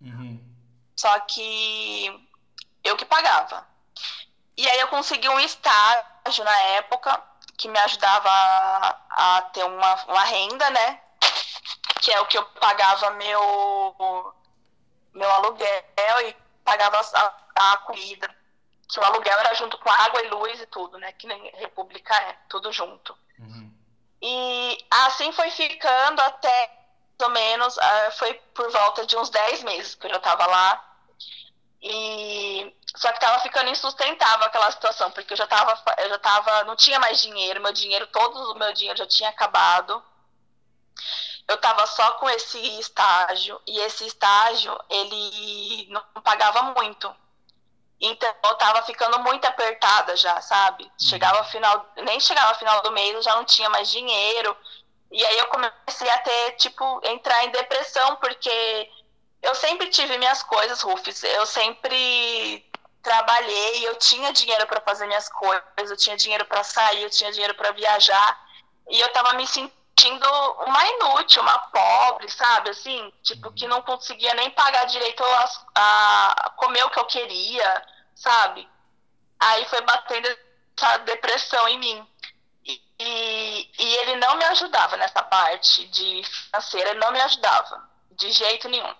Uhum. 0.00 0.38
Só 0.96 1.18
que 1.20 2.28
eu 2.84 2.96
que 2.96 3.04
pagava. 3.04 3.66
E 4.56 4.68
aí 4.68 4.80
eu 4.80 4.88
consegui 4.88 5.28
um 5.28 5.40
estágio 5.40 6.44
na 6.44 6.58
época 6.76 7.22
que 7.56 7.68
me 7.68 7.78
ajudava 7.78 8.28
a, 8.28 9.36
a 9.36 9.42
ter 9.42 9.64
uma, 9.64 9.94
uma 10.04 10.24
renda, 10.24 10.70
né? 10.70 11.00
Que 12.00 12.12
é 12.12 12.20
o 12.20 12.26
que 12.26 12.38
eu 12.38 12.44
pagava 12.44 13.10
meu, 13.12 14.34
meu 15.12 15.30
aluguel 15.30 16.20
e 16.26 16.36
pagava 16.64 17.00
a, 17.00 17.72
a 17.72 17.76
comida. 17.78 18.28
Que 18.88 19.00
o 19.00 19.04
aluguel 19.04 19.38
era 19.38 19.54
junto 19.54 19.76
com 19.78 19.90
água 19.90 20.22
e 20.22 20.28
luz 20.28 20.60
e 20.60 20.66
tudo, 20.66 20.98
né? 20.98 21.12
Que 21.12 21.26
nem 21.26 21.50
República 21.56 22.14
é, 22.14 22.36
tudo 22.48 22.72
junto. 22.72 23.16
Uhum. 23.38 23.72
E 24.22 24.86
assim 24.90 25.30
foi 25.32 25.50
ficando 25.50 26.20
até 26.20 26.78
mais 27.18 27.28
ou 27.28 27.30
menos, 27.30 27.76
uh, 27.76 28.12
foi 28.16 28.34
por 28.54 28.70
volta 28.70 29.04
de 29.04 29.16
uns 29.16 29.28
10 29.28 29.64
meses 29.64 29.94
que 29.96 30.06
eu 30.06 30.10
já 30.10 30.20
tava 30.20 30.46
lá. 30.46 30.84
E 31.82 32.74
só 32.96 33.12
que 33.12 33.20
tava 33.20 33.40
ficando 33.40 33.70
insustentável 33.70 34.46
aquela 34.46 34.70
situação, 34.70 35.10
porque 35.10 35.32
eu 35.32 35.36
já 35.36 35.46
tava, 35.46 35.80
eu 35.98 36.08
já 36.08 36.18
tava, 36.18 36.64
não 36.64 36.76
tinha 36.76 36.98
mais 36.98 37.20
dinheiro, 37.20 37.60
meu 37.60 37.72
dinheiro, 37.72 38.06
todo 38.08 38.52
o 38.52 38.58
meu 38.58 38.72
dinheiro 38.72 38.98
já 38.98 39.06
tinha 39.06 39.28
acabado. 39.28 40.02
Eu 41.58 41.60
tava 41.60 41.84
só 41.88 42.12
com 42.12 42.30
esse 42.30 42.56
estágio 42.78 43.60
e 43.66 43.80
esse 43.80 44.06
estágio 44.06 44.78
ele 44.88 45.88
não 45.90 46.22
pagava 46.22 46.62
muito. 46.62 47.12
Então 48.00 48.32
eu 48.44 48.54
tava 48.54 48.80
ficando 48.82 49.18
muito 49.18 49.44
apertada 49.44 50.16
já, 50.16 50.40
sabe? 50.40 50.88
Chegava 50.96 51.42
final, 51.44 51.84
nem 51.96 52.20
chegava 52.20 52.54
final 52.54 52.80
do 52.82 52.92
mês, 52.92 53.12
eu 53.12 53.22
já 53.22 53.34
não 53.34 53.44
tinha 53.44 53.68
mais 53.70 53.90
dinheiro. 53.90 54.56
E 55.10 55.24
aí 55.24 55.38
eu 55.38 55.46
comecei 55.46 56.08
a 56.08 56.18
ter, 56.18 56.52
tipo, 56.52 57.00
entrar 57.02 57.44
em 57.44 57.50
depressão, 57.50 58.14
porque 58.16 58.88
eu 59.42 59.52
sempre 59.56 59.88
tive 59.90 60.16
minhas 60.16 60.44
coisas, 60.44 60.80
Rufus. 60.80 61.24
Eu 61.24 61.44
sempre 61.44 62.70
trabalhei, 63.02 63.88
eu 63.88 63.96
tinha 63.96 64.32
dinheiro 64.32 64.64
para 64.68 64.80
fazer 64.82 65.06
minhas 65.06 65.28
coisas, 65.28 65.90
eu 65.90 65.96
tinha 65.96 66.16
dinheiro 66.16 66.44
para 66.44 66.62
sair, 66.62 67.02
eu 67.02 67.10
tinha 67.10 67.32
dinheiro 67.32 67.54
para 67.54 67.72
viajar. 67.72 68.46
E 68.88 69.00
eu 69.00 69.12
tava 69.12 69.32
me 69.32 69.44
sentindo 69.44 69.77
uma 70.16 70.86
inútil, 70.86 71.42
uma 71.42 71.58
pobre, 71.58 72.28
sabe? 72.30 72.70
Assim, 72.70 73.12
tipo, 73.22 73.52
que 73.52 73.66
não 73.66 73.82
conseguia 73.82 74.34
nem 74.34 74.50
pagar 74.50 74.84
direito 74.84 75.22
a, 75.74 76.34
a 76.46 76.50
comer 76.50 76.84
o 76.84 76.90
que 76.90 76.98
eu 76.98 77.06
queria, 77.06 77.86
sabe? 78.14 78.68
Aí 79.40 79.64
foi 79.66 79.80
batendo 79.82 80.28
essa 80.76 80.98
depressão 80.98 81.68
em 81.68 81.78
mim. 81.78 82.08
E, 82.64 82.82
e, 82.98 83.70
e 83.78 83.96
ele 83.96 84.16
não 84.16 84.36
me 84.36 84.44
ajudava 84.44 84.96
nessa 84.96 85.22
parte 85.22 85.86
de 85.88 86.22
financeira, 86.24 86.90
ele 86.90 87.00
não 87.00 87.12
me 87.12 87.20
ajudava, 87.20 87.88
de 88.12 88.30
jeito 88.30 88.68
nenhum. 88.68 88.94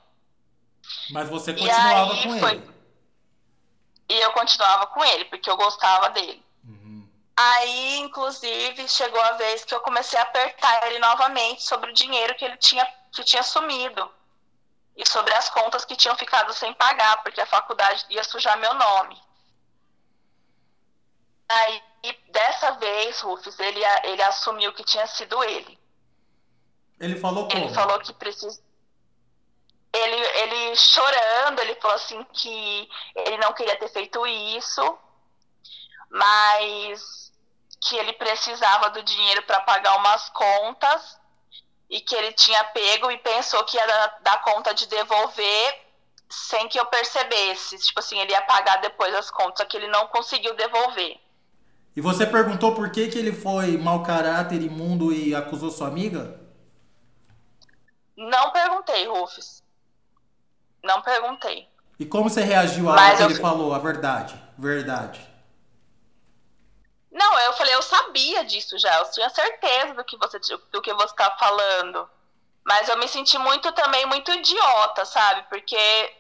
Mas 1.11 1.29
você 1.29 1.53
continuava 1.53 2.23
com 2.23 2.39
foi... 2.41 2.51
ele. 2.53 2.79
E 4.09 4.21
eu 4.21 4.33
continuava 4.33 4.87
com 4.87 5.05
ele, 5.05 5.27
porque 5.27 5.51
eu 5.51 5.57
gostava 5.57 6.09
dele. 6.11 6.43
Aí, 7.41 7.99
inclusive, 7.99 8.89
chegou 8.89 9.21
a 9.21 9.33
vez 9.33 9.65
que 9.65 9.73
eu 9.73 9.81
comecei 9.81 10.19
a 10.19 10.23
apertar 10.23 10.89
ele 10.89 10.99
novamente 10.99 11.63
sobre 11.63 11.89
o 11.89 11.95
dinheiro 11.95 12.35
que 12.35 12.45
ele 12.45 12.57
tinha, 12.57 12.85
que 13.13 13.23
tinha 13.23 13.45
sumido. 13.45 14.13
E 14.97 15.09
sobre 15.09 15.33
as 15.35 15.49
contas 15.49 15.85
que 15.85 15.95
tinham 15.95 16.17
ficado 16.17 16.53
sem 16.53 16.75
pagar, 16.75 17.23
porque 17.23 17.41
a 17.41 17.47
faculdade 17.47 18.05
ia 18.11 18.25
sujar 18.25 18.59
meu 18.59 18.75
nome. 18.75 19.23
Aí, 21.49 21.81
dessa 22.31 22.73
vez, 22.73 23.21
Rufus, 23.21 23.57
ele, 23.61 23.81
ele 24.03 24.23
assumiu 24.23 24.73
que 24.73 24.83
tinha 24.83 25.07
sido 25.07 25.45
ele. 25.45 25.79
Ele 26.99 27.21
falou 27.21 27.47
como? 27.47 27.65
Ele 27.65 27.73
falou 27.73 28.01
que 28.01 28.13
precisa 28.15 28.61
ele, 29.93 30.17
ele 30.17 30.77
chorando, 30.77 31.61
ele 31.61 31.77
falou 31.77 31.97
assim 31.97 32.23
que 32.33 32.89
ele 33.15 33.39
não 33.39 33.53
queria 33.53 33.79
ter 33.79 33.89
feito 33.89 34.27
isso, 34.27 34.99
mas 36.11 37.28
que 37.81 37.97
ele 37.97 38.13
precisava 38.15 38.91
do 38.91 39.03
dinheiro 39.03 39.43
para 39.43 39.61
pagar 39.61 39.97
umas 39.97 40.29
contas 40.31 41.19
e 41.89 42.01
que 42.01 42.15
ele 42.15 42.33
tinha 42.33 42.63
pego 42.65 43.11
e 43.11 43.19
pensou 43.19 43.65
que 43.65 43.77
ia 43.77 43.87
dar, 44.21 44.43
conta 44.43 44.75
de 44.75 44.87
devolver 44.87 45.87
sem 46.29 46.69
que 46.69 46.79
eu 46.79 46.87
percebesse. 46.87 47.79
Tipo 47.79 48.01
assim, 48.01 48.19
ele 48.19 48.33
ia 48.33 48.43
pagar 48.43 48.81
depois 48.81 49.15
as 49.15 49.31
contas, 49.31 49.59
só 49.59 49.65
que 49.65 49.77
ele 49.77 49.89
não 49.89 50.07
conseguiu 50.09 50.55
devolver. 50.55 51.19
E 51.97 52.01
você 52.01 52.27
perguntou 52.27 52.75
por 52.75 52.91
que, 52.91 53.09
que 53.09 53.19
ele 53.19 53.33
foi 53.33 53.77
mau 53.77 54.03
caráter, 54.03 54.63
imundo 54.63 55.13
e 55.13 55.35
acusou 55.35 55.71
sua 55.71 55.89
amiga? 55.89 56.39
Não 58.17 58.51
perguntei, 58.51 59.07
Rufus. 59.07 59.63
Não 60.83 61.01
perguntei. 61.03 61.69
E 61.99 62.05
como 62.05 62.29
você 62.29 62.43
reagiu 62.43 62.89
ao 62.89 63.17
que 63.17 63.23
ele 63.23 63.35
falou, 63.37 63.75
a 63.75 63.79
verdade? 63.79 64.41
Verdade. 64.57 65.28
Não, 67.11 67.39
eu 67.41 67.53
falei, 67.55 67.75
eu 67.75 67.83
sabia 67.83 68.45
disso 68.45 68.79
já, 68.79 68.99
eu 68.99 69.11
tinha 69.11 69.31
certeza 69.31 69.95
do 69.95 70.05
que 70.05 70.17
você 70.17 70.39
do 70.71 70.83
que 70.83 70.93
você 70.93 71.15
tá 71.15 71.37
falando. 71.39 72.09
Mas 72.65 72.89
eu 72.89 72.99
me 72.99 73.09
senti 73.09 73.39
muito 73.39 73.73
também 73.73 74.05
muito 74.07 74.31
idiota, 74.31 75.05
sabe? 75.05 75.43
Porque 75.49 76.15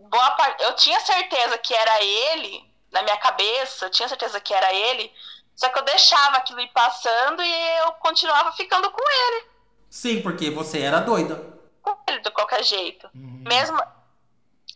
boa 0.00 0.30
parte, 0.32 0.62
eu 0.64 0.74
tinha 0.74 0.98
certeza 1.00 1.56
que 1.58 1.72
era 1.72 2.02
ele 2.02 2.68
na 2.90 3.02
minha 3.02 3.16
cabeça, 3.16 3.86
eu 3.86 3.90
tinha 3.90 4.08
certeza 4.08 4.40
que 4.40 4.52
era 4.52 4.72
ele, 4.72 5.12
só 5.54 5.68
que 5.68 5.78
eu 5.78 5.84
deixava 5.84 6.36
aquilo 6.36 6.60
ir 6.60 6.72
passando 6.72 7.42
e 7.42 7.78
eu 7.78 7.92
continuava 7.92 8.52
ficando 8.52 8.90
com 8.90 9.02
ele. 9.02 9.46
Sim, 9.88 10.20
porque 10.20 10.50
você 10.50 10.80
era 10.80 11.00
doida. 11.00 11.54
Com 11.80 11.96
ele 12.08 12.20
de 12.20 12.30
qualquer 12.30 12.64
jeito. 12.64 13.08
Uhum. 13.14 13.44
Mesmo 13.46 13.78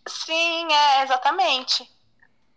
Sim, 0.08 0.72
é, 0.72 1.02
exatamente. 1.02 1.88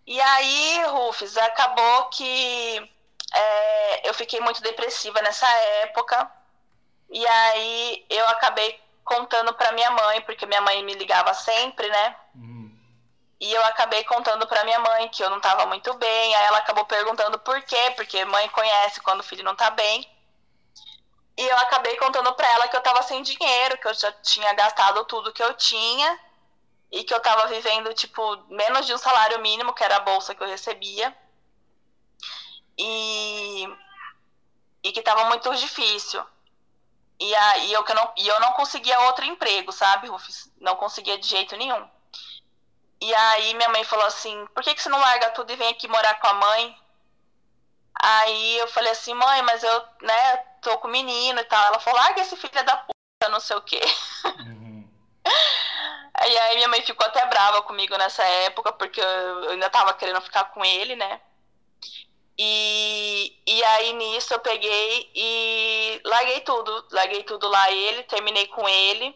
E 0.06 0.20
aí, 0.20 0.84
Rufus, 0.88 1.38
acabou 1.38 2.06
que 2.06 2.92
é, 3.34 4.10
eu 4.10 4.14
fiquei 4.14 4.40
muito 4.40 4.62
depressiva 4.62 5.22
nessa 5.22 5.48
época. 5.84 6.30
E 7.10 7.26
aí 7.28 8.06
eu 8.10 8.28
acabei 8.30 8.80
contando 9.04 9.54
para 9.54 9.72
minha 9.72 9.92
mãe, 9.92 10.22
porque 10.22 10.46
minha 10.46 10.62
mãe 10.62 10.84
me 10.84 10.94
ligava 10.94 11.34
sempre, 11.34 11.88
né? 11.90 12.16
Uhum. 12.36 12.72
E 13.40 13.52
eu 13.54 13.64
acabei 13.66 14.04
contando 14.04 14.48
para 14.48 14.64
minha 14.64 14.80
mãe 14.80 15.10
que 15.10 15.24
eu 15.24 15.30
não 15.30 15.40
tava 15.40 15.66
muito 15.66 15.94
bem. 15.96 16.36
Aí 16.36 16.46
ela 16.46 16.60
acabou 16.60 16.86
perguntando 16.86 17.40
por 17.40 17.62
quê, 17.64 17.94
porque 17.96 18.24
mãe 18.26 18.48
conhece 18.50 19.02
quando 19.02 19.22
o 19.22 19.24
filho 19.24 19.44
não 19.44 19.56
tá 19.56 19.70
bem. 19.70 20.08
E 21.38 21.48
eu 21.48 21.58
acabei 21.58 21.96
contando 21.98 22.34
para 22.34 22.50
ela 22.52 22.68
que 22.68 22.76
eu 22.76 22.82
tava 22.82 23.02
sem 23.04 23.22
dinheiro, 23.24 23.78
que 23.78 23.88
eu 23.88 23.94
já 23.94 24.12
tinha 24.12 24.54
gastado 24.54 25.04
tudo 25.06 25.34
que 25.34 25.42
eu 25.42 25.54
tinha 25.56 26.20
e 26.92 27.04
que 27.06 27.14
eu 27.14 27.22
tava 27.22 27.48
vivendo, 27.48 27.94
tipo, 27.94 28.38
menos 28.50 28.86
de 28.86 28.94
um 28.94 28.98
salário 28.98 29.40
mínimo, 29.40 29.74
que 29.74 29.84
era 29.84 29.96
a 29.96 30.02
bolsa 30.02 30.36
que 30.36 30.44
eu 30.44 30.48
recebia. 30.48 31.16
E, 32.78 33.66
e 34.84 34.92
que 34.92 35.02
tava 35.02 35.26
muito 35.26 35.54
difícil. 35.56 36.22
E 37.20 37.34
aí 37.36 37.72
eu, 37.72 37.84
que 37.84 37.94
não, 37.94 38.12
e 38.18 38.28
eu 38.28 38.40
não 38.42 38.52
conseguia 38.54 39.00
outro 39.02 39.24
emprego, 39.24 39.72
sabe, 39.72 40.08
Rufus? 40.08 40.52
Não 40.60 40.76
conseguia 40.76 41.18
de 41.18 41.28
jeito 41.28 41.56
nenhum. 41.56 41.88
E 43.00 43.16
aí 43.16 43.54
minha 43.54 43.70
mãe 43.70 43.84
falou 43.84 44.06
assim, 44.06 44.46
por 44.54 44.64
que, 44.64 44.76
que 44.76 44.82
você 44.82 44.90
não 44.90 45.00
larga 45.00 45.30
tudo 45.32 45.52
e 45.52 45.56
vem 45.56 45.70
aqui 45.70 45.88
morar 45.88 46.20
com 46.20 46.28
a 46.28 46.34
mãe? 46.34 46.78
Aí 48.04 48.58
eu 48.58 48.68
falei 48.68 48.92
assim, 48.92 49.14
mãe, 49.14 49.42
mas 49.44 49.64
eu, 49.64 49.84
né, 50.02 50.38
tô 50.62 50.78
com 50.80 50.88
o 50.88 50.92
menino 50.92 51.40
e 51.40 51.44
tal. 51.46 51.68
Ela 51.68 51.80
falou, 51.80 52.00
larga 52.00 52.22
esse 52.22 52.36
filho 52.36 52.66
da 52.66 52.76
puta, 52.76 53.30
não 53.30 53.40
sei 53.40 53.56
o 53.56 53.62
quê. 53.62 53.82
Uhum. 54.40 54.90
E 56.28 56.38
aí 56.38 56.56
minha 56.56 56.68
mãe 56.68 56.82
ficou 56.82 57.06
até 57.06 57.26
brava 57.26 57.62
comigo 57.64 57.98
nessa 57.98 58.24
época, 58.24 58.72
porque 58.74 59.02
eu 59.02 59.52
ainda 59.52 59.70
tava 59.70 59.94
querendo 59.94 60.22
ficar 60.22 60.46
com 60.46 60.64
ele, 60.64 60.96
né? 60.96 61.22
E, 62.38 63.40
e 63.46 63.64
aí 63.64 63.94
nisso 63.94 64.34
eu 64.34 64.40
peguei 64.40 65.12
e 65.14 66.02
larguei 66.04 66.42
tudo. 66.42 66.88
Larguei 66.92 67.24
tudo 67.24 67.48
lá 67.48 67.72
ele, 67.72 68.04
terminei 68.04 68.48
com 68.48 68.68
ele. 68.68 69.16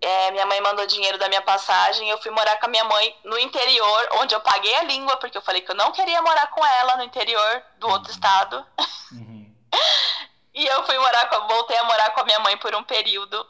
É, 0.00 0.30
minha 0.32 0.44
mãe 0.44 0.60
mandou 0.60 0.86
dinheiro 0.86 1.16
da 1.16 1.28
minha 1.28 1.40
passagem. 1.40 2.08
Eu 2.10 2.20
fui 2.20 2.30
morar 2.30 2.58
com 2.58 2.66
a 2.66 2.68
minha 2.68 2.84
mãe 2.84 3.16
no 3.24 3.38
interior, 3.38 4.08
onde 4.16 4.34
eu 4.34 4.40
paguei 4.40 4.74
a 4.74 4.82
língua, 4.82 5.16
porque 5.16 5.38
eu 5.38 5.42
falei 5.42 5.62
que 5.62 5.70
eu 5.70 5.76
não 5.76 5.92
queria 5.92 6.20
morar 6.20 6.46
com 6.48 6.64
ela 6.64 6.96
no 6.96 7.04
interior 7.04 7.62
do 7.78 7.88
outro 7.88 8.10
uhum. 8.10 8.14
estado. 8.14 8.66
Uhum. 9.12 9.54
e 10.52 10.66
eu 10.66 10.84
fui 10.84 10.98
morar 10.98 11.28
com, 11.30 11.46
voltei 11.48 11.78
a 11.78 11.84
morar 11.84 12.10
com 12.10 12.20
a 12.20 12.24
minha 12.24 12.40
mãe 12.40 12.56
por 12.58 12.74
um 12.74 12.82
período, 12.82 13.46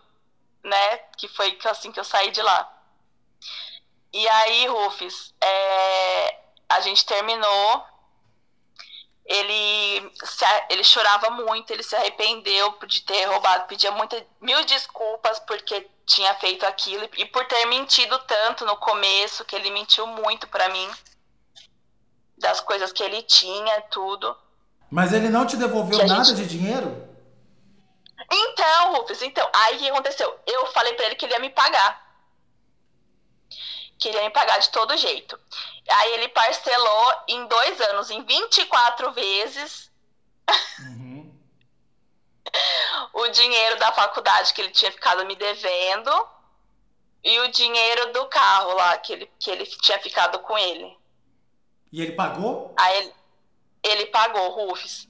né? 0.64 0.98
Que 1.18 1.28
foi 1.28 1.56
assim 1.66 1.92
que 1.92 2.00
eu 2.00 2.04
saí 2.04 2.30
de 2.30 2.42
lá. 2.42 2.70
E 4.12 4.28
aí, 4.28 4.66
Rufus, 4.66 5.34
é, 5.42 6.38
a 6.68 6.80
gente 6.80 7.04
terminou 7.04 7.84
ele, 9.24 10.12
se, 10.22 10.44
ele 10.70 10.84
chorava 10.84 11.30
muito, 11.30 11.72
ele 11.72 11.82
se 11.82 11.96
arrependeu 11.96 12.76
de 12.86 13.02
ter 13.02 13.24
roubado, 13.24 13.66
pedia 13.66 13.90
muita, 13.90 14.22
mil 14.40 14.64
desculpas 14.66 15.38
porque 15.40 15.88
tinha 16.06 16.34
feito 16.34 16.64
aquilo 16.66 17.08
e 17.16 17.24
por 17.26 17.44
ter 17.46 17.64
mentido 17.66 18.18
tanto 18.26 18.66
no 18.66 18.76
começo, 18.76 19.44
que 19.44 19.56
ele 19.56 19.70
mentiu 19.70 20.06
muito 20.06 20.46
para 20.48 20.68
mim, 20.68 20.88
das 22.36 22.60
coisas 22.60 22.92
que 22.92 23.02
ele 23.02 23.22
tinha, 23.22 23.80
tudo. 23.90 24.36
Mas 24.90 25.12
ele 25.12 25.30
não 25.30 25.46
te 25.46 25.56
devolveu 25.56 26.06
nada 26.06 26.24
gente... 26.24 26.36
de 26.36 26.46
dinheiro? 26.46 27.13
Então, 28.30 28.94
Rufus, 28.94 29.22
então, 29.22 29.48
aí 29.52 29.76
o 29.76 29.78
que 29.78 29.90
aconteceu? 29.90 30.40
Eu 30.46 30.66
falei 30.66 30.94
para 30.94 31.06
ele 31.06 31.14
que 31.14 31.24
ele 31.24 31.34
ia 31.34 31.40
me 31.40 31.50
pagar 31.50 32.04
queria 33.98 34.22
me 34.22 34.30
pagar 34.30 34.58
de 34.58 34.68
todo 34.70 34.96
jeito. 34.96 35.38
Aí 35.88 36.12
ele 36.14 36.28
parcelou 36.28 37.12
em 37.28 37.46
dois 37.46 37.80
anos, 37.80 38.10
em 38.10 38.22
24 38.22 39.12
vezes, 39.12 39.90
uhum. 40.80 41.34
o 43.14 43.28
dinheiro 43.28 43.78
da 43.78 43.92
faculdade 43.92 44.52
que 44.52 44.60
ele 44.60 44.70
tinha 44.70 44.92
ficado 44.92 45.24
me 45.24 45.34
devendo 45.34 46.28
e 47.22 47.38
o 47.40 47.48
dinheiro 47.48 48.12
do 48.12 48.26
carro 48.26 48.74
lá 48.74 48.98
que 48.98 49.12
ele, 49.12 49.30
que 49.38 49.50
ele 49.50 49.64
tinha 49.64 49.98
ficado 49.98 50.38
com 50.40 50.58
ele. 50.58 50.96
E 51.90 52.02
ele 52.02 52.12
pagou? 52.12 52.74
Aí 52.76 52.98
ele, 52.98 53.14
ele 53.82 54.06
pagou, 54.06 54.50
Rufus. 54.50 55.08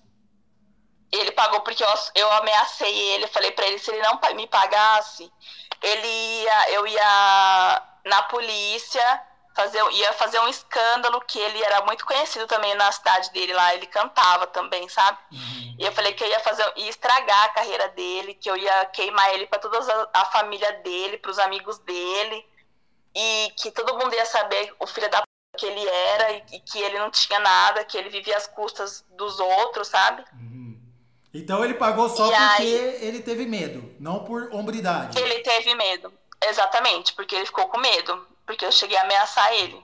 Ele 1.13 1.33
pagou 1.33 1.61
porque 1.61 1.85
eu, 1.85 1.89
eu 2.15 2.33
ameacei 2.33 2.93
ele, 3.13 3.27
falei 3.29 3.51
para 3.53 3.67
ele 3.67 3.79
se 3.79 3.91
ele 3.91 4.03
não 4.03 4.19
me 4.35 4.47
pagasse, 4.47 5.31
ele 5.83 6.09
ia, 6.09 6.71
eu 6.71 6.87
ia 6.87 7.83
na 8.05 8.23
polícia, 8.25 9.23
fazer, 9.55 9.81
ia 9.93 10.13
fazer 10.15 10.41
um 10.41 10.49
escândalo 10.49 11.21
que 11.21 11.39
ele 11.39 11.63
era 11.63 11.85
muito 11.85 12.05
conhecido 12.05 12.47
também 12.47 12.75
na 12.75 12.91
cidade 12.91 13.31
dele 13.33 13.53
lá, 13.53 13.75
ele 13.75 13.87
cantava 13.87 14.47
também, 14.47 14.89
sabe? 14.89 15.19
Uhum. 15.31 15.77
E 15.79 15.85
eu 15.85 15.93
falei 15.93 16.13
que 16.13 16.25
eu 16.25 16.29
ia 16.29 16.41
fazer, 16.41 16.71
ia 16.77 16.91
estragar 16.91 17.45
a 17.45 17.49
carreira 17.51 17.89
dele, 17.91 18.35
que 18.35 18.51
eu 18.51 18.57
ia 18.57 18.85
queimar 18.87 19.33
ele 19.33 19.47
para 19.47 19.61
toda 19.61 19.79
a, 19.79 20.21
a, 20.21 20.25
família 20.27 20.73
dele, 20.83 21.19
para 21.19 21.31
os 21.31 21.39
amigos 21.39 21.79
dele, 21.79 22.45
e 23.15 23.53
que 23.57 23.71
todo 23.71 23.97
mundo 23.97 24.15
ia 24.15 24.27
saber 24.27 24.75
o 24.81 24.87
filho 24.87 25.09
da 25.09 25.23
que 25.57 25.67
ele 25.67 25.89
era 25.89 26.33
e, 26.33 26.45
e, 26.53 26.61
que 26.61 26.81
ele 26.81 26.99
não 26.99 27.11
tinha 27.13 27.39
nada, 27.39 27.85
que 27.85 27.97
ele 27.97 28.09
vivia 28.09 28.37
às 28.37 28.49
custas 28.49 29.05
dos 29.11 29.39
outros, 29.39 29.87
sabe? 29.87 30.25
Uhum. 30.33 30.64
Então 31.35 31.65
ele 31.65 31.75
pagou 31.75 32.09
só 32.09 32.29
e 32.29 32.31
porque 32.31 32.63
aí, 32.63 32.99
ele 33.01 33.21
teve 33.21 33.45
medo, 33.45 33.93
não 33.99 34.21
por 34.21 34.49
hombridade. 34.53 35.19
Ele 35.19 35.41
teve 35.41 35.75
medo. 35.75 36.13
Exatamente, 36.49 37.13
porque 37.15 37.35
ele 37.35 37.47
ficou 37.47 37.67
com 37.69 37.79
medo. 37.79 38.27
Porque 38.47 38.65
eu 38.65 38.71
cheguei 38.71 38.97
a 38.97 39.03
ameaçar 39.03 39.53
ele. 39.55 39.83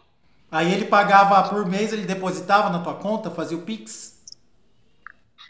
Aí 0.53 0.72
ele 0.72 0.84
pagava 0.84 1.48
por 1.48 1.66
mês, 1.66 1.92
ele 1.92 2.05
depositava 2.05 2.70
na 2.70 2.80
tua 2.80 2.94
conta, 2.94 3.30
fazia 3.30 3.57
o 3.57 3.62
Pix? 3.62 4.20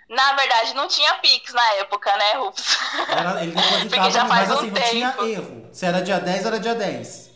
Na 0.09 0.33
verdade, 0.35 0.75
não 0.75 0.89
tinha 0.89 1.15
Pix 1.15 1.53
na 1.53 1.73
época, 1.75 2.17
né, 2.17 2.33
Rufus? 2.35 2.77
Era, 3.09 3.43
ele 3.43 3.53
depositava, 3.89 4.11
já 4.11 4.27
faz 4.27 4.49
mas 4.49 4.59
assim, 4.59 4.67
um 4.67 4.73
não 4.73 4.75
tempo. 4.75 4.91
tinha 4.91 5.15
erro. 5.33 5.69
Se 5.73 5.87
era 5.87 6.03
dia 6.03 6.19
10, 6.21 6.47
era 6.47 6.61
dia 6.61 6.75
10. 6.75 7.31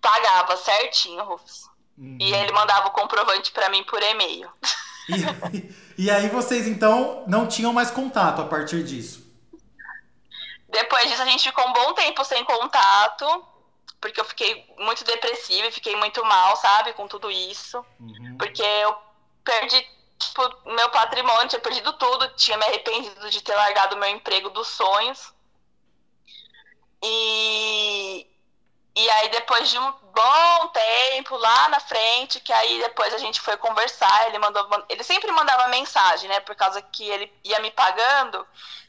Pagava 0.00 0.56
certinho, 0.56 1.24
Rufus. 1.24 1.68
Uhum. 1.98 2.16
E 2.20 2.32
ele 2.32 2.52
mandava 2.52 2.88
o 2.88 2.92
comprovante 2.92 3.50
para 3.52 3.68
mim 3.68 3.84
por 3.84 4.02
e-mail. 4.02 4.50
E, 5.08 5.74
e 6.00 6.10
aí 6.10 6.30
vocês, 6.30 6.66
então, 6.66 7.24
não 7.26 7.46
tinham 7.46 7.74
mais 7.74 7.90
contato 7.90 8.40
a 8.40 8.46
partir 8.46 8.82
disso? 8.82 9.22
Depois 10.66 11.06
disso, 11.10 11.20
a 11.20 11.26
gente 11.26 11.46
ficou 11.46 11.68
um 11.68 11.74
bom 11.74 11.92
tempo 11.92 12.24
sem 12.24 12.42
contato, 12.42 13.44
porque 14.00 14.18
eu 14.18 14.24
fiquei 14.24 14.64
muito 14.78 15.04
depressiva 15.04 15.66
e 15.68 15.72
fiquei 15.72 15.94
muito 15.96 16.24
mal, 16.24 16.56
sabe, 16.56 16.94
com 16.94 17.06
tudo 17.06 17.30
isso. 17.30 17.84
Uhum. 18.00 18.36
Porque 18.38 18.62
eu 18.62 18.96
perdi, 19.44 19.86
tipo, 20.18 20.72
meu 20.72 20.88
patrimônio, 20.88 21.48
tinha 21.48 21.60
perdido 21.60 21.92
tudo, 21.92 22.34
tinha 22.34 22.56
me 22.56 22.64
arrependido 22.64 23.28
de 23.28 23.42
ter 23.42 23.54
largado 23.54 23.98
meu 23.98 24.08
emprego 24.08 24.48
dos 24.48 24.68
sonhos. 24.68 25.34
E, 27.04 28.26
e 28.96 29.10
aí, 29.10 29.28
depois 29.30 29.68
de 29.70 29.78
um 29.78 29.92
bom 29.92 30.68
tempo 30.68 31.36
lá 31.36 31.68
na 31.68 31.80
frente, 31.80 32.40
que 32.40 32.52
aí 32.52 32.80
depois 32.82 33.14
a 33.14 33.18
gente 33.18 33.40
foi 33.40 33.56
conversar, 33.56 34.26
ele 34.26 34.38
mandou. 34.38 34.68
Ele 34.88 35.04
sempre 35.04 35.30
mandava 35.32 35.68
mensagem, 35.68 36.28
né? 36.28 36.40
Por 36.40 36.54
causa 36.54 36.82
que 36.82 37.08
ele 37.08 37.32
ia 37.44 37.60
me 37.60 37.70
pagando 37.70 38.46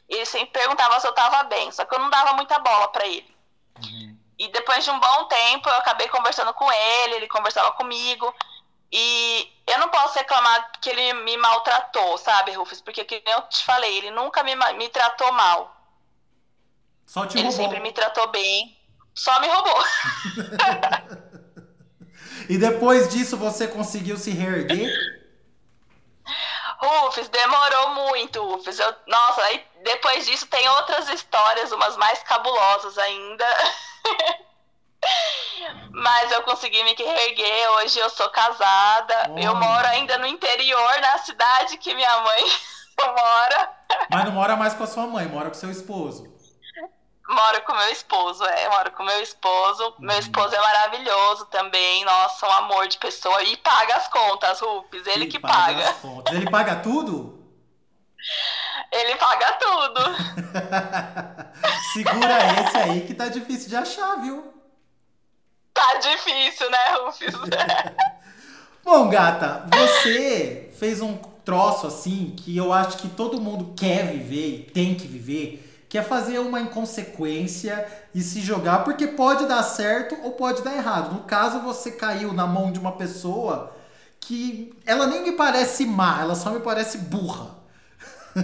ele 0.08 0.26
sempre 0.26 0.60
perguntava 0.60 1.00
se 1.00 1.06
eu 1.06 1.12
tava 1.12 1.42
bem, 1.44 1.70
só 1.72 1.84
que 1.84 1.94
eu 1.94 1.98
não 1.98 2.10
dava 2.10 2.34
muita 2.34 2.58
bola 2.58 2.88
para 2.88 3.06
ele. 3.06 3.34
Uhum. 3.82 4.18
E 4.38 4.48
depois 4.48 4.84
de 4.84 4.90
um 4.90 5.00
bom 5.00 5.24
tempo, 5.24 5.68
eu 5.68 5.76
acabei 5.76 6.08
conversando 6.08 6.52
com 6.54 6.70
ele, 6.70 7.14
ele 7.14 7.28
conversava 7.28 7.72
comigo. 7.72 8.34
E 8.90 9.50
eu 9.66 9.78
não 9.78 9.88
posso 9.88 10.18
reclamar 10.18 10.72
que 10.80 10.90
ele 10.90 11.14
me 11.14 11.36
maltratou, 11.38 12.18
sabe, 12.18 12.52
Rufus? 12.52 12.80
Porque, 12.80 13.04
como 13.04 13.22
eu 13.24 13.42
te 13.48 13.64
falei, 13.64 13.98
ele 13.98 14.10
nunca 14.10 14.42
me, 14.42 14.54
me 14.74 14.88
tratou 14.90 15.32
mal. 15.32 15.74
Só 17.06 17.26
te 17.26 17.38
ele 17.38 17.48
roubou. 17.48 17.64
sempre 17.64 17.80
me 17.80 17.92
tratou 17.92 18.28
bem. 18.28 18.78
Só 19.14 19.40
me 19.40 19.48
roubou. 19.48 19.84
e 22.48 22.58
depois 22.58 23.08
disso 23.08 23.36
você 23.36 23.68
conseguiu 23.68 24.16
se 24.16 24.30
reerguer? 24.30 24.90
Rufus, 26.78 27.28
demorou 27.28 27.90
muito, 27.90 28.42
Rufus. 28.42 28.78
Eu, 28.78 28.94
nossa, 29.06 29.42
aí 29.42 29.64
depois 29.84 30.26
disso 30.26 30.46
tem 30.46 30.68
outras 30.68 31.08
histórias, 31.08 31.70
umas 31.72 31.96
mais 31.96 32.22
cabulosas 32.22 32.98
ainda. 32.98 33.46
Mas 35.90 36.32
eu 36.32 36.42
consegui 36.42 36.82
me 36.82 36.94
reerguer. 36.94 37.70
Hoje 37.76 37.98
eu 37.98 38.10
sou 38.10 38.28
casada. 38.30 39.30
Oh. 39.30 39.38
Eu 39.38 39.54
moro 39.54 39.86
ainda 39.88 40.18
no 40.18 40.26
interior, 40.26 41.00
na 41.00 41.18
cidade 41.18 41.76
que 41.78 41.94
minha 41.94 42.20
mãe 42.20 42.44
mora. 42.98 43.70
Mas 44.10 44.24
não 44.24 44.32
mora 44.32 44.56
mais 44.56 44.74
com 44.74 44.84
a 44.84 44.86
sua 44.86 45.06
mãe, 45.06 45.26
mora 45.26 45.48
com 45.48 45.54
seu 45.54 45.70
esposo. 45.70 46.31
Moro 47.28 47.62
com 47.62 47.72
meu 47.72 47.88
esposo, 47.90 48.44
é, 48.44 48.68
moro 48.68 48.90
com 48.92 49.04
meu 49.04 49.22
esposo. 49.22 49.84
Uhum. 49.84 49.94
Meu 50.00 50.18
esposo 50.18 50.54
é 50.54 50.60
maravilhoso 50.60 51.46
também, 51.46 52.04
nossa, 52.04 52.46
um 52.46 52.52
amor 52.52 52.88
de 52.88 52.98
pessoa. 52.98 53.42
E 53.42 53.56
paga 53.58 53.96
as 53.96 54.08
contas, 54.08 54.60
Rupes, 54.60 55.06
ele, 55.06 55.24
ele 55.24 55.26
que 55.26 55.38
paga. 55.38 55.92
paga. 55.94 56.34
Ele 56.34 56.50
paga 56.50 56.76
tudo? 56.76 57.38
Ele 58.92 59.16
paga 59.16 59.52
tudo. 59.52 60.00
Segura 61.92 62.38
esse 62.60 62.76
aí 62.76 63.00
que 63.06 63.14
tá 63.14 63.28
difícil 63.28 63.68
de 63.68 63.76
achar, 63.76 64.16
viu? 64.16 64.52
Tá 65.72 65.94
difícil, 65.94 66.70
né, 66.70 66.96
Rufus? 66.98 67.34
Bom, 68.84 69.08
gata, 69.08 69.66
você 69.70 70.70
fez 70.78 71.00
um 71.00 71.16
troço 71.44 71.86
assim 71.86 72.34
que 72.36 72.56
eu 72.56 72.72
acho 72.72 72.98
que 72.98 73.08
todo 73.08 73.40
mundo 73.40 73.74
quer 73.76 74.06
viver 74.06 74.48
e 74.48 74.62
tem 74.70 74.94
que 74.94 75.06
viver, 75.06 75.71
que 75.92 75.98
é 75.98 76.02
fazer 76.02 76.38
uma 76.38 76.58
inconsequência 76.58 77.86
e 78.14 78.22
se 78.22 78.40
jogar, 78.40 78.78
porque 78.82 79.08
pode 79.08 79.44
dar 79.44 79.62
certo 79.62 80.16
ou 80.22 80.30
pode 80.30 80.62
dar 80.62 80.74
errado. 80.74 81.12
No 81.12 81.24
caso, 81.24 81.60
você 81.60 81.90
caiu 81.90 82.32
na 82.32 82.46
mão 82.46 82.72
de 82.72 82.78
uma 82.78 82.92
pessoa 82.92 83.76
que 84.18 84.74
ela 84.86 85.06
nem 85.06 85.22
me 85.22 85.32
parece 85.32 85.84
má, 85.84 86.22
ela 86.22 86.34
só 86.34 86.48
me 86.48 86.60
parece 86.60 86.96
burra. 86.96 87.58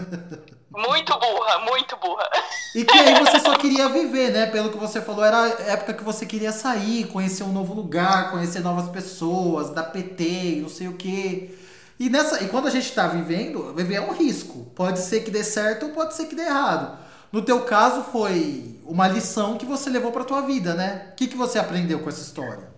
Muito 0.71 1.19
burra, 1.19 1.59
muito 1.61 1.97
burra. 1.97 2.29
E 2.75 2.85
que 2.85 2.97
aí 2.97 3.19
você 3.19 3.41
só 3.41 3.57
queria 3.57 3.89
viver, 3.89 4.31
né? 4.31 4.47
Pelo 4.47 4.71
que 4.71 4.77
você 4.77 5.01
falou, 5.01 5.25
era 5.25 5.45
a 5.45 5.49
época 5.49 5.95
que 5.95 6.05
você 6.05 6.27
queria 6.27 6.53
sair, 6.53 7.09
conhecer 7.09 7.43
um 7.43 7.53
novo 7.53 7.73
lugar, 7.73 8.31
conhecer 8.31 8.61
novas 8.61 8.91
pessoas, 8.91 9.71
dar 9.71 9.85
PT, 9.85 10.59
não 10.61 10.69
sei 10.69 10.89
o 10.89 10.93
quê. 10.93 11.57
E, 11.99 12.11
nessa, 12.11 12.45
e 12.45 12.49
quando 12.49 12.69
a 12.69 12.71
gente 12.71 12.93
tá 12.93 13.09
vivendo, 13.09 13.73
viver 13.75 13.95
é 13.95 14.01
um 14.03 14.13
risco. 14.13 14.67
Pode 14.77 15.01
ser 15.01 15.21
que 15.23 15.31
dê 15.31 15.43
certo 15.43 15.87
ou 15.87 15.93
pode 15.93 16.15
ser 16.15 16.27
que 16.27 16.37
dê 16.37 16.43
errado. 16.43 17.08
No 17.31 17.43
teu 17.43 17.65
caso, 17.65 18.05
foi 18.05 18.81
uma 18.85 19.07
lição 19.07 19.59
que 19.59 19.67
você 19.67 19.91
levou 19.91 20.11
pra 20.11 20.25
tua 20.25 20.43
vida, 20.43 20.75
né? 20.75 21.11
O 21.13 21.17
que, 21.17 21.29
que 21.29 21.37
você 21.37 21.59
aprendeu 21.59 22.01
com 22.01 22.09
essa 22.09 22.23
história? 22.23 22.73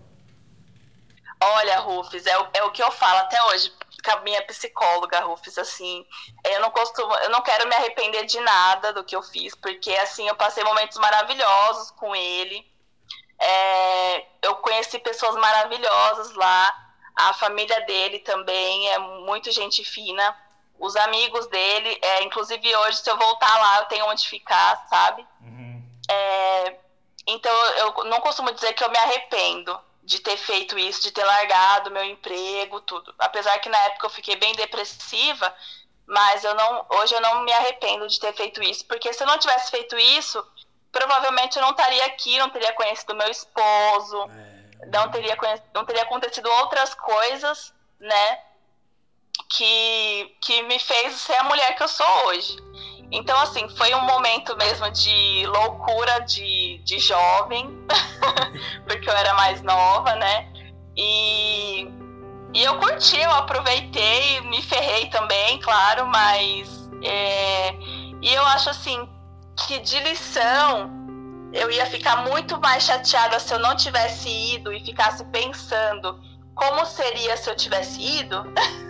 Olha, 1.42 1.78
Rufus, 1.78 2.26
é, 2.26 2.48
é 2.55 2.64
o 2.64 2.70
que 2.70 2.82
eu 2.82 2.90
falo 2.90 3.18
até 3.20 3.42
hoje 3.44 3.72
com 4.03 4.11
a 4.11 4.20
minha 4.20 4.42
psicóloga, 4.42 5.20
Rufus, 5.20 5.59
assim, 5.59 6.07
eu 6.44 6.61
não 6.61 6.70
costumo, 6.70 7.14
eu 7.16 7.30
não 7.30 7.42
quero 7.42 7.68
me 7.68 7.74
arrepender 7.74 8.24
de 8.24 8.40
nada 8.40 8.92
do 8.92 9.05
que 9.05 9.14
eu 9.14 9.22
fiz, 9.22 9.55
porque 9.55 9.90
assim, 9.92 10.26
eu 10.26 10.34
passei 10.34 10.64
momentos 10.64 10.98
maravilhosos 10.98 11.90
com 11.92 12.14
ele. 12.16 12.66
É, 13.38 14.26
eu 14.42 14.57
conheci 14.57 14.98
pessoas 14.98 15.34
maravilhosas 15.36 16.34
lá. 16.34 16.74
A 17.16 17.32
família 17.34 17.80
dele 17.86 18.18
também 18.20 18.88
é 18.90 18.98
muito 18.98 19.51
gente 19.51 19.84
fina. 19.84 20.36
Os 20.80 20.96
amigos 20.96 21.46
dele, 21.48 21.98
é, 22.00 22.22
inclusive 22.22 22.74
hoje, 22.74 22.98
se 22.98 23.10
eu 23.10 23.16
voltar 23.18 23.60
lá, 23.60 23.80
eu 23.80 23.84
tenho 23.84 24.06
onde 24.06 24.26
ficar, 24.26 24.86
sabe? 24.88 25.26
Uhum. 25.42 25.84
É, 26.10 26.76
então, 27.26 27.54
eu 27.76 28.04
não 28.04 28.20
costumo 28.20 28.50
dizer 28.50 28.72
que 28.72 28.82
eu 28.82 28.90
me 28.90 28.96
arrependo 28.96 29.78
de 30.02 30.18
ter 30.18 30.36
feito 30.36 30.78
isso, 30.78 31.02
de 31.02 31.12
ter 31.12 31.22
largado 31.24 31.90
meu 31.90 32.02
emprego, 32.02 32.80
tudo. 32.80 33.14
Apesar 33.18 33.58
que 33.58 33.68
na 33.68 33.78
época 33.78 34.06
eu 34.06 34.10
fiquei 34.10 34.36
bem 34.36 34.54
depressiva, 34.54 35.54
mas 36.06 36.42
eu 36.42 36.54
não, 36.54 36.86
hoje 36.88 37.14
eu 37.14 37.20
não 37.20 37.42
me 37.42 37.52
arrependo 37.52 38.08
de 38.08 38.18
ter 38.18 38.32
feito 38.32 38.62
isso, 38.62 38.84
porque 38.86 39.12
se 39.12 39.22
eu 39.22 39.26
não 39.26 39.38
tivesse 39.38 39.70
feito 39.70 39.96
isso, 39.96 40.44
provavelmente 40.90 41.56
eu 41.56 41.62
não 41.62 41.70
estaria 41.70 42.04
aqui, 42.06 42.38
não 42.38 42.50
teria 42.50 42.72
conhecido 42.72 43.14
meu 43.14 43.28
esposo, 43.28 44.24
é. 44.24 44.86
não 44.86 45.10
teria 45.10 45.36
não 45.72 45.84
teria 45.84 46.02
acontecido 46.02 46.50
outras 46.50 46.94
coisas, 46.94 47.72
né, 48.00 48.40
que 49.51 50.36
que 50.40 50.62
me 50.62 50.78
fez 50.78 51.14
ser 51.14 51.34
a 51.34 51.44
mulher 51.44 51.76
que 51.76 51.82
eu 51.82 51.88
sou 51.88 52.07
hoje. 52.26 52.57
Então, 53.12 53.38
assim, 53.40 53.68
foi 53.70 53.92
um 53.94 54.03
momento 54.03 54.57
mesmo 54.57 54.88
de 54.92 55.44
loucura 55.46 56.20
de, 56.20 56.78
de 56.84 56.98
jovem, 57.01 57.68
porque 58.86 59.11
eu 59.11 59.14
era 59.14 59.34
mais 59.34 59.61
nova, 59.62 60.14
né? 60.14 60.48
E, 60.96 61.88
e 62.55 62.62
eu 62.62 62.78
curti, 62.78 63.18
eu 63.18 63.30
aproveitei, 63.32 64.40
me 64.42 64.62
ferrei 64.62 65.07
também, 65.11 65.59
claro, 65.59 66.07
mas. 66.07 66.88
É, 67.03 67.74
e 68.22 68.32
eu 68.32 68.44
acho, 68.46 68.70
assim, 68.70 69.09
que 69.66 69.80
de 69.80 69.98
lição 70.01 70.90
eu 71.53 71.68
ia 71.70 71.86
ficar 71.86 72.16
muito 72.28 72.61
mais 72.61 72.84
chateada 72.84 73.40
se 73.40 73.53
eu 73.53 73.59
não 73.59 73.74
tivesse 73.74 74.28
ido 74.28 74.72
e 74.72 74.84
ficasse 74.84 75.24
pensando 75.26 76.20
como 76.55 76.86
seria 76.86 77.36
se 77.36 77.51
eu 77.51 77.57
tivesse 77.57 78.01
ido. 78.01 78.44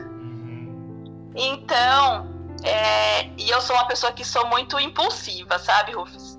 Então 1.34 2.30
é, 2.62 3.26
e 3.38 3.48
eu 3.48 3.60
sou 3.60 3.74
uma 3.74 3.86
pessoa 3.86 4.12
que 4.12 4.24
sou 4.24 4.46
muito 4.48 4.78
impulsiva, 4.78 5.58
sabe, 5.58 5.92
Rufus? 5.92 6.38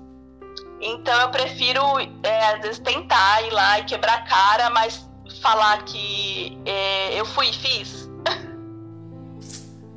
Então 0.80 1.14
eu 1.20 1.30
prefiro, 1.30 1.80
é, 2.22 2.54
às 2.54 2.60
vezes, 2.60 2.78
tentar 2.78 3.42
ir 3.42 3.50
lá 3.50 3.78
e 3.78 3.84
quebrar 3.84 4.14
a 4.14 4.22
cara, 4.22 4.70
mas 4.70 5.08
falar 5.40 5.84
que 5.84 6.58
é, 6.64 7.18
eu 7.18 7.24
fui 7.24 7.48
e 7.48 7.52
fiz. 7.52 8.10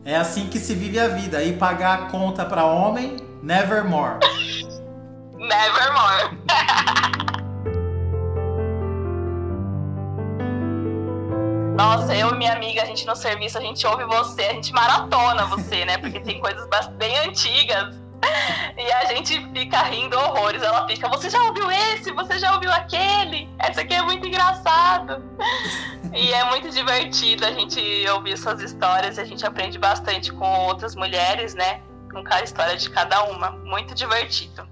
É 0.03 0.15
assim 0.15 0.47
que 0.47 0.59
se 0.59 0.75
vive 0.75 0.99
a 0.99 1.07
vida. 1.07 1.43
E 1.43 1.53
pagar 1.53 1.93
a 1.93 2.05
conta 2.09 2.45
para 2.45 2.63
homem, 2.65 3.17
nevermore. 3.41 4.19
nevermore. 5.37 6.37
Nossa, 11.76 12.15
eu 12.15 12.30
e 12.30 12.38
minha 12.38 12.53
amiga, 12.53 12.84
a 12.84 12.86
gente 12.86 13.05
no 13.05 13.15
serviço, 13.17 13.57
a 13.57 13.61
gente 13.61 13.86
ouve 13.86 14.05
você, 14.05 14.43
a 14.43 14.53
gente 14.53 14.71
maratona 14.71 15.45
você, 15.45 15.84
né? 15.84 15.97
Porque 15.97 16.21
tem 16.21 16.39
coisas 16.39 16.65
bem 16.97 17.17
antigas. 17.19 17.93
E 18.78 18.91
a 18.91 19.05
gente 19.13 19.39
fica 19.51 19.84
rindo 19.84 20.17
horrores. 20.17 20.63
Ela 20.63 20.88
fica, 20.88 21.09
você 21.09 21.30
já 21.30 21.43
ouviu 21.43 21.69
esse? 21.69 22.11
Você 22.11 22.39
já 22.39 22.53
ouviu 22.53 22.71
aquele? 22.71 23.49
Essa 23.59 23.82
aqui 23.82 23.93
é 23.93 24.01
muito 24.01 24.26
engraçado. 24.26 25.21
E 26.13 26.34
é 26.34 26.45
muito 26.45 26.69
divertido 26.69 27.45
a 27.45 27.51
gente 27.51 27.82
ouvir 28.09 28.38
suas 28.38 28.61
histórias. 28.61 29.19
A 29.19 29.26
gente 29.26 29.45
aprende 29.45 29.78
bastante 29.78 30.32
com 30.32 30.47
outras 30.61 30.95
mulheres, 30.95 31.53
né? 31.55 31.82
Com 32.11 32.23
cada 32.23 32.43
história 32.43 32.78
de 32.78 32.89
cada 32.89 33.23
uma. 33.26 33.51
Muito 33.51 33.93
divertido. 33.93 34.67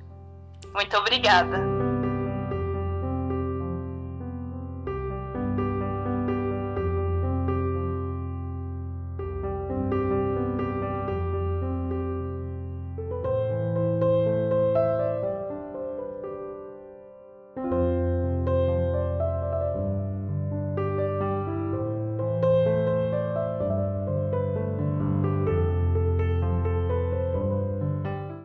Muito 0.74 0.98
obrigada. 0.98 1.73